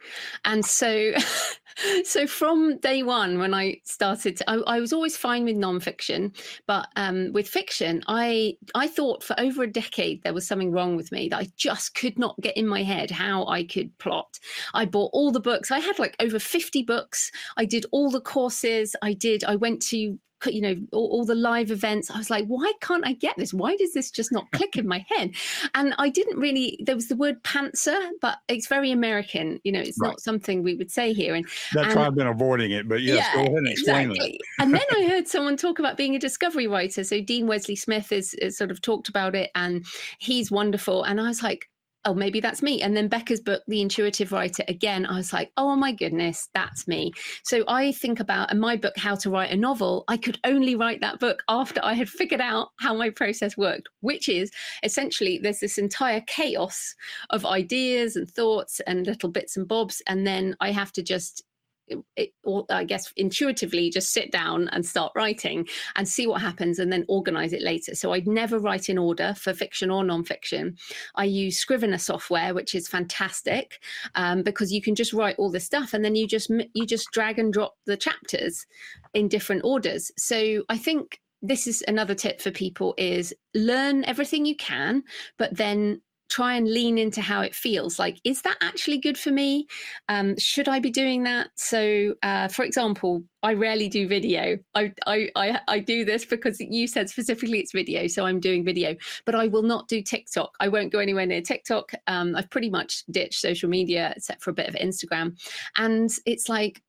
And 0.44 0.66
so, 0.66 1.12
so 2.04 2.26
from 2.26 2.78
day 2.78 3.04
one, 3.04 3.38
when 3.38 3.54
I 3.54 3.80
started, 3.84 4.38
to, 4.38 4.50
I, 4.50 4.54
I, 4.66 4.80
was 4.80 4.92
always 4.92 5.16
fine 5.16 5.44
with 5.44 5.56
nonfiction, 5.56 6.36
but 6.66 6.88
um, 6.96 7.32
with 7.32 7.46
fiction, 7.48 8.02
I 8.08 8.56
I 8.74 8.88
thought 8.88 9.22
for 9.22 9.38
over 9.38 9.62
a 9.62 9.70
decade 9.70 10.24
there 10.24 10.34
was 10.34 10.46
something 10.46 10.72
wrong 10.72 10.96
with 10.96 11.12
me 11.12 11.28
that 11.28 11.38
I 11.38 11.48
just 11.56 11.94
could 11.94 12.18
not 12.18 12.40
get 12.40 12.56
in 12.56 12.66
my 12.66 12.82
head 12.82 13.12
how 13.12 13.46
I 13.46 13.62
could 13.62 13.96
plot. 13.98 14.40
I 14.74 14.86
bought 14.86 15.10
all 15.12 15.30
the 15.30 15.38
books. 15.38 15.70
I 15.70 15.78
had 15.78 16.00
like 16.00 16.16
over 16.18 16.40
fifty 16.40 16.82
books. 16.82 17.30
I 17.56 17.64
did 17.64 17.86
all 17.92 18.10
the 18.10 18.20
courses. 18.20 18.96
I 19.02 19.12
did. 19.12 19.44
I 19.44 19.54
went 19.54 19.82
to 19.82 20.18
you 20.46 20.60
know 20.60 20.76
all, 20.92 21.08
all, 21.08 21.24
the 21.24 21.34
live 21.34 21.70
events. 21.70 22.10
I 22.10 22.18
was 22.18 22.30
like 22.30 22.46
why 22.46 22.72
can't 22.80 23.06
i 23.06 23.12
get 23.12 23.36
this? 23.36 23.54
Why 23.54 23.76
does 23.76 23.92
this 23.92 24.10
just 24.10 24.32
not 24.32 24.50
click 24.52 24.76
in 24.76 24.86
my 24.86 25.04
head? 25.08 25.34
And 25.74 25.94
i 25.98 26.08
didn't 26.08 26.38
really 26.38 26.78
there 26.84 26.94
was 26.94 27.08
the 27.08 27.16
word 27.16 27.42
pantser 27.42 28.10
but 28.20 28.38
it's 28.48 28.66
very 28.66 28.90
american. 28.90 29.60
You 29.64 29.72
know 29.72 29.80
it's 29.80 29.98
right. 30.00 30.08
not 30.08 30.20
something 30.20 30.62
we 30.62 30.74
would 30.74 30.90
say 30.90 31.12
here. 31.12 31.34
And 31.34 31.46
that's 31.72 31.88
and, 31.88 31.96
why 31.96 32.06
i've 32.06 32.14
been 32.14 32.26
avoiding 32.26 32.72
it 32.72 32.88
but 32.88 33.02
yes 33.02 33.16
yeah, 33.16 33.34
go 33.34 33.40
ahead 33.40 33.58
and 33.58 33.68
explain 33.68 34.10
exactly. 34.10 34.34
it 34.34 34.40
and 34.58 34.74
then 34.74 34.82
i 34.96 35.06
heard 35.08 35.28
someone 35.28 35.56
talk 35.56 35.78
about 35.78 35.96
being 35.96 36.14
a 36.14 36.18
discovery 36.18 36.66
writer. 36.66 37.04
So 37.04 37.20
dean 37.20 37.46
wesley 37.46 37.76
smith 37.76 38.10
has, 38.10 38.34
has 38.40 38.56
sort 38.56 38.70
of 38.70 38.80
talked 38.80 39.08
about 39.08 39.34
it 39.34 39.50
and 39.54 39.84
he's 40.18 40.50
wonderful. 40.50 41.04
And 41.04 41.20
i 41.20 41.28
was 41.28 41.42
like 41.42 41.68
oh, 42.04 42.14
maybe 42.14 42.40
that's 42.40 42.62
me. 42.62 42.82
And 42.82 42.96
then 42.96 43.08
Becca's 43.08 43.40
book, 43.40 43.62
The 43.66 43.80
Intuitive 43.80 44.32
Writer, 44.32 44.64
again, 44.68 45.06
I 45.06 45.16
was 45.16 45.32
like, 45.32 45.50
oh 45.56 45.74
my 45.76 45.92
goodness, 45.92 46.48
that's 46.54 46.86
me. 46.86 47.12
So 47.42 47.64
I 47.68 47.92
think 47.92 48.20
about, 48.20 48.52
in 48.52 48.60
my 48.60 48.76
book, 48.76 48.96
How 48.96 49.14
to 49.16 49.30
Write 49.30 49.50
a 49.50 49.56
Novel, 49.56 50.04
I 50.08 50.16
could 50.16 50.38
only 50.44 50.76
write 50.76 51.00
that 51.00 51.20
book 51.20 51.42
after 51.48 51.80
I 51.82 51.94
had 51.94 52.08
figured 52.08 52.40
out 52.40 52.68
how 52.78 52.94
my 52.94 53.10
process 53.10 53.56
worked, 53.56 53.88
which 54.00 54.28
is 54.28 54.50
essentially 54.82 55.38
there's 55.42 55.60
this 55.60 55.78
entire 55.78 56.20
chaos 56.22 56.94
of 57.30 57.46
ideas 57.46 58.16
and 58.16 58.30
thoughts 58.30 58.80
and 58.86 59.06
little 59.06 59.30
bits 59.30 59.56
and 59.56 59.66
bobs. 59.66 60.02
And 60.06 60.26
then 60.26 60.56
I 60.60 60.72
have 60.72 60.92
to 60.92 61.02
just 61.02 61.42
it, 61.88 62.32
or 62.44 62.64
I 62.70 62.84
guess 62.84 63.12
intuitively 63.16 63.90
just 63.90 64.12
sit 64.12 64.30
down 64.30 64.68
and 64.68 64.84
start 64.84 65.12
writing 65.14 65.66
and 65.96 66.08
see 66.08 66.26
what 66.26 66.40
happens 66.40 66.78
and 66.78 66.92
then 66.92 67.04
organize 67.08 67.52
it 67.52 67.62
later. 67.62 67.94
So 67.94 68.12
I'd 68.12 68.26
never 68.26 68.58
write 68.58 68.88
in 68.88 68.98
order 68.98 69.34
for 69.36 69.52
fiction 69.52 69.90
or 69.90 70.02
nonfiction. 70.02 70.78
I 71.14 71.24
use 71.24 71.58
Scrivener 71.58 71.98
software, 71.98 72.54
which 72.54 72.74
is 72.74 72.88
fantastic 72.88 73.80
um, 74.14 74.42
because 74.42 74.72
you 74.72 74.82
can 74.82 74.94
just 74.94 75.12
write 75.12 75.36
all 75.38 75.50
the 75.50 75.60
stuff 75.60 75.94
and 75.94 76.04
then 76.04 76.14
you 76.14 76.26
just 76.26 76.50
you 76.72 76.86
just 76.86 77.10
drag 77.10 77.38
and 77.38 77.52
drop 77.52 77.74
the 77.86 77.96
chapters 77.96 78.66
in 79.12 79.28
different 79.28 79.62
orders. 79.64 80.10
So 80.16 80.62
I 80.68 80.78
think 80.78 81.20
this 81.42 81.66
is 81.66 81.84
another 81.86 82.14
tip 82.14 82.40
for 82.40 82.50
people 82.50 82.94
is 82.96 83.34
learn 83.54 84.02
everything 84.04 84.46
you 84.46 84.56
can 84.56 85.02
but 85.36 85.54
then 85.54 86.00
try 86.34 86.54
and 86.56 86.68
lean 86.68 86.98
into 86.98 87.20
how 87.20 87.42
it 87.42 87.54
feels 87.54 87.96
like 87.96 88.18
is 88.24 88.42
that 88.42 88.56
actually 88.60 88.98
good 88.98 89.16
for 89.16 89.30
me? 89.30 89.68
Um, 90.08 90.36
should 90.36 90.68
i 90.68 90.80
be 90.80 90.90
doing 90.90 91.22
that? 91.22 91.50
So 91.54 92.14
uh, 92.24 92.48
for 92.48 92.64
example 92.64 93.22
i 93.44 93.52
rarely 93.52 93.88
do 93.88 94.08
video. 94.08 94.58
I, 94.74 94.92
I, 95.06 95.30
I 95.36 95.60
i 95.68 95.78
do 95.78 96.04
this 96.04 96.24
because 96.24 96.58
you 96.58 96.88
said 96.88 97.08
specifically 97.08 97.60
it's 97.60 97.72
video 97.72 98.06
so 98.08 98.24
i'm 98.26 98.40
doing 98.40 98.64
video 98.64 98.96
but 99.26 99.34
i 99.36 99.46
will 99.46 99.62
not 99.62 99.86
do 99.86 100.02
tiktok. 100.02 100.50
I 100.58 100.66
won't 100.68 100.92
go 100.92 100.98
anywhere 100.98 101.26
near 101.26 101.42
tiktok. 101.42 101.92
Um, 102.08 102.34
i've 102.34 102.50
pretty 102.50 102.70
much 102.70 103.04
ditched 103.12 103.40
social 103.40 103.68
media 103.68 104.12
except 104.16 104.42
for 104.42 104.50
a 104.50 104.54
bit 104.54 104.68
of 104.68 104.74
instagram. 104.74 105.38
And 105.76 106.10
it's 106.26 106.48
like 106.48 106.82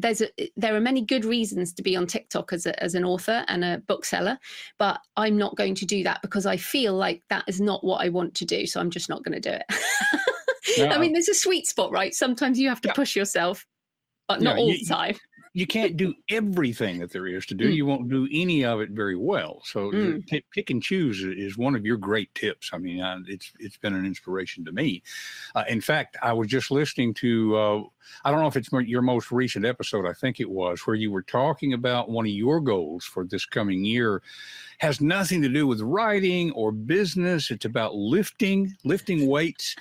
there's 0.00 0.22
a, 0.22 0.28
there 0.56 0.74
are 0.74 0.80
many 0.80 1.02
good 1.02 1.24
reasons 1.24 1.72
to 1.74 1.82
be 1.82 1.96
on 1.96 2.06
TikTok 2.06 2.52
as, 2.52 2.66
a, 2.66 2.82
as 2.82 2.94
an 2.94 3.04
author 3.04 3.44
and 3.48 3.64
a 3.64 3.82
bookseller, 3.86 4.38
but 4.78 5.00
I'm 5.16 5.36
not 5.36 5.56
going 5.56 5.74
to 5.76 5.86
do 5.86 6.02
that 6.04 6.22
because 6.22 6.46
I 6.46 6.56
feel 6.56 6.94
like 6.94 7.22
that 7.30 7.44
is 7.46 7.60
not 7.60 7.84
what 7.84 8.04
I 8.04 8.08
want 8.08 8.34
to 8.36 8.44
do. 8.44 8.66
So 8.66 8.80
I'm 8.80 8.90
just 8.90 9.08
not 9.08 9.22
going 9.24 9.40
to 9.40 9.50
do 9.50 9.56
it. 9.56 10.88
I 10.92 10.98
mean, 10.98 11.12
there's 11.12 11.28
a 11.28 11.34
sweet 11.34 11.66
spot, 11.66 11.90
right? 11.90 12.14
Sometimes 12.14 12.58
you 12.58 12.68
have 12.68 12.80
to 12.82 12.88
yeah. 12.88 12.94
push 12.94 13.16
yourself, 13.16 13.66
but 14.28 14.40
not 14.40 14.56
all 14.56 14.68
you, 14.68 14.78
the 14.78 14.84
time 14.84 15.16
you 15.52 15.66
can't 15.66 15.96
do 15.96 16.14
everything 16.28 17.00
that 17.00 17.12
there 17.12 17.26
is 17.26 17.44
to 17.46 17.54
do. 17.54 17.68
Mm. 17.68 17.74
You 17.74 17.86
won't 17.86 18.08
do 18.08 18.28
any 18.32 18.64
of 18.64 18.80
it 18.80 18.90
very 18.90 19.16
well. 19.16 19.60
So 19.64 19.90
mm. 19.90 20.24
p- 20.28 20.44
pick 20.52 20.70
and 20.70 20.80
choose 20.80 21.24
is 21.24 21.58
one 21.58 21.74
of 21.74 21.84
your 21.84 21.96
great 21.96 22.32
tips. 22.36 22.70
I 22.72 22.78
mean, 22.78 23.00
uh, 23.00 23.18
it's 23.26 23.52
it's 23.58 23.76
been 23.76 23.94
an 23.94 24.06
inspiration 24.06 24.64
to 24.66 24.72
me. 24.72 25.02
Uh, 25.56 25.64
in 25.68 25.80
fact, 25.80 26.16
I 26.22 26.32
was 26.32 26.46
just 26.46 26.70
listening 26.70 27.14
to 27.14 27.56
uh, 27.56 27.82
I 28.24 28.30
don't 28.30 28.40
know 28.40 28.46
if 28.46 28.56
it's 28.56 28.70
your 28.72 29.02
most 29.02 29.32
recent 29.32 29.64
episode. 29.64 30.06
I 30.06 30.12
think 30.12 30.38
it 30.38 30.48
was 30.48 30.80
where 30.82 30.96
you 30.96 31.10
were 31.10 31.22
talking 31.22 31.72
about 31.72 32.10
one 32.10 32.26
of 32.26 32.32
your 32.32 32.60
goals 32.60 33.04
for 33.04 33.24
this 33.24 33.44
coming 33.44 33.84
year 33.84 34.22
has 34.78 35.00
nothing 35.00 35.42
to 35.42 35.48
do 35.48 35.66
with 35.66 35.80
writing 35.80 36.52
or 36.52 36.72
business. 36.72 37.50
It's 37.50 37.66
about 37.66 37.96
lifting, 37.96 38.74
lifting 38.84 39.26
weights, 39.26 39.74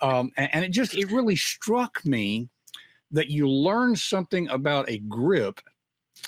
um, 0.00 0.30
and, 0.36 0.48
and 0.54 0.64
it 0.64 0.70
just 0.70 0.94
it 0.94 1.10
really 1.10 1.36
struck 1.36 2.04
me 2.06 2.48
that 3.10 3.30
you 3.30 3.48
learn 3.48 3.96
something 3.96 4.48
about 4.48 4.88
a 4.88 4.98
grip 4.98 5.60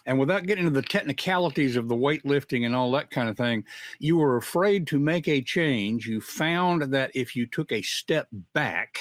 and 0.06 0.18
without 0.18 0.46
getting 0.46 0.66
into 0.66 0.80
the 0.80 0.86
technicalities 0.86 1.76
of 1.76 1.88
the 1.88 1.96
weightlifting 1.96 2.66
and 2.66 2.74
all 2.74 2.90
that 2.92 3.10
kind 3.10 3.28
of 3.28 3.36
thing, 3.36 3.64
you 3.98 4.16
were 4.16 4.36
afraid 4.36 4.86
to 4.88 4.98
make 4.98 5.28
a 5.28 5.42
change. 5.42 6.06
You 6.06 6.20
found 6.20 6.82
that 6.92 7.10
if 7.14 7.36
you 7.36 7.46
took 7.46 7.72
a 7.72 7.82
step 7.82 8.28
back, 8.54 8.98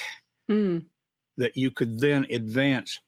mm. 0.50 0.84
that 1.36 1.56
you 1.56 1.70
could 1.70 2.00
then 2.00 2.26
advance 2.30 2.98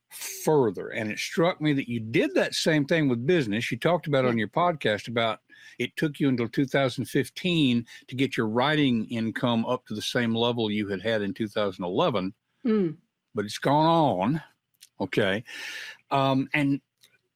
further. 0.44 0.88
And 0.88 1.10
it 1.10 1.18
struck 1.18 1.60
me 1.60 1.72
that 1.74 1.88
you 1.88 2.00
did 2.00 2.34
that 2.34 2.54
same 2.54 2.84
thing 2.84 3.08
with 3.08 3.26
business. 3.26 3.70
You 3.70 3.78
talked 3.78 4.06
about 4.06 4.24
on 4.24 4.38
your 4.38 4.48
podcast 4.48 5.08
about 5.08 5.40
it 5.78 5.96
took 5.96 6.20
you 6.20 6.28
until 6.28 6.48
2015 6.48 7.86
to 8.08 8.14
get 8.14 8.36
your 8.36 8.46
writing 8.46 9.06
income 9.06 9.64
up 9.64 9.86
to 9.86 9.94
the 9.94 10.02
same 10.02 10.34
level 10.34 10.70
you 10.70 10.86
had 10.88 11.00
had 11.00 11.22
in 11.22 11.32
2011. 11.32 12.34
Mm. 12.66 12.96
But 13.34 13.46
it's 13.46 13.58
gone 13.58 13.86
on 13.86 14.42
Okay. 15.00 15.44
Um, 16.10 16.48
and 16.54 16.80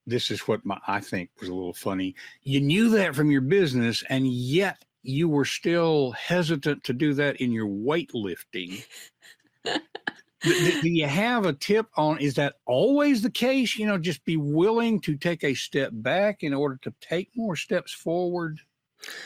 this 0.06 0.30
is 0.30 0.40
what 0.42 0.64
my, 0.64 0.78
I 0.86 1.00
think 1.00 1.30
was 1.40 1.48
a 1.48 1.54
little 1.54 1.74
funny. 1.74 2.14
You 2.42 2.60
knew 2.60 2.90
that 2.90 3.14
from 3.14 3.30
your 3.30 3.40
business, 3.40 4.04
and 4.08 4.26
yet 4.26 4.84
you 5.02 5.28
were 5.28 5.44
still 5.44 6.12
hesitant 6.12 6.84
to 6.84 6.92
do 6.92 7.14
that 7.14 7.36
in 7.36 7.52
your 7.52 7.68
weightlifting. 7.68 8.84
do, 9.64 10.80
do 10.82 10.88
you 10.88 11.06
have 11.06 11.46
a 11.46 11.52
tip 11.52 11.86
on 11.96 12.18
is 12.18 12.34
that 12.34 12.54
always 12.66 13.22
the 13.22 13.30
case? 13.30 13.76
You 13.76 13.86
know, 13.86 13.98
just 13.98 14.24
be 14.24 14.36
willing 14.36 15.00
to 15.02 15.16
take 15.16 15.44
a 15.44 15.54
step 15.54 15.90
back 15.92 16.42
in 16.42 16.54
order 16.54 16.78
to 16.82 16.94
take 17.00 17.30
more 17.34 17.56
steps 17.56 17.92
forward. 17.92 18.60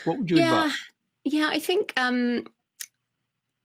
What 0.05 0.19
would 0.19 0.29
you 0.29 0.37
yeah. 0.37 0.65
advise? 0.65 0.77
Yeah, 1.23 1.49
I 1.49 1.59
think 1.59 1.93
um, 1.97 2.45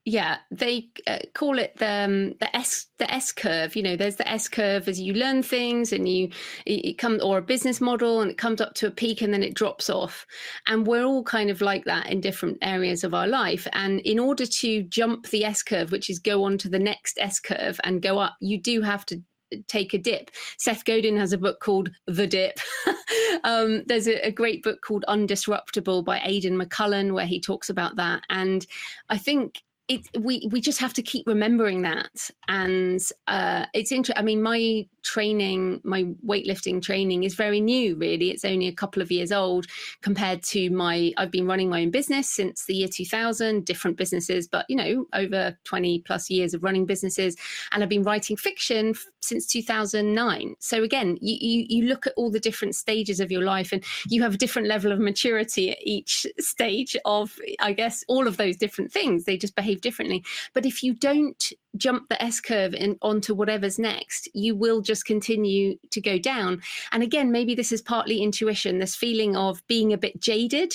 yeah 0.07 0.37
they 0.51 0.87
uh, 1.05 1.19
call 1.33 1.59
it 1.59 1.75
the 1.75 1.85
um, 1.85 2.29
the 2.39 2.55
s 2.55 2.85
the 2.97 3.13
s 3.13 3.33
curve 3.33 3.75
you 3.75 3.83
know 3.83 3.97
there's 3.97 4.15
the 4.15 4.27
s 4.27 4.47
curve 4.47 4.87
as 4.87 5.01
you 5.01 5.13
learn 5.13 5.43
things 5.43 5.91
and 5.91 6.07
you 6.07 6.29
it, 6.65 6.97
comes 6.97 7.21
or 7.21 7.37
a 7.37 7.41
business 7.41 7.81
model 7.81 8.21
and 8.21 8.31
it 8.31 8.37
comes 8.37 8.61
up 8.61 8.73
to 8.73 8.87
a 8.87 8.91
peak 8.91 9.21
and 9.21 9.33
then 9.33 9.43
it 9.43 9.53
drops 9.53 9.89
off 9.89 10.25
and 10.67 10.87
we're 10.87 11.03
all 11.03 11.23
kind 11.23 11.49
of 11.49 11.59
like 11.59 11.83
that 11.83 12.09
in 12.09 12.21
different 12.21 12.57
areas 12.61 13.03
of 13.03 13.13
our 13.13 13.27
life 13.27 13.67
and 13.73 13.99
in 14.01 14.17
order 14.17 14.45
to 14.45 14.81
jump 14.83 15.27
the 15.27 15.43
s 15.43 15.61
curve 15.61 15.91
which 15.91 16.09
is 16.09 16.19
go 16.19 16.45
on 16.45 16.57
to 16.57 16.69
the 16.69 16.79
next 16.79 17.19
s 17.19 17.37
curve 17.37 17.77
and 17.83 18.01
go 18.01 18.17
up 18.17 18.37
you 18.39 18.61
do 18.61 18.81
have 18.81 19.05
to 19.05 19.21
take 19.67 19.93
a 19.93 19.97
dip. 19.97 20.29
Seth 20.57 20.83
Godin 20.83 21.15
has 21.15 21.31
a 21.31 21.37
book 21.37 21.61
called 21.61 21.89
The 22.05 22.27
Dip. 22.27 22.59
um, 23.45 23.83
there's 23.87 24.07
a, 24.07 24.27
a, 24.27 24.31
great 24.31 24.61
book 24.61 24.81
called 24.81 25.05
Undisruptible 25.07 26.03
by 26.03 26.19
Aidan 26.23 26.57
McCullen 26.57 27.13
where 27.13 27.25
he 27.25 27.39
talks 27.39 27.69
about 27.69 27.95
that. 27.95 28.23
And 28.29 28.65
I 29.09 29.17
think 29.17 29.61
it 29.87 30.07
we 30.19 30.47
we 30.51 30.61
just 30.61 30.79
have 30.79 30.93
to 30.93 31.01
keep 31.01 31.27
remembering 31.27 31.81
that. 31.83 32.29
And 32.47 33.01
uh, 33.27 33.65
it's 33.73 33.91
interesting 33.91 34.19
i 34.19 34.23
mean 34.23 34.41
my 34.41 34.85
training, 35.07 35.79
my 35.83 36.03
weightlifting 36.25 36.81
training 36.81 37.23
is 37.23 37.33
very 37.33 37.61
new, 37.61 37.95
really. 37.95 38.29
It's 38.29 38.43
only 38.43 38.67
a 38.67 38.73
couple 38.73 39.01
of 39.01 39.09
years 39.09 39.31
old 39.31 39.65
compared 40.01 40.43
to 40.43 40.69
my, 40.69 41.13
I've 41.17 41.31
been 41.31 41.47
running 41.47 41.69
my 41.69 41.81
own 41.81 41.91
business 41.91 42.29
since 42.29 42.65
the 42.65 42.75
year 42.75 42.89
2000, 42.89 43.65
different 43.65 43.95
businesses, 43.97 44.47
but, 44.47 44.65
you 44.67 44.75
know, 44.75 45.05
over 45.13 45.57
20 45.63 45.99
plus 45.99 46.29
years 46.29 46.53
of 46.53 46.63
running 46.63 46.85
businesses. 46.85 47.37
And 47.71 47.81
I've 47.81 47.89
been 47.89 48.03
writing 48.03 48.35
fiction 48.35 48.93
since 49.21 49.47
2009. 49.47 50.55
So 50.59 50.83
again, 50.83 51.17
you, 51.21 51.37
you, 51.39 51.65
you 51.69 51.85
look 51.85 52.05
at 52.05 52.13
all 52.17 52.29
the 52.29 52.39
different 52.39 52.75
stages 52.75 53.19
of 53.19 53.31
your 53.31 53.43
life 53.43 53.71
and 53.71 53.83
you 54.09 54.21
have 54.23 54.33
a 54.33 54.37
different 54.37 54.67
level 54.67 54.91
of 54.91 54.99
maturity 54.99 55.71
at 55.71 55.77
each 55.81 56.25
stage 56.39 56.97
of, 57.05 57.39
I 57.59 57.71
guess, 57.73 58.03
all 58.09 58.27
of 58.27 58.37
those 58.37 58.57
different 58.57 58.91
things. 58.91 59.23
They 59.23 59.37
just 59.37 59.55
behave 59.55 59.81
differently. 59.81 60.23
But 60.53 60.65
if 60.65 60.83
you 60.83 60.93
don't 60.93 61.51
jump 61.77 62.09
the 62.09 62.21
S 62.21 62.39
curve 62.39 62.73
and 62.73 62.97
onto 63.01 63.33
whatever's 63.33 63.79
next, 63.79 64.29
you 64.33 64.55
will 64.55 64.81
just 64.81 65.05
continue 65.05 65.77
to 65.91 66.01
go 66.01 66.17
down. 66.17 66.61
And 66.91 67.03
again, 67.03 67.31
maybe 67.31 67.55
this 67.55 67.71
is 67.71 67.81
partly 67.81 68.21
intuition, 68.21 68.79
this 68.79 68.95
feeling 68.95 69.35
of 69.35 69.65
being 69.67 69.93
a 69.93 69.97
bit 69.97 70.19
jaded 70.19 70.73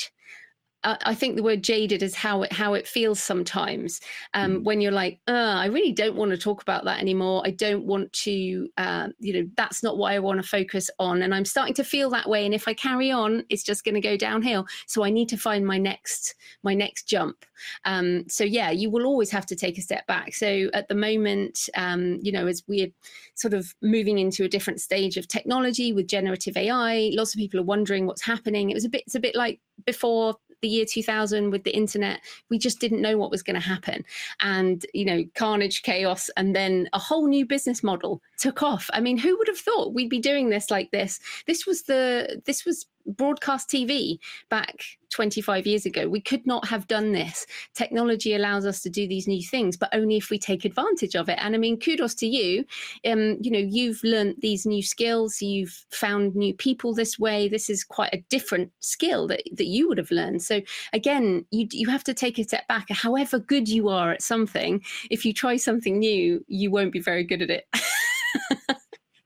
I 0.84 1.14
think 1.14 1.36
the 1.36 1.42
word 1.42 1.62
jaded 1.62 2.02
is 2.02 2.14
how 2.14 2.42
it 2.42 2.52
how 2.52 2.74
it 2.74 2.88
feels 2.88 3.20
sometimes 3.20 4.00
um, 4.34 4.56
mm. 4.56 4.64
when 4.64 4.80
you're 4.80 4.90
like, 4.90 5.20
I 5.28 5.66
really 5.66 5.92
don't 5.92 6.16
want 6.16 6.32
to 6.32 6.36
talk 6.36 6.60
about 6.62 6.84
that 6.84 7.00
anymore. 7.00 7.42
I 7.44 7.50
don't 7.50 7.84
want 7.84 8.12
to, 8.14 8.68
uh, 8.76 9.08
you 9.20 9.32
know, 9.32 9.48
that's 9.56 9.82
not 9.82 9.96
what 9.96 10.12
I 10.12 10.18
want 10.18 10.42
to 10.42 10.48
focus 10.48 10.90
on, 10.98 11.22
and 11.22 11.34
I'm 11.34 11.44
starting 11.44 11.74
to 11.74 11.84
feel 11.84 12.10
that 12.10 12.28
way. 12.28 12.44
And 12.44 12.54
if 12.54 12.66
I 12.66 12.74
carry 12.74 13.10
on, 13.10 13.44
it's 13.48 13.62
just 13.62 13.84
going 13.84 13.94
to 13.94 14.00
go 14.00 14.16
downhill. 14.16 14.66
So 14.86 15.04
I 15.04 15.10
need 15.10 15.28
to 15.28 15.36
find 15.36 15.66
my 15.66 15.78
next 15.78 16.34
my 16.62 16.74
next 16.74 17.04
jump. 17.04 17.44
Um, 17.84 18.28
so 18.28 18.42
yeah, 18.42 18.70
you 18.70 18.90
will 18.90 19.06
always 19.06 19.30
have 19.30 19.46
to 19.46 19.56
take 19.56 19.78
a 19.78 19.82
step 19.82 20.06
back. 20.06 20.34
So 20.34 20.68
at 20.74 20.88
the 20.88 20.94
moment, 20.94 21.68
um, 21.76 22.18
you 22.22 22.32
know, 22.32 22.46
as 22.46 22.64
we're 22.66 22.90
sort 23.34 23.54
of 23.54 23.72
moving 23.82 24.18
into 24.18 24.44
a 24.44 24.48
different 24.48 24.80
stage 24.80 25.16
of 25.16 25.28
technology 25.28 25.92
with 25.92 26.08
generative 26.08 26.56
AI, 26.56 27.10
lots 27.14 27.34
of 27.34 27.38
people 27.38 27.60
are 27.60 27.64
wondering 27.64 28.06
what's 28.06 28.22
happening. 28.22 28.70
It 28.70 28.74
was 28.74 28.84
a 28.84 28.88
bit 28.88 29.04
it's 29.06 29.14
a 29.14 29.20
bit 29.20 29.36
like 29.36 29.60
before 29.84 30.36
the 30.62 30.68
year 30.68 30.84
2000 30.84 31.50
with 31.50 31.64
the 31.64 31.76
internet 31.76 32.20
we 32.48 32.58
just 32.58 32.80
didn't 32.80 33.02
know 33.02 33.18
what 33.18 33.30
was 33.30 33.42
going 33.42 33.54
to 33.54 33.60
happen. 33.60 34.04
And 34.40 34.86
you 34.94 35.04
know 35.04 35.24
carnage 35.34 35.82
chaos 35.82 36.30
and 36.36 36.56
then 36.56 36.88
a 36.92 36.98
whole 36.98 37.26
new 37.26 37.44
business 37.44 37.82
model 37.82 38.22
took 38.38 38.62
off. 38.62 38.88
I 38.92 39.00
mean 39.00 39.18
who 39.18 39.36
would 39.36 39.48
have 39.48 39.58
thought 39.58 39.94
we'd 39.94 40.08
be 40.08 40.20
doing 40.20 40.50
this 40.50 40.70
like 40.70 40.90
this? 40.90 41.20
This 41.46 41.66
was 41.66 41.82
the 41.82 42.42
this 42.46 42.64
was 42.64 42.86
broadcast 43.06 43.68
TV 43.68 44.18
back 44.48 44.84
25 45.12 45.66
years 45.66 45.86
ago. 45.86 46.08
We 46.08 46.20
could 46.20 46.46
not 46.46 46.66
have 46.68 46.88
done 46.88 47.12
this. 47.12 47.46
Technology 47.74 48.34
allows 48.34 48.66
us 48.66 48.80
to 48.82 48.90
do 48.90 49.06
these 49.06 49.28
new 49.28 49.42
things, 49.42 49.76
but 49.76 49.90
only 49.92 50.16
if 50.16 50.30
we 50.30 50.38
take 50.38 50.64
advantage 50.64 51.14
of 51.14 51.28
it. 51.28 51.38
And 51.40 51.54
I 51.54 51.58
mean, 51.58 51.78
kudos 51.78 52.14
to 52.16 52.26
you. 52.26 52.64
Um, 53.06 53.38
you 53.40 53.50
know, 53.50 53.58
you've 53.58 54.02
learned 54.02 54.36
these 54.40 54.66
new 54.66 54.82
skills, 54.82 55.40
you've 55.40 55.84
found 55.90 56.34
new 56.34 56.54
people 56.54 56.94
this 56.94 57.18
way. 57.18 57.48
This 57.48 57.68
is 57.68 57.84
quite 57.84 58.12
a 58.12 58.24
different 58.30 58.72
skill 58.80 59.26
that, 59.28 59.42
that 59.52 59.66
you 59.66 59.88
would 59.88 59.98
have 59.98 60.10
learned. 60.10 60.42
So 60.42 60.60
again, 60.92 61.44
you 61.50 61.68
you 61.70 61.88
have 61.88 62.04
to 62.04 62.14
take 62.14 62.38
a 62.38 62.44
step 62.44 62.66
back. 62.68 62.86
However 62.90 63.38
good 63.38 63.68
you 63.68 63.88
are 63.88 64.12
at 64.12 64.22
something, 64.22 64.82
if 65.10 65.24
you 65.24 65.32
try 65.32 65.56
something 65.56 65.98
new, 65.98 66.44
you 66.48 66.70
won't 66.70 66.92
be 66.92 67.00
very 67.00 67.24
good 67.24 67.42
at 67.42 67.50
it. 67.50 67.66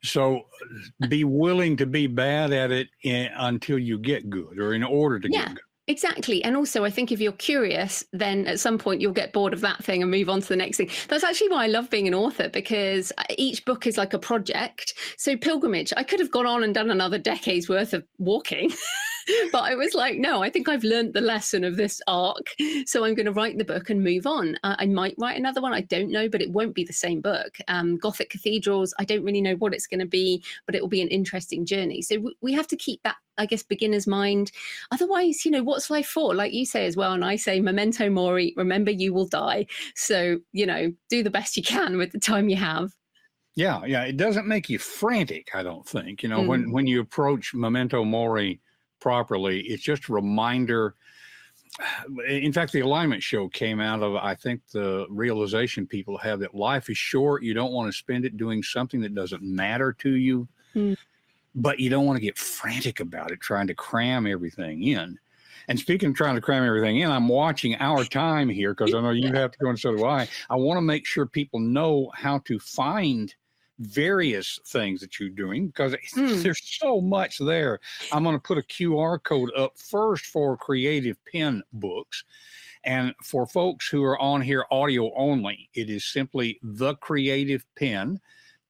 So 0.06 0.46
be 1.08 1.24
willing 1.24 1.76
to 1.78 1.86
be 1.86 2.06
bad 2.06 2.52
at 2.52 2.70
it 2.70 2.88
in, 3.02 3.30
until 3.36 3.78
you 3.78 3.98
get 3.98 4.30
good 4.30 4.58
or 4.58 4.74
in 4.74 4.82
order 4.82 5.20
to 5.20 5.28
yeah. 5.30 5.46
get 5.46 5.54
good. 5.56 5.62
Exactly. 5.88 6.42
And 6.42 6.56
also, 6.56 6.84
I 6.84 6.90
think 6.90 7.12
if 7.12 7.20
you're 7.20 7.30
curious, 7.32 8.04
then 8.12 8.46
at 8.48 8.58
some 8.58 8.76
point 8.76 9.00
you'll 9.00 9.12
get 9.12 9.32
bored 9.32 9.52
of 9.52 9.60
that 9.60 9.84
thing 9.84 10.02
and 10.02 10.10
move 10.10 10.28
on 10.28 10.40
to 10.40 10.48
the 10.48 10.56
next 10.56 10.78
thing. 10.78 10.90
That's 11.06 11.22
actually 11.22 11.50
why 11.50 11.64
I 11.64 11.68
love 11.68 11.90
being 11.90 12.08
an 12.08 12.14
author 12.14 12.48
because 12.48 13.12
uh, 13.18 13.24
each 13.38 13.64
book 13.64 13.86
is 13.86 13.96
like 13.96 14.12
a 14.12 14.18
project. 14.18 14.94
So, 15.16 15.36
Pilgrimage, 15.36 15.92
I 15.96 16.02
could 16.02 16.18
have 16.18 16.32
gone 16.32 16.46
on 16.46 16.64
and 16.64 16.74
done 16.74 16.90
another 16.90 17.18
decade's 17.18 17.68
worth 17.68 17.94
of 17.94 18.04
walking. 18.18 18.72
but 19.52 19.64
I 19.64 19.74
was 19.74 19.94
like, 19.94 20.18
no, 20.18 20.42
I 20.42 20.50
think 20.50 20.68
I've 20.68 20.84
learned 20.84 21.14
the 21.14 21.20
lesson 21.20 21.64
of 21.64 21.76
this 21.76 22.00
arc. 22.06 22.54
So 22.86 23.04
I'm 23.04 23.14
going 23.14 23.26
to 23.26 23.32
write 23.32 23.58
the 23.58 23.64
book 23.64 23.90
and 23.90 24.02
move 24.02 24.26
on. 24.26 24.56
Uh, 24.62 24.76
I 24.78 24.86
might 24.86 25.14
write 25.18 25.38
another 25.38 25.60
one. 25.60 25.72
I 25.72 25.82
don't 25.82 26.10
know, 26.10 26.28
but 26.28 26.42
it 26.42 26.50
won't 26.50 26.74
be 26.74 26.84
the 26.84 26.92
same 26.92 27.20
book. 27.20 27.56
Um, 27.68 27.96
Gothic 27.96 28.30
Cathedrals, 28.30 28.94
I 28.98 29.04
don't 29.04 29.24
really 29.24 29.40
know 29.40 29.56
what 29.56 29.74
it's 29.74 29.86
going 29.86 30.00
to 30.00 30.06
be, 30.06 30.42
but 30.66 30.74
it 30.74 30.80
will 30.80 30.88
be 30.88 31.02
an 31.02 31.08
interesting 31.08 31.64
journey. 31.64 32.02
So 32.02 32.16
w- 32.16 32.36
we 32.40 32.52
have 32.52 32.68
to 32.68 32.76
keep 32.76 33.02
that 33.02 33.16
I 33.38 33.46
guess, 33.46 33.62
beginner's 33.62 34.06
mind. 34.06 34.50
Otherwise, 34.90 35.44
you 35.44 35.50
know, 35.50 35.62
what's 35.62 35.90
life 35.90 36.06
for? 36.06 36.34
Like 36.34 36.54
you 36.54 36.64
say 36.64 36.86
as 36.86 36.96
well, 36.96 37.12
and 37.12 37.24
I 37.24 37.36
say, 37.36 37.60
memento 37.60 38.08
mori, 38.08 38.54
remember 38.56 38.90
you 38.90 39.12
will 39.12 39.26
die. 39.26 39.66
So, 39.94 40.38
you 40.52 40.64
know, 40.64 40.92
do 41.10 41.22
the 41.22 41.30
best 41.30 41.56
you 41.56 41.62
can 41.62 41.98
with 41.98 42.12
the 42.12 42.18
time 42.18 42.48
you 42.48 42.56
have. 42.56 42.92
Yeah, 43.54 43.84
yeah. 43.84 44.04
It 44.04 44.16
doesn't 44.16 44.46
make 44.46 44.68
you 44.68 44.78
frantic, 44.78 45.50
I 45.54 45.62
don't 45.62 45.86
think. 45.86 46.22
You 46.22 46.28
know, 46.28 46.40
mm. 46.40 46.46
when 46.46 46.70
when 46.70 46.86
you 46.86 47.00
approach 47.00 47.54
memento 47.54 48.04
mori 48.04 48.60
properly. 49.06 49.60
It's 49.60 49.84
just 49.84 50.08
a 50.08 50.12
reminder. 50.12 50.96
In 52.28 52.52
fact, 52.52 52.72
the 52.72 52.80
alignment 52.80 53.22
show 53.22 53.48
came 53.48 53.78
out 53.78 54.02
of, 54.02 54.16
I 54.16 54.34
think, 54.34 54.62
the 54.72 55.06
realization 55.08 55.86
people 55.86 56.18
have 56.18 56.40
that 56.40 56.56
life 56.56 56.90
is 56.90 56.98
short. 56.98 57.44
You 57.44 57.54
don't 57.54 57.70
want 57.70 57.88
to 57.88 57.96
spend 57.96 58.24
it 58.24 58.36
doing 58.36 58.64
something 58.64 59.00
that 59.02 59.14
doesn't 59.14 59.44
matter 59.44 59.92
to 60.00 60.16
you, 60.16 60.48
mm. 60.74 60.96
but 61.54 61.78
you 61.78 61.88
don't 61.88 62.04
want 62.04 62.16
to 62.16 62.20
get 62.20 62.36
frantic 62.36 62.98
about 62.98 63.30
it, 63.30 63.40
trying 63.40 63.68
to 63.68 63.74
cram 63.76 64.26
everything 64.26 64.82
in. 64.82 65.16
And 65.68 65.78
speaking 65.78 66.08
of 66.08 66.16
trying 66.16 66.34
to 66.34 66.40
cram 66.40 66.64
everything 66.64 66.98
in, 66.98 67.08
I'm 67.08 67.28
watching 67.28 67.76
our 67.76 68.04
time 68.04 68.48
here 68.48 68.74
because 68.74 68.92
I 68.92 69.00
know 69.00 69.10
you 69.10 69.32
have 69.32 69.52
to 69.52 69.58
go 69.58 69.68
and 69.68 69.78
so 69.78 69.96
do 69.96 70.04
I. 70.04 70.28
I 70.50 70.56
want 70.56 70.78
to 70.78 70.82
make 70.82 71.06
sure 71.06 71.26
people 71.26 71.60
know 71.60 72.10
how 72.12 72.38
to 72.46 72.58
find 72.58 73.32
various 73.78 74.58
things 74.66 75.00
that 75.00 75.18
you're 75.18 75.28
doing 75.28 75.68
because 75.68 75.94
mm. 76.16 76.42
there's 76.42 76.78
so 76.78 77.00
much 77.00 77.38
there. 77.38 77.80
I'm 78.12 78.22
going 78.22 78.36
to 78.36 78.40
put 78.40 78.58
a 78.58 78.62
QR 78.62 79.22
code 79.22 79.50
up 79.56 79.78
first 79.78 80.26
for 80.26 80.56
Creative 80.56 81.16
Penn 81.30 81.62
books. 81.72 82.24
And 82.84 83.14
for 83.22 83.46
folks 83.46 83.88
who 83.88 84.04
are 84.04 84.18
on 84.20 84.40
here 84.40 84.64
audio 84.70 85.12
only, 85.16 85.68
it 85.74 85.90
is 85.90 86.04
simply 86.04 86.58
the 86.62 86.94
Creative 86.96 87.64
Penn 87.76 88.20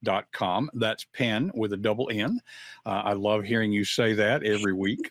dot 0.06 0.32
com. 0.32 0.70
That's 0.72 1.04
pen 1.04 1.50
with 1.54 1.74
a 1.74 1.76
double 1.76 2.08
N. 2.10 2.40
Uh, 2.86 3.02
I 3.04 3.12
love 3.12 3.44
hearing 3.44 3.72
you 3.72 3.84
say 3.84 4.14
that 4.14 4.42
every 4.42 4.72
week. 4.72 5.10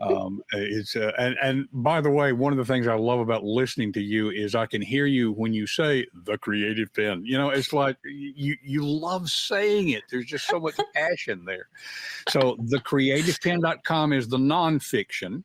um, 0.00 0.42
it's 0.52 0.96
uh, 0.96 1.12
and 1.16 1.36
and 1.40 1.68
by 1.72 2.02
the 2.02 2.10
way, 2.10 2.32
one 2.32 2.52
of 2.52 2.58
the 2.58 2.64
things 2.64 2.86
I 2.86 2.96
love 2.96 3.20
about 3.20 3.44
listening 3.44 3.92
to 3.94 4.02
you 4.02 4.30
is 4.30 4.54
I 4.54 4.66
can 4.66 4.82
hear 4.82 5.06
you 5.06 5.32
when 5.32 5.54
you 5.54 5.66
say 5.66 6.06
the 6.12 6.36
creative 6.36 6.92
Penn. 6.92 7.22
You 7.24 7.38
know, 7.38 7.48
it's 7.50 7.72
like 7.72 7.96
you 8.04 8.56
you 8.62 8.84
love 8.84 9.30
saying 9.30 9.88
it. 9.88 10.02
There's 10.10 10.26
just 10.26 10.46
so 10.46 10.60
much 10.60 10.78
passion 10.94 11.44
there. 11.46 11.68
So 12.28 12.56
the 12.58 12.78
creativepen.com 12.78 14.12
is 14.12 14.28
the 14.28 14.38
nonfiction. 14.38 15.44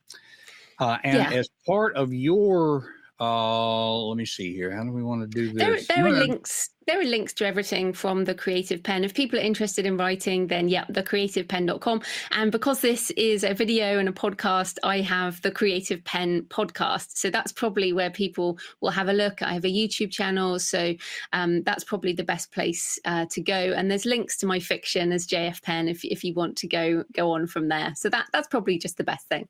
Uh, 0.80 0.98
and 1.04 1.18
yeah. 1.18 1.38
as 1.38 1.50
part 1.68 1.96
of 1.96 2.14
your 2.14 2.99
uh, 3.22 3.97
let 3.97 4.17
me 4.17 4.26
see 4.26 4.53
here. 4.53 4.72
How 4.72 4.84
do 4.84 4.91
we 4.91 5.03
want 5.03 5.22
to 5.22 5.28
do 5.28 5.51
this? 5.51 5.88
There, 5.88 5.95
there 5.95 6.05
are 6.05 6.11
links. 6.11 6.70
There 6.88 6.99
are 6.99 7.03
links 7.03 7.34
to 7.34 7.45
everything 7.45 7.91
from 7.91 8.24
the 8.24 8.34
Creative 8.34 8.82
Penn. 8.82 9.03
If 9.03 9.13
people 9.13 9.38
are 9.38 9.43
interested 9.43 9.86
in 9.86 9.97
writing, 9.97 10.47
then 10.47 10.70
yeah, 10.70 10.86
thecreativepenn.com. 10.86 12.01
And 12.32 12.51
because 12.51 12.80
this 12.80 13.11
is 13.11 13.43
a 13.43 13.53
video 13.53 13.99
and 13.99 14.07
a 14.07 14.13
podcast, 14.13 14.78
I 14.84 15.01
have 15.01 15.41
the 15.41 15.51
Creative 15.51 16.03
Penn 16.05 16.43
podcast. 16.43 17.17
So 17.17 17.30
that's 17.30 17.51
probably 17.51 17.91
where 17.91 18.09
people 18.09 18.57
will 18.80 18.89
have 18.91 19.09
a 19.09 19.13
look. 19.13 19.41
I 19.41 19.53
have 19.53 19.65
a 19.65 19.67
YouTube 19.67 20.11
channel, 20.11 20.57
so 20.57 20.95
um, 21.34 21.61
that's 21.63 21.84
probably 21.84 22.13
the 22.13 22.24
best 22.24 22.53
place 22.53 22.97
uh, 23.03 23.26
to 23.32 23.41
go. 23.41 23.53
And 23.53 23.91
there's 23.91 24.05
links 24.05 24.38
to 24.38 24.47
my 24.47 24.59
fiction 24.59 25.11
as 25.11 25.28
JF 25.28 25.61
Penn 25.61 25.89
if 25.89 26.05
if 26.05 26.24
you 26.24 26.34
want 26.34 26.57
to 26.59 26.67
go 26.67 27.03
go 27.13 27.32
on 27.32 27.47
from 27.47 27.67
there. 27.67 27.93
So 27.95 28.09
that 28.09 28.28
that's 28.32 28.47
probably 28.47 28.80
just 28.80 28.97
the 28.97 29.03
best 29.03 29.28
thing. 29.28 29.47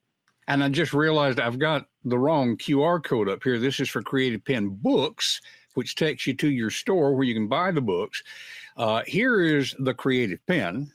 And 0.50 0.64
I 0.64 0.70
just 0.70 0.94
realized 0.94 1.40
I've 1.40 1.60
got 1.60 1.86
the 2.04 2.18
wrong 2.18 2.58
QR 2.58 3.04
code 3.04 3.30
up 3.30 3.44
here. 3.44 3.60
This 3.60 3.80
is 3.80 3.88
for 3.88 4.02
Creative 4.02 4.44
Penn 4.44 4.70
Books, 4.70 5.40
which 5.76 5.94
takes 5.94 6.26
you 6.26 6.34
to 6.38 6.50
your 6.50 6.72
store 6.72 7.14
where 7.14 7.24
you 7.24 7.36
can 7.36 7.48
buy 7.48 7.70
the 7.70 7.82
books. 7.82 8.24
Uh, 8.76 9.04
here 9.06 9.42
is 9.42 9.76
the 9.78 9.94
Creative 9.94 10.44
Penn, 10.48 10.92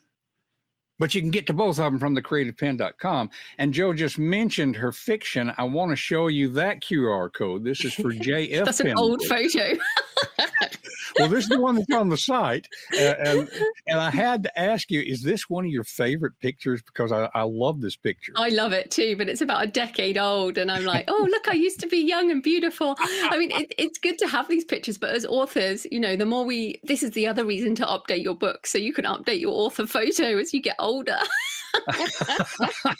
but 1.05 1.14
you 1.14 1.20
can 1.20 1.30
get 1.30 1.46
to 1.46 1.52
both 1.52 1.78
of 1.78 1.84
them 1.84 1.98
from 1.98 2.16
thecreativepenn.com. 2.16 3.28
And 3.59 3.74
Jo 3.74 3.92
just 3.92 4.18
mentioned 4.18 4.74
her 4.76 4.90
fiction. 4.90 5.52
I 5.59 5.64
want 5.64 5.90
to 5.90 5.96
show 5.96 6.28
you 6.28 6.48
that 6.52 6.80
QR 6.80 7.30
code. 7.30 7.62
This 7.62 7.84
is 7.84 7.92
for 7.92 8.05
JF. 8.14 8.64
That's 8.64 8.80
an 8.80 8.96
old 8.96 9.22
photo. 9.24 9.76
well, 11.18 11.28
this 11.28 11.44
is 11.44 11.50
the 11.50 11.61
one 11.61 11.74
that's 11.74 11.92
on 11.92 12.09
the 12.09 12.16
site, 12.16 12.66
uh, 12.94 13.14
and 13.18 13.50
and 13.86 14.00
I 14.00 14.11
had 14.11 14.44
to 14.44 14.59
ask 14.59 14.90
you: 14.90 15.00
Is 15.02 15.22
this 15.22 15.48
one 15.48 15.64
of 15.64 15.70
your 15.70 15.84
favorite 15.84 16.38
pictures? 16.40 16.82
Because 16.82 17.12
I, 17.12 17.28
I 17.34 17.42
love 17.42 17.80
this 17.80 17.96
picture. 17.96 18.32
I 18.36 18.48
love 18.48 18.72
it 18.72 18.90
too, 18.90 19.14
but 19.16 19.28
it's 19.28 19.40
about 19.40 19.64
a 19.64 19.66
decade 19.66 20.18
old, 20.18 20.59
and 20.59 20.70
I'm 20.70 20.84
like, 20.84 21.05
oh 21.09 21.28
look, 21.30 21.48
I 21.48 21.55
used 21.55 21.80
to 21.80 21.86
be 21.86 21.98
young 21.98 22.30
and 22.30 22.42
beautiful. 22.42 22.96
I 22.98 23.36
mean, 23.38 23.50
it, 23.50 23.74
it's 23.78 23.98
good 23.98 24.18
to 24.18 24.26
have 24.28 24.48
these 24.48 24.64
pictures, 24.64 24.98
but 24.98 25.11
as 25.11 25.26
authors, 25.26 25.86
you 25.90 26.00
know, 26.00 26.16
the 26.16 26.26
more 26.26 26.44
we, 26.44 26.80
this 26.82 27.02
is 27.02 27.11
the 27.12 27.26
other 27.26 27.44
reason 27.44 27.74
to 27.76 27.84
update 27.84 28.22
your 28.22 28.34
book, 28.34 28.66
so 28.66 28.78
you 28.78 28.92
can 28.92 29.05
update 29.05 29.40
your 29.40 29.52
author 29.52 29.86
photo 29.86 30.38
as 30.38 30.55
you 30.55 30.62
get 30.62 30.76
older. 30.78 30.93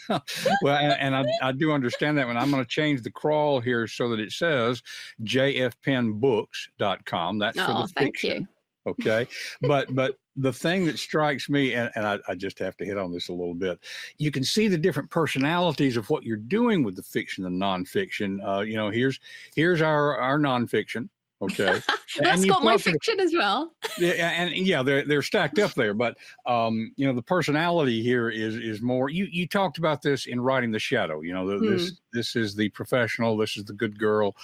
well, 0.61 0.77
and, 0.77 0.93
and 0.99 1.15
I, 1.15 1.25
I, 1.41 1.51
do 1.51 1.71
understand 1.71 2.15
that 2.17 2.27
when 2.27 2.37
I'm 2.37 2.51
going 2.51 2.63
to 2.63 2.69
change 2.69 3.01
the 3.01 3.09
crawl 3.09 3.59
here 3.59 3.87
so 3.87 4.09
that 4.09 4.19
it 4.19 4.31
says 4.31 4.83
jfpennbooks.com. 5.23 7.39
That's 7.39 7.57
oh, 7.57 7.65
for 7.65 7.73
the 7.73 7.87
thank 7.95 8.17
fiction. 8.17 8.41
You. 8.41 8.47
Okay. 8.87 9.27
but 9.61 9.93
but 9.93 10.17
the 10.35 10.53
thing 10.53 10.85
that 10.85 10.99
strikes 10.99 11.49
me, 11.49 11.73
and, 11.73 11.89
and 11.95 12.05
I, 12.05 12.19
I, 12.27 12.35
just 12.35 12.59
have 12.59 12.75
to 12.77 12.85
hit 12.85 12.97
on 12.97 13.13
this 13.13 13.29
a 13.29 13.33
little 13.33 13.53
bit, 13.53 13.79
you 14.17 14.31
can 14.31 14.43
see 14.43 14.67
the 14.67 14.77
different 14.77 15.09
personalities 15.09 15.95
of 15.95 16.09
what 16.09 16.23
you're 16.23 16.35
doing 16.35 16.83
with 16.83 16.97
the 16.97 17.03
fiction 17.03 17.45
and 17.45 17.59
nonfiction. 17.59 18.45
Uh, 18.45 18.61
you 18.61 18.75
know, 18.75 18.89
here's 18.89 19.19
here's 19.55 19.81
our 19.81 20.17
our 20.17 20.37
nonfiction. 20.37 21.07
Okay, 21.41 21.81
that's 22.19 22.45
got 22.45 22.63
my 22.63 22.77
fiction 22.77 23.19
as 23.19 23.33
well. 23.33 23.73
yeah, 23.97 24.29
and 24.29 24.55
yeah, 24.55 24.81
they're 24.83 25.05
they're 25.05 25.21
stacked 25.21 25.59
up 25.59 25.73
there. 25.73 25.93
But 25.93 26.17
um, 26.45 26.93
you 26.95 27.05
know, 27.05 27.13
the 27.13 27.21
personality 27.21 28.01
here 28.01 28.29
is 28.29 28.55
is 28.55 28.81
more. 28.81 29.09
You 29.09 29.27
you 29.29 29.47
talked 29.47 29.77
about 29.77 30.01
this 30.01 30.25
in 30.25 30.39
writing 30.39 30.71
the 30.71 30.79
shadow. 30.79 31.21
You 31.21 31.33
know, 31.33 31.47
the, 31.47 31.57
hmm. 31.57 31.73
this 31.73 31.91
this 32.13 32.35
is 32.35 32.55
the 32.55 32.69
professional. 32.69 33.35
This 33.35 33.57
is 33.57 33.65
the 33.65 33.73
good 33.73 33.99
girl. 33.99 34.35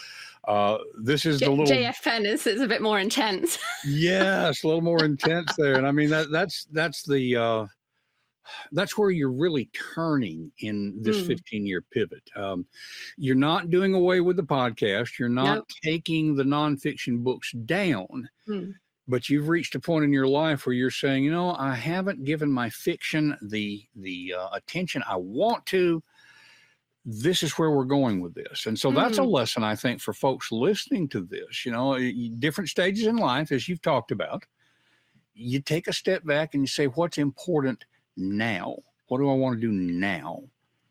Uh, 0.48 0.80
this 1.02 1.26
is 1.26 1.40
J- 1.40 1.46
the 1.46 1.52
little 1.52 1.66
JF 1.66 2.02
Penn 2.04 2.26
is, 2.26 2.46
is 2.48 2.62
a 2.62 2.68
bit 2.68 2.82
more 2.82 3.00
intense. 3.00 3.58
yes, 3.86 4.64
a 4.64 4.68
little 4.68 4.82
more 4.82 5.06
intense 5.06 5.56
there, 5.58 5.76
and 5.76 5.88
I 5.88 5.92
mean 5.92 6.10
that 6.10 6.30
that's 6.32 6.66
that's 6.72 7.04
the 7.04 7.36
uh, 7.38 7.66
that's 8.72 8.98
where 8.98 9.12
you're 9.12 9.32
really 9.32 9.70
turning 9.96 10.52
in 10.60 10.98
this 11.02 11.22
mm. 11.22 11.28
15 11.28 11.66
year 11.66 11.84
pivot. 11.92 12.24
Um, 12.36 12.66
you're 13.18 13.36
not 13.36 13.70
doing 13.70 13.94
away 13.94 14.22
with 14.22 14.38
the 14.38 14.44
podcast. 14.44 15.20
You're 15.20 15.30
not 15.30 15.56
nope. 15.56 15.68
taking 15.84 16.36
the 16.36 16.44
nonfiction 16.44 17.24
books 17.24 17.52
down. 17.52 18.30
Mm. 18.48 18.74
But 19.08 19.30
you've 19.30 19.50
reached 19.50 19.76
a 19.76 19.80
point 19.80 20.06
in 20.06 20.14
your 20.14 20.28
life 20.28 20.66
where 20.66 20.76
you're 20.76 20.92
saying, 20.92 21.24
you 21.24 21.32
know, 21.32 21.56
I 21.56 21.76
haven't 21.76 22.24
given 22.24 22.52
my 22.52 22.70
fiction 22.70 23.38
the 23.42 23.84
the 23.96 24.36
uh, 24.38 24.50
attention 24.54 25.04
I 25.08 25.18
want 25.18 25.66
to 25.68 26.02
this 27.04 27.42
is 27.42 27.54
where 27.54 27.72
we're 27.72 27.84
going 27.84 28.22
with 28.22 28.36
this. 28.36 28.68
And 28.68 28.78
so 28.78 28.92
that's 28.92 29.18
a 29.18 29.22
mm. 29.22 29.32
lesson, 29.32 29.64
I 29.64 29.76
think, 29.76 30.02
for 30.02 30.14
folks 30.14 30.52
listening 30.52 31.10
to 31.10 31.22
this. 31.22 31.66
You 31.66 31.72
know, 31.72 31.98
different 32.38 32.70
stages 32.70 33.08
in 33.08 33.16
life, 33.16 33.52
as 33.52 33.68
you've 33.68 33.82
talked 33.82 34.12
about, 34.12 34.44
you 35.34 35.62
take 35.62 35.88
a 35.88 35.94
step 35.94 36.24
back 36.26 36.54
and 36.54 36.64
you 36.64 36.68
say, 36.68 36.86
what's 36.86 37.18
important 37.18 37.86
now? 38.18 38.76
What 39.08 39.20
do 39.20 39.30
I 39.30 39.34
want 39.34 39.60
to 39.60 39.68
do 39.68 39.72
now? 39.72 40.44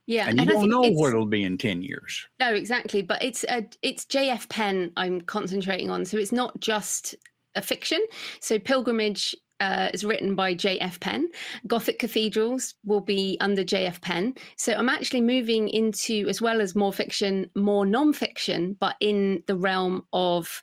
Yeah, 0.06 0.28
and 0.28 0.36
you 0.38 0.42
and 0.42 0.50
don't 0.50 0.68
know 0.68 0.80
what 0.80 1.10
it'll 1.10 1.26
be 1.26 1.44
in 1.44 1.56
ten 1.56 1.82
years. 1.82 2.26
No, 2.40 2.52
exactly. 2.52 3.00
But 3.02 3.22
it's 3.22 3.44
a, 3.44 3.66
it's 3.82 4.04
JF 4.06 4.48
Penn 4.48 4.92
I'm 4.96 5.20
concentrating 5.20 5.90
on, 5.90 6.04
so 6.04 6.18
it's 6.18 6.32
not 6.32 6.58
just 6.60 7.14
a 7.54 7.62
fiction. 7.62 8.04
So 8.40 8.58
Pilgrimage 8.58 9.34
uh, 9.60 9.90
is 9.92 10.04
written 10.04 10.34
by 10.34 10.54
J.F. 10.54 10.98
Penn. 11.00 11.28
Gothic 11.66 11.98
Cathedrals 11.98 12.74
will 12.84 13.00
be 13.00 13.36
under 13.40 13.62
J.F. 13.62 14.00
Penn. 14.00 14.34
So 14.56 14.72
I'm 14.72 14.88
actually 14.88 15.20
moving 15.20 15.68
into, 15.68 16.26
as 16.28 16.40
well 16.40 16.60
as 16.60 16.74
more 16.74 16.92
fiction, 16.92 17.50
more 17.54 17.84
non-fiction, 17.84 18.76
but 18.80 18.96
in 19.00 19.42
the 19.46 19.56
realm 19.56 20.02
of 20.12 20.62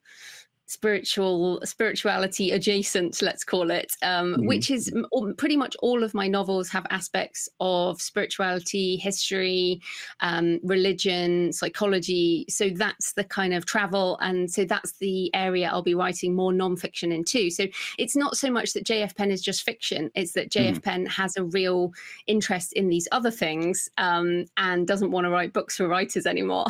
spiritual 0.68 1.61
spirituality 1.63 2.51
adjacent 2.51 3.22
let's 3.22 3.43
call 3.43 3.72
it 3.72 3.93
um, 4.03 4.34
mm-hmm. 4.34 4.47
which 4.47 4.70
is 4.70 4.93
pretty 5.38 5.55
much 5.55 5.78
all 5.82 6.03
of 6.03 6.13
my 6.13 6.28
novels 6.28 6.70
have 6.70 6.86
aspects 6.89 7.47
of 7.61 8.01
spirituality 8.01 8.97
history 8.97 9.82
um, 10.20 10.59
religion 10.63 11.53
psychology 11.53 12.45
so 12.49 12.70
that's 12.70 13.13
the 13.13 13.24
kind 13.24 13.53
of 13.53 13.65
travel 13.65 14.18
and 14.22 14.51
so 14.51 14.65
that's 14.65 14.91
the 14.99 15.34
area 15.34 15.70
i'll 15.72 15.82
be 15.82 15.95
writing 15.95 16.36
more 16.36 16.51
non-fiction 16.51 17.13
into 17.13 17.49
so 17.49 17.65
it's 17.97 18.15
not 18.15 18.36
so 18.36 18.51
much 18.51 18.74
that 18.74 18.86
jf 18.86 19.15
penn 19.15 19.32
is 19.32 19.41
just 19.41 19.63
fiction 19.63 20.11
it's 20.15 20.34
that 20.34 20.51
jf 20.51 20.72
mm-hmm. 20.72 20.80
penn 20.80 21.05
has 21.05 21.38
a 21.38 21.45
real 21.45 21.93
interest 22.28 22.74
in 22.74 22.89
these 22.89 23.07
other 23.13 23.32
things 23.32 23.89
um, 23.97 24.43
and 24.57 24.86
doesn't 24.86 25.11
want 25.11 25.24
to 25.24 25.32
write 25.32 25.53
books 25.53 25.78
for 25.78 25.88
writers 25.88 26.26
anymore 26.26 26.65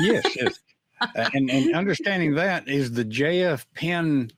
yes 0.00 0.24
yes 0.36 0.58
and, 1.34 1.50
and 1.50 1.74
understanding 1.74 2.34
that 2.34 2.68
is 2.68 2.92
the 2.92 3.04
JF 3.04 3.64
Penn 3.74 4.30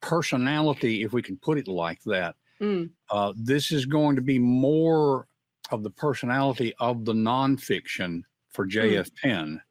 personality, 0.00 1.02
if 1.02 1.12
we 1.12 1.22
can 1.22 1.36
put 1.36 1.58
it 1.58 1.68
like 1.68 2.02
that. 2.04 2.36
Mm. 2.60 2.90
Uh, 3.10 3.32
this 3.36 3.70
is 3.70 3.86
going 3.86 4.16
to 4.16 4.22
be 4.22 4.38
more 4.38 5.26
of 5.70 5.82
the 5.82 5.90
personality 5.90 6.72
of 6.78 7.04
the 7.04 7.12
nonfiction 7.12 8.22
for 8.50 8.66
JF 8.66 9.10
mm. 9.10 9.16
Penn, 9.22 9.62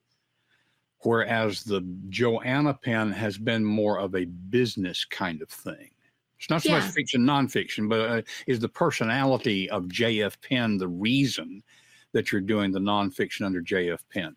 whereas 0.99 1.63
the 1.63 1.81
Joanna 2.09 2.73
Penn 2.73 3.11
has 3.11 3.37
been 3.37 3.63
more 3.63 3.99
of 3.99 4.15
a 4.15 4.25
business 4.25 5.05
kind 5.05 5.41
of 5.41 5.49
thing. 5.49 5.89
It's 6.37 6.49
not 6.49 6.63
so 6.63 6.69
yeah. 6.69 6.79
much 6.79 6.91
fiction, 6.91 7.21
nonfiction, 7.21 7.89
but 7.89 8.09
uh, 8.09 8.21
is 8.45 8.59
the 8.59 8.69
personality 8.69 9.69
of 9.69 9.85
JF 9.85 10.35
Penn 10.47 10.77
the 10.77 10.87
reason 10.87 11.63
that 12.11 12.31
you're 12.31 12.41
doing 12.41 12.71
the 12.71 12.79
nonfiction 12.79 13.45
under 13.45 13.61
JF 13.61 13.99
Penn? 14.13 14.35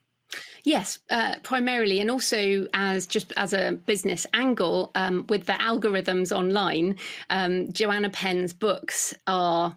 Yes, 0.65 0.99
uh, 1.11 1.37
primarily, 1.43 2.01
and 2.01 2.11
also 2.11 2.67
as 2.75 3.07
just 3.07 3.33
as 3.37 3.53
a 3.53 3.73
business 3.87 4.27
angle 4.35 4.91
um, 4.95 5.25
with 5.29 5.47
the 5.47 5.55
algorithms 5.55 6.37
online. 6.37 6.97
Um, 7.31 7.73
Joanna 7.73 8.11
Penn's 8.11 8.53
books 8.53 9.15
are 9.27 9.77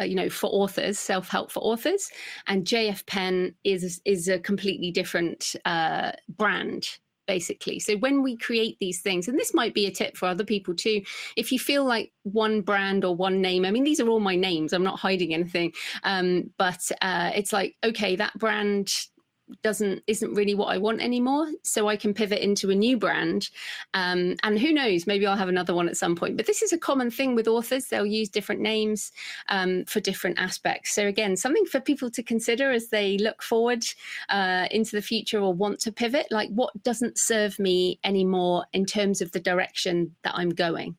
uh, 0.00 0.04
you 0.04 0.14
know 0.14 0.30
for 0.30 0.48
authors 0.48 0.98
self-help 0.98 1.50
for 1.50 1.60
authors 1.60 2.10
and 2.46 2.64
jf 2.64 3.04
penn 3.06 3.54
is 3.64 4.00
is 4.04 4.28
a 4.28 4.38
completely 4.38 4.90
different 4.90 5.54
uh, 5.66 6.12
brand 6.38 6.98
basically 7.26 7.78
so 7.78 7.96
when 7.98 8.22
we 8.22 8.36
create 8.36 8.76
these 8.80 9.00
things 9.02 9.28
and 9.28 9.38
this 9.38 9.54
might 9.54 9.72
be 9.72 9.86
a 9.86 9.90
tip 9.90 10.16
for 10.16 10.26
other 10.26 10.42
people 10.44 10.74
too 10.74 11.00
if 11.36 11.52
you 11.52 11.58
feel 11.58 11.84
like 11.84 12.10
one 12.24 12.60
brand 12.60 13.04
or 13.04 13.14
one 13.14 13.40
name 13.40 13.64
i 13.64 13.70
mean 13.70 13.84
these 13.84 14.00
are 14.00 14.08
all 14.08 14.18
my 14.18 14.34
names 14.34 14.72
i'm 14.72 14.82
not 14.82 14.98
hiding 14.98 15.32
anything 15.32 15.72
um, 16.02 16.50
but 16.58 16.80
uh, 17.02 17.30
it's 17.34 17.52
like 17.52 17.76
okay 17.84 18.16
that 18.16 18.36
brand 18.38 18.90
doesn't 19.62 20.02
isn't 20.06 20.34
really 20.34 20.54
what 20.54 20.66
I 20.66 20.78
want 20.78 21.00
anymore. 21.00 21.48
So 21.62 21.88
I 21.88 21.96
can 21.96 22.14
pivot 22.14 22.40
into 22.40 22.70
a 22.70 22.74
new 22.74 22.96
brand. 22.96 23.50
Um, 23.94 24.36
and 24.42 24.58
who 24.58 24.72
knows, 24.72 25.06
maybe 25.06 25.26
I'll 25.26 25.36
have 25.36 25.48
another 25.48 25.74
one 25.74 25.88
at 25.88 25.96
some 25.96 26.16
point. 26.16 26.36
But 26.36 26.46
this 26.46 26.62
is 26.62 26.72
a 26.72 26.78
common 26.78 27.10
thing 27.10 27.34
with 27.34 27.48
authors. 27.48 27.86
They'll 27.86 28.06
use 28.06 28.28
different 28.28 28.60
names 28.60 29.12
um, 29.48 29.84
for 29.84 30.00
different 30.00 30.38
aspects. 30.38 30.92
So 30.92 31.06
again, 31.06 31.36
something 31.36 31.66
for 31.66 31.80
people 31.80 32.10
to 32.10 32.22
consider 32.22 32.70
as 32.70 32.88
they 32.88 33.18
look 33.18 33.42
forward 33.42 33.84
uh, 34.28 34.66
into 34.70 34.96
the 34.96 35.02
future 35.02 35.40
or 35.40 35.52
want 35.52 35.80
to 35.80 35.92
pivot. 35.92 36.26
Like 36.30 36.50
what 36.50 36.82
doesn't 36.82 37.18
serve 37.18 37.58
me 37.58 37.98
anymore 38.04 38.64
in 38.72 38.86
terms 38.86 39.20
of 39.20 39.32
the 39.32 39.40
direction 39.40 40.14
that 40.22 40.34
I'm 40.34 40.50
going. 40.50 40.96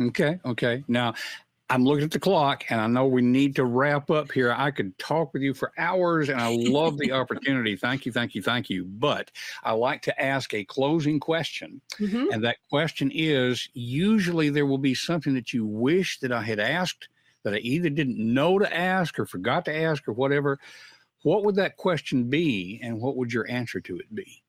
Okay. 0.00 0.38
Okay. 0.44 0.84
Now, 0.88 1.14
I'm 1.72 1.84
looking 1.84 2.04
at 2.04 2.10
the 2.10 2.20
clock 2.20 2.64
and 2.68 2.82
I 2.82 2.86
know 2.86 3.06
we 3.06 3.22
need 3.22 3.56
to 3.56 3.64
wrap 3.64 4.10
up 4.10 4.30
here. 4.30 4.54
I 4.54 4.70
could 4.70 4.96
talk 4.98 5.32
with 5.32 5.40
you 5.40 5.54
for 5.54 5.72
hours 5.78 6.28
and 6.28 6.38
I 6.38 6.54
love 6.54 6.98
the 6.98 7.12
opportunity. 7.12 7.76
Thank 7.76 8.04
you, 8.04 8.12
thank 8.12 8.34
you, 8.34 8.42
thank 8.42 8.68
you. 8.68 8.84
But 8.84 9.30
I 9.64 9.72
like 9.72 10.02
to 10.02 10.22
ask 10.22 10.52
a 10.52 10.66
closing 10.66 11.18
question. 11.18 11.80
Mm-hmm. 11.98 12.26
And 12.30 12.44
that 12.44 12.58
question 12.68 13.10
is 13.14 13.70
usually 13.72 14.50
there 14.50 14.66
will 14.66 14.76
be 14.76 14.94
something 14.94 15.32
that 15.32 15.54
you 15.54 15.64
wish 15.64 16.20
that 16.20 16.30
I 16.30 16.42
had 16.42 16.58
asked 16.58 17.08
that 17.42 17.54
I 17.54 17.58
either 17.58 17.88
didn't 17.88 18.18
know 18.18 18.58
to 18.58 18.76
ask 18.76 19.18
or 19.18 19.24
forgot 19.24 19.64
to 19.64 19.74
ask 19.74 20.06
or 20.06 20.12
whatever. 20.12 20.58
What 21.22 21.42
would 21.46 21.54
that 21.54 21.78
question 21.78 22.24
be 22.24 22.80
and 22.82 23.00
what 23.00 23.16
would 23.16 23.32
your 23.32 23.50
answer 23.50 23.80
to 23.80 23.96
it 23.96 24.14
be? 24.14 24.41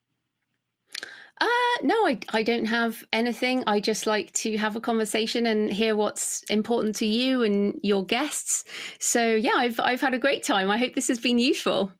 Uh, 1.42 1.48
no, 1.82 1.96
I, 2.08 2.20
I 2.30 2.44
don't 2.44 2.66
have 2.66 3.04
anything. 3.12 3.64
I 3.68 3.80
just 3.80 4.06
like 4.06 4.32
to 4.34 4.58
have 4.58 4.76
a 4.76 4.82
conversation 4.82 5.46
and 5.48 5.72
hear 5.72 5.96
what's 5.96 6.44
important 6.44 6.96
to 6.98 7.06
you 7.06 7.44
and 7.44 7.80
your 7.84 8.06
guests. 8.06 8.64
So 9.00 9.34
yeah, 9.36 9.54
I've 9.56 9.80
I've 9.80 10.02
had 10.02 10.14
a 10.14 10.20
great 10.20 10.44
time. 10.44 10.70
I 10.70 10.78
hope 10.78 10.94
this 10.94 11.08
has 11.08 11.20
been 11.20 11.40
useful. 11.40 11.92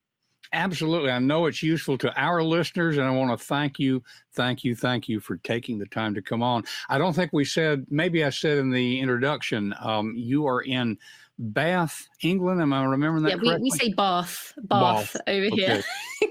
Absolutely. 0.54 1.10
I 1.10 1.18
know 1.18 1.48
it's 1.48 1.64
useful 1.64 1.98
to 1.98 2.14
our 2.16 2.44
listeners, 2.44 2.98
and 2.98 3.08
I 3.08 3.10
want 3.10 3.38
to 3.38 3.44
thank 3.44 3.80
you, 3.80 4.04
thank 4.34 4.64
you, 4.64 4.76
thank 4.76 5.10
you 5.10 5.20
for 5.20 5.38
taking 5.38 5.80
the 5.80 5.88
time 5.88 6.14
to 6.14 6.22
come 6.22 6.44
on. 6.44 6.64
I 6.90 7.00
don't 7.00 7.14
think 7.14 7.34
we 7.34 7.44
said, 7.44 7.88
maybe 7.90 8.24
I 8.24 8.30
said 8.30 8.60
in 8.60 8.70
the 8.70 9.00
introduction, 9.00 9.74
um, 9.82 10.14
you 10.16 10.46
are 10.46 10.62
in 10.62 11.00
Bath, 11.40 12.08
England. 12.22 12.62
Am 12.62 12.74
I 12.74 12.84
remembering 12.84 13.24
that 13.24 13.32
yeah, 13.32 13.36
correctly? 13.38 13.56
We, 13.56 13.64
we 13.64 13.70
say 13.72 13.94
Bath, 13.94 14.54
Bath, 14.64 15.14
Bath. 15.14 15.22
over 15.28 15.46
okay. 15.48 15.56
here. 15.56 15.84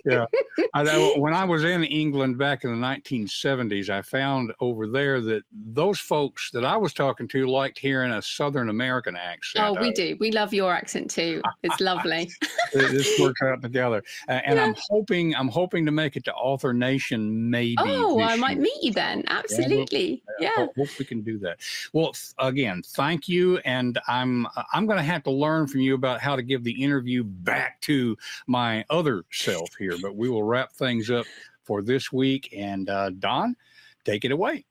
yeah. 0.05 0.26
I, 0.74 1.14
when 1.18 1.34
I 1.34 1.44
was 1.44 1.64
in 1.64 1.84
England 1.84 2.38
back 2.38 2.64
in 2.64 2.70
the 2.70 2.86
1970s, 2.86 3.88
I 3.88 4.03
found 4.03 4.53
over 4.61 4.86
there 4.86 5.20
that 5.20 5.42
those 5.53 5.98
folks 5.98 6.50
that 6.53 6.64
I 6.64 6.76
was 6.76 6.92
talking 6.94 7.26
to 7.28 7.46
liked 7.46 7.78
hearing 7.78 8.12
a 8.12 8.22
Southern 8.22 8.68
American 8.68 9.16
accent. 9.16 9.64
Oh, 9.64 9.80
we 9.80 9.88
uh, 9.88 9.92
do. 9.94 10.16
We 10.20 10.30
love 10.30 10.55
your 10.55 10.72
accent 10.72 11.11
too. 11.11 11.42
It's 11.62 11.80
lovely. 11.80 12.30
this 12.72 13.18
works 13.18 13.42
out 13.42 13.61
together, 13.61 14.03
uh, 14.28 14.40
and 14.44 14.57
yeah. 14.57 14.64
I'm 14.64 14.74
hoping 14.90 15.34
I'm 15.34 15.48
hoping 15.48 15.84
to 15.86 15.92
make 15.92 16.16
it 16.16 16.24
to 16.24 16.34
Author 16.34 16.72
Nation 16.72 17.50
maybe. 17.50 17.76
Oh, 17.78 18.20
I 18.20 18.36
might 18.36 18.59
meet 18.59 18.82
you 18.82 18.92
then. 18.92 19.24
Absolutely. 19.26 20.22
Yeah. 20.38 20.48
yeah. 20.48 20.57
Hope, 20.57 20.76
hope 20.76 20.98
we 20.98 21.05
can 21.05 21.22
do 21.22 21.38
that. 21.38 21.59
Well, 21.92 22.12
again, 22.38 22.82
thank 22.86 23.28
you, 23.28 23.59
and 23.59 23.98
I'm 24.09 24.46
I'm 24.72 24.86
going 24.93 25.05
to 25.05 25.11
have 25.11 25.22
to 25.22 25.30
learn 25.30 25.66
from 25.66 25.80
you 25.80 25.95
about 25.95 26.20
how 26.20 26.36
to 26.36 26.43
give 26.43 26.64
the 26.64 26.82
interview 26.82 27.24
back 27.24 27.80
to 27.80 28.14
my 28.47 28.84
other 28.90 29.24
self 29.30 29.70
here. 29.78 29.95
But 30.03 30.16
we 30.16 30.28
will 30.28 30.43
wrap 30.43 30.72
things 30.72 31.11
up 31.11 31.24
for 31.64 31.80
this 31.80 32.12
week. 32.12 32.53
And 32.55 32.90
uh, 32.90 33.11
Don, 33.11 33.57
take 34.05 34.26
it 34.26 34.32
away. 34.32 34.66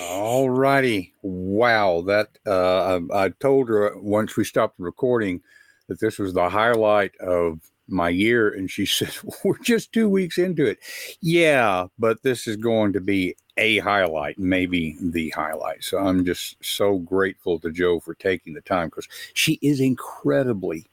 All 0.00 0.50
righty. 0.50 1.14
Wow. 1.22 2.02
That 2.04 2.30
uh, 2.44 2.98
I, 3.12 3.26
I 3.26 3.28
told 3.28 3.68
her 3.68 3.92
once 3.96 4.36
we 4.36 4.42
stopped 4.42 4.74
recording 4.78 5.40
that 5.88 6.00
this 6.00 6.18
was 6.18 6.34
the 6.34 6.48
highlight 6.48 7.14
of 7.18 7.60
my 7.86 8.08
year. 8.08 8.48
And 8.48 8.68
she 8.68 8.86
said, 8.86 9.16
We're 9.44 9.58
just 9.58 9.92
two 9.92 10.08
weeks 10.08 10.36
into 10.36 10.66
it. 10.66 10.78
Yeah, 11.20 11.86
but 11.96 12.24
this 12.24 12.48
is 12.48 12.56
going 12.56 12.92
to 12.94 13.00
be 13.00 13.36
a 13.56 13.78
highlight, 13.78 14.38
maybe 14.38 14.96
the 15.00 15.30
highlight. 15.30 15.84
So 15.84 15.98
I'm 15.98 16.24
just 16.24 16.56
so 16.64 16.98
grateful 16.98 17.58
to 17.60 17.70
Jo 17.70 18.00
for 18.00 18.14
taking 18.14 18.54
the 18.54 18.60
time 18.60 18.88
because 18.88 19.08
she 19.34 19.58
is 19.62 19.80
incredibly 19.80 20.86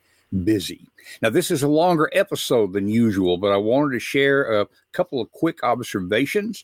busy. 0.43 0.87
Now, 1.21 1.29
this 1.29 1.51
is 1.51 1.63
a 1.63 1.67
longer 1.67 2.09
episode 2.13 2.73
than 2.73 2.87
usual, 2.87 3.37
but 3.37 3.51
I 3.51 3.57
wanted 3.57 3.93
to 3.93 3.99
share 3.99 4.61
a 4.61 4.67
couple 4.93 5.21
of 5.21 5.31
quick 5.31 5.63
observations. 5.63 6.63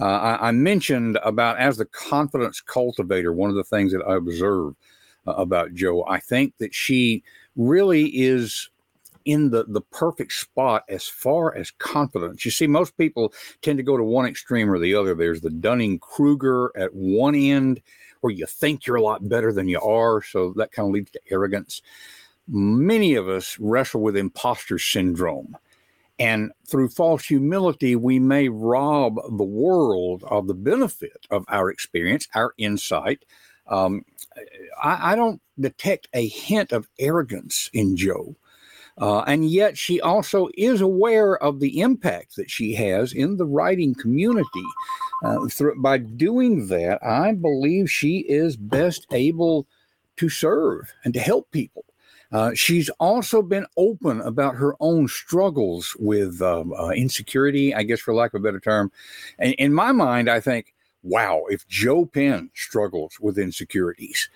Uh, 0.00 0.06
I, 0.06 0.48
I, 0.48 0.50
mentioned 0.50 1.18
about 1.22 1.58
as 1.58 1.76
the 1.76 1.86
confidence 1.86 2.60
cultivator, 2.60 3.32
one 3.32 3.48
of 3.48 3.56
the 3.56 3.64
things 3.64 3.92
that 3.92 4.04
I 4.06 4.16
observe 4.16 4.74
uh, 5.26 5.32
about 5.32 5.72
Jo, 5.74 6.04
I 6.06 6.20
think 6.20 6.58
that 6.58 6.74
she 6.74 7.22
really 7.56 8.08
is 8.08 8.68
in 9.26 9.50
the, 9.50 9.64
the 9.64 9.80
perfect 9.80 10.32
spot 10.32 10.84
as 10.88 11.06
far 11.06 11.54
as 11.54 11.72
confidence. 11.72 12.44
You 12.44 12.50
see, 12.52 12.66
most 12.66 12.96
people 12.96 13.34
tend 13.60 13.76
to 13.76 13.82
go 13.82 13.96
to 13.96 14.04
one 14.04 14.24
extreme 14.24 14.70
or 14.70 14.78
the 14.78 14.94
other. 14.94 15.14
There's 15.14 15.42
the 15.42 15.50
Dunning 15.50 15.98
Kruger 15.98 16.72
at 16.76 16.94
one 16.94 17.34
end, 17.34 17.82
where 18.20 18.32
you 18.32 18.46
think 18.46 18.86
you're 18.86 18.96
a 18.96 19.02
lot 19.02 19.28
better 19.28 19.52
than 19.52 19.68
you 19.68 19.80
are. 19.80 20.22
So 20.22 20.54
that 20.56 20.72
kind 20.72 20.88
of 20.88 20.94
leads 20.94 21.10
to 21.10 21.20
arrogance. 21.28 21.82
Many 22.48 23.16
of 23.16 23.28
us 23.28 23.58
wrestle 23.58 24.00
with 24.00 24.16
imposter 24.16 24.78
syndrome. 24.78 25.56
And 26.18 26.52
through 26.66 26.88
false 26.90 27.26
humility, 27.26 27.94
we 27.94 28.18
may 28.18 28.48
rob 28.48 29.16
the 29.36 29.44
world 29.44 30.24
of 30.24 30.46
the 30.46 30.54
benefit 30.54 31.26
of 31.30 31.44
our 31.48 31.68
experience, 31.68 32.26
our 32.34 32.54
insight. 32.56 33.24
Um, 33.66 34.04
I, 34.82 35.12
I, 35.12 35.16
don't 35.16 35.42
detect 35.58 36.08
a 36.14 36.28
hint 36.28 36.70
of 36.70 36.88
arrogance 37.00 37.68
in 37.72 37.96
Jo. 37.96 38.36
Uh, 38.98 39.20
and 39.26 39.50
yet, 39.50 39.76
she 39.76 40.00
also 40.00 40.48
is 40.56 40.80
aware 40.80 41.36
of 41.42 41.60
the 41.60 41.80
impact 41.80 42.36
that 42.36 42.50
she 42.50 42.74
has 42.74 43.12
in 43.12 43.36
the 43.36 43.44
writing 43.44 43.94
community. 43.94 44.64
Uh, 45.22 45.46
through, 45.48 45.80
by 45.80 45.98
doing 45.98 46.68
that, 46.68 47.02
I 47.04 47.32
believe 47.32 47.90
she 47.90 48.18
is 48.20 48.56
best 48.56 49.06
able 49.12 49.66
to 50.16 50.28
serve 50.28 50.92
and 51.04 51.12
to 51.14 51.20
help 51.20 51.50
people. 51.50 51.84
Uh, 52.32 52.52
she's 52.54 52.88
also 52.98 53.40
been 53.40 53.66
open 53.76 54.20
about 54.22 54.56
her 54.56 54.74
own 54.80 55.08
struggles 55.08 55.94
with 55.98 56.42
um, 56.42 56.72
uh, 56.72 56.90
insecurity, 56.90 57.74
I 57.74 57.82
guess, 57.82 58.00
for 58.00 58.14
lack 58.14 58.34
of 58.34 58.40
a 58.40 58.44
better 58.44 58.60
term. 58.60 58.90
And 59.38 59.52
in 59.54 59.72
my 59.72 59.92
mind, 59.92 60.28
I 60.28 60.40
think, 60.40 60.74
wow, 61.02 61.44
if 61.48 61.66
Jo 61.68 62.04
Penn 62.04 62.50
struggles 62.54 63.20
with 63.20 63.38
insecurities, 63.38 64.28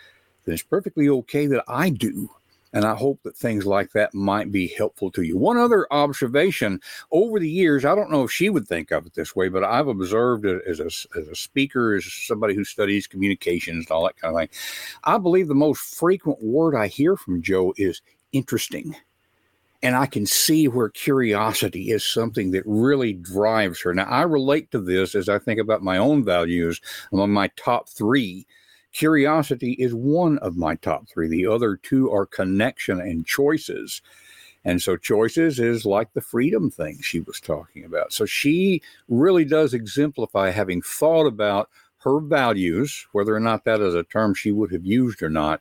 then 0.44 0.54
it's 0.54 0.62
perfectly 0.62 1.08
okay 1.08 1.46
that 1.46 1.64
I 1.66 1.90
do. 1.90 2.30
And 2.72 2.84
I 2.84 2.94
hope 2.94 3.20
that 3.24 3.36
things 3.36 3.66
like 3.66 3.90
that 3.92 4.14
might 4.14 4.52
be 4.52 4.68
helpful 4.68 5.10
to 5.12 5.22
you. 5.22 5.36
One 5.36 5.56
other 5.56 5.86
observation 5.90 6.80
over 7.10 7.40
the 7.40 7.50
years, 7.50 7.84
I 7.84 7.96
don't 7.96 8.10
know 8.10 8.22
if 8.22 8.30
she 8.30 8.48
would 8.48 8.68
think 8.68 8.92
of 8.92 9.06
it 9.06 9.14
this 9.14 9.34
way, 9.34 9.48
but 9.48 9.64
I've 9.64 9.88
observed 9.88 10.46
as 10.46 10.78
a, 10.78 10.86
as 10.86 11.28
a 11.28 11.34
speaker, 11.34 11.96
as 11.96 12.04
somebody 12.04 12.54
who 12.54 12.64
studies 12.64 13.08
communications 13.08 13.86
and 13.86 13.90
all 13.90 14.04
that 14.04 14.16
kind 14.16 14.34
of 14.34 14.40
thing. 14.40 14.48
I 15.04 15.18
believe 15.18 15.48
the 15.48 15.54
most 15.54 15.80
frequent 15.96 16.42
word 16.42 16.76
I 16.76 16.86
hear 16.86 17.16
from 17.16 17.42
Jo 17.42 17.74
is 17.76 18.02
interesting. 18.32 18.94
And 19.82 19.96
I 19.96 20.06
can 20.06 20.26
see 20.26 20.68
where 20.68 20.90
curiosity 20.90 21.90
is 21.90 22.04
something 22.04 22.50
that 22.50 22.62
really 22.66 23.14
drives 23.14 23.80
her. 23.80 23.94
Now, 23.94 24.04
I 24.04 24.22
relate 24.22 24.70
to 24.72 24.80
this 24.80 25.14
as 25.14 25.28
I 25.28 25.38
think 25.38 25.58
about 25.58 25.82
my 25.82 25.96
own 25.96 26.22
values 26.22 26.80
among 27.12 27.30
my 27.30 27.48
top 27.56 27.88
three 27.88 28.46
Curiosity 28.92 29.72
is 29.72 29.94
one 29.94 30.38
of 30.38 30.56
my 30.56 30.74
top 30.76 31.08
three. 31.08 31.28
The 31.28 31.46
other 31.46 31.76
two 31.76 32.10
are 32.10 32.26
connection 32.26 33.00
and 33.00 33.26
choices. 33.26 34.02
And 34.64 34.82
so, 34.82 34.96
choices 34.96 35.58
is 35.58 35.86
like 35.86 36.12
the 36.12 36.20
freedom 36.20 36.70
thing 36.70 36.98
she 37.00 37.20
was 37.20 37.40
talking 37.40 37.84
about. 37.84 38.12
So, 38.12 38.26
she 38.26 38.82
really 39.08 39.44
does 39.44 39.72
exemplify 39.72 40.50
having 40.50 40.82
thought 40.82 41.26
about 41.26 41.70
her 41.98 42.20
values, 42.20 43.06
whether 43.12 43.34
or 43.34 43.40
not 43.40 43.64
that 43.64 43.80
is 43.80 43.94
a 43.94 44.02
term 44.02 44.34
she 44.34 44.52
would 44.52 44.72
have 44.72 44.84
used 44.84 45.22
or 45.22 45.30
not. 45.30 45.60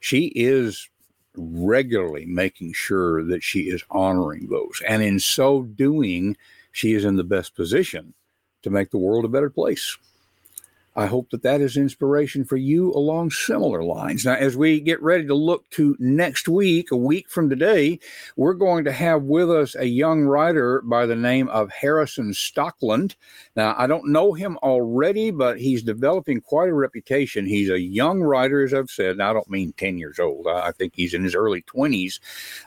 She 0.00 0.32
is 0.34 0.88
regularly 1.36 2.26
making 2.26 2.72
sure 2.72 3.24
that 3.24 3.42
she 3.42 3.62
is 3.62 3.84
honoring 3.90 4.48
those. 4.48 4.82
And 4.86 5.02
in 5.02 5.18
so 5.20 5.62
doing, 5.62 6.36
she 6.72 6.92
is 6.92 7.04
in 7.04 7.16
the 7.16 7.24
best 7.24 7.54
position 7.54 8.14
to 8.62 8.70
make 8.70 8.90
the 8.90 8.98
world 8.98 9.24
a 9.24 9.28
better 9.28 9.50
place. 9.50 9.96
I 10.96 11.06
hope 11.06 11.30
that 11.30 11.42
that 11.42 11.60
is 11.60 11.76
inspiration 11.76 12.44
for 12.44 12.56
you 12.56 12.92
along 12.92 13.30
similar 13.30 13.84
lines. 13.84 14.24
Now, 14.24 14.34
as 14.34 14.56
we 14.56 14.80
get 14.80 15.00
ready 15.00 15.24
to 15.26 15.34
look 15.34 15.68
to 15.70 15.96
next 16.00 16.48
week, 16.48 16.90
a 16.90 16.96
week 16.96 17.30
from 17.30 17.48
today, 17.48 18.00
we're 18.36 18.54
going 18.54 18.84
to 18.84 18.92
have 18.92 19.22
with 19.22 19.50
us 19.50 19.76
a 19.76 19.86
young 19.86 20.22
writer 20.22 20.82
by 20.82 21.06
the 21.06 21.14
name 21.14 21.48
of 21.50 21.70
Harrison 21.70 22.32
Stockland. 22.32 23.14
Now, 23.54 23.74
I 23.78 23.86
don't 23.86 24.10
know 24.10 24.32
him 24.32 24.58
already, 24.64 25.30
but 25.30 25.60
he's 25.60 25.84
developing 25.84 26.40
quite 26.40 26.68
a 26.68 26.74
reputation. 26.74 27.46
He's 27.46 27.70
a 27.70 27.80
young 27.80 28.20
writer, 28.20 28.64
as 28.64 28.74
I've 28.74 28.90
said. 28.90 29.18
Now, 29.18 29.30
I 29.30 29.32
don't 29.32 29.50
mean 29.50 29.72
10 29.76 29.96
years 29.96 30.18
old, 30.18 30.48
I 30.48 30.72
think 30.72 30.94
he's 30.96 31.14
in 31.14 31.22
his 31.22 31.36
early 31.36 31.62
20s, 31.62 32.18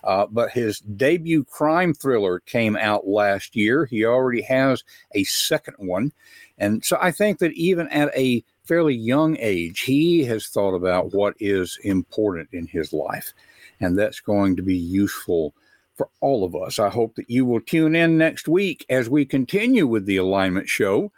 uh, 0.05 0.27
but 0.31 0.51
his 0.51 0.79
debut 0.79 1.43
crime 1.43 1.93
thriller 1.93 2.39
came 2.39 2.77
out 2.77 3.05
last 3.05 3.55
year. 3.55 3.85
He 3.85 4.05
already 4.05 4.41
has 4.43 4.83
a 5.13 5.25
second 5.25 5.75
one. 5.77 6.13
And 6.57 6.83
so 6.83 6.97
I 7.01 7.11
think 7.11 7.39
that 7.39 7.53
even 7.53 7.87
at 7.89 8.15
a 8.15 8.43
fairly 8.65 8.95
young 8.95 9.37
age, 9.39 9.81
he 9.81 10.23
has 10.25 10.47
thought 10.47 10.75
about 10.75 11.13
what 11.13 11.35
is 11.39 11.77
important 11.83 12.49
in 12.51 12.67
his 12.67 12.93
life. 12.93 13.33
And 13.79 13.97
that's 13.97 14.19
going 14.19 14.55
to 14.55 14.61
be 14.61 14.77
useful 14.77 15.53
for 15.95 16.09
all 16.21 16.43
of 16.43 16.55
us. 16.55 16.79
I 16.79 16.89
hope 16.89 17.15
that 17.15 17.29
you 17.29 17.45
will 17.45 17.61
tune 17.61 17.95
in 17.95 18.17
next 18.17 18.47
week 18.47 18.85
as 18.89 19.09
we 19.09 19.25
continue 19.25 19.85
with 19.85 20.05
the 20.05 20.17
Alignment 20.17 20.69
Show, 20.69 21.11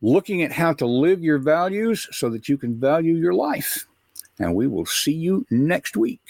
looking 0.00 0.42
at 0.42 0.52
how 0.52 0.72
to 0.74 0.86
live 0.86 1.22
your 1.22 1.38
values 1.38 2.08
so 2.12 2.30
that 2.30 2.48
you 2.48 2.56
can 2.56 2.78
value 2.78 3.14
your 3.14 3.34
life. 3.34 3.86
And 4.38 4.54
we 4.54 4.66
will 4.66 4.86
see 4.86 5.12
you 5.12 5.46
next 5.50 5.96
week. 5.96 6.22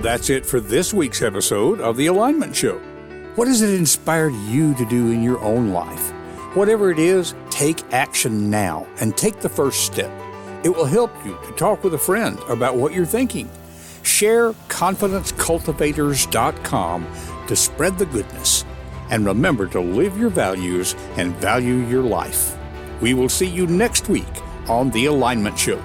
That's 0.00 0.30
it 0.30 0.46
for 0.46 0.60
this 0.60 0.94
week's 0.94 1.20
episode 1.20 1.82
of 1.82 1.98
The 1.98 2.06
Alignment 2.06 2.56
Show. 2.56 2.78
What 3.34 3.48
has 3.48 3.60
it 3.60 3.78
inspired 3.78 4.32
you 4.48 4.72
to 4.76 4.86
do 4.86 5.10
in 5.10 5.22
your 5.22 5.38
own 5.40 5.72
life? 5.72 6.10
Whatever 6.56 6.90
it 6.90 6.98
is, 6.98 7.34
take 7.50 7.82
action 7.92 8.48
now 8.48 8.86
and 8.98 9.14
take 9.14 9.40
the 9.40 9.50
first 9.50 9.84
step. 9.84 10.10
It 10.64 10.70
will 10.70 10.86
help 10.86 11.12
you 11.26 11.38
to 11.44 11.52
talk 11.52 11.84
with 11.84 11.92
a 11.92 11.98
friend 11.98 12.38
about 12.48 12.76
what 12.76 12.94
you're 12.94 13.04
thinking. 13.04 13.50
Share 14.02 14.52
confidencecultivators.com 14.52 17.06
to 17.46 17.54
spread 17.54 17.98
the 17.98 18.06
goodness. 18.06 18.64
And 19.10 19.26
remember 19.26 19.66
to 19.66 19.82
live 19.82 20.16
your 20.16 20.30
values 20.30 20.96
and 21.18 21.36
value 21.36 21.74
your 21.74 22.02
life. 22.02 22.56
We 23.02 23.12
will 23.12 23.28
see 23.28 23.48
you 23.48 23.66
next 23.66 24.08
week 24.08 24.24
on 24.66 24.88
The 24.92 25.04
Alignment 25.04 25.58
Show. 25.58 25.78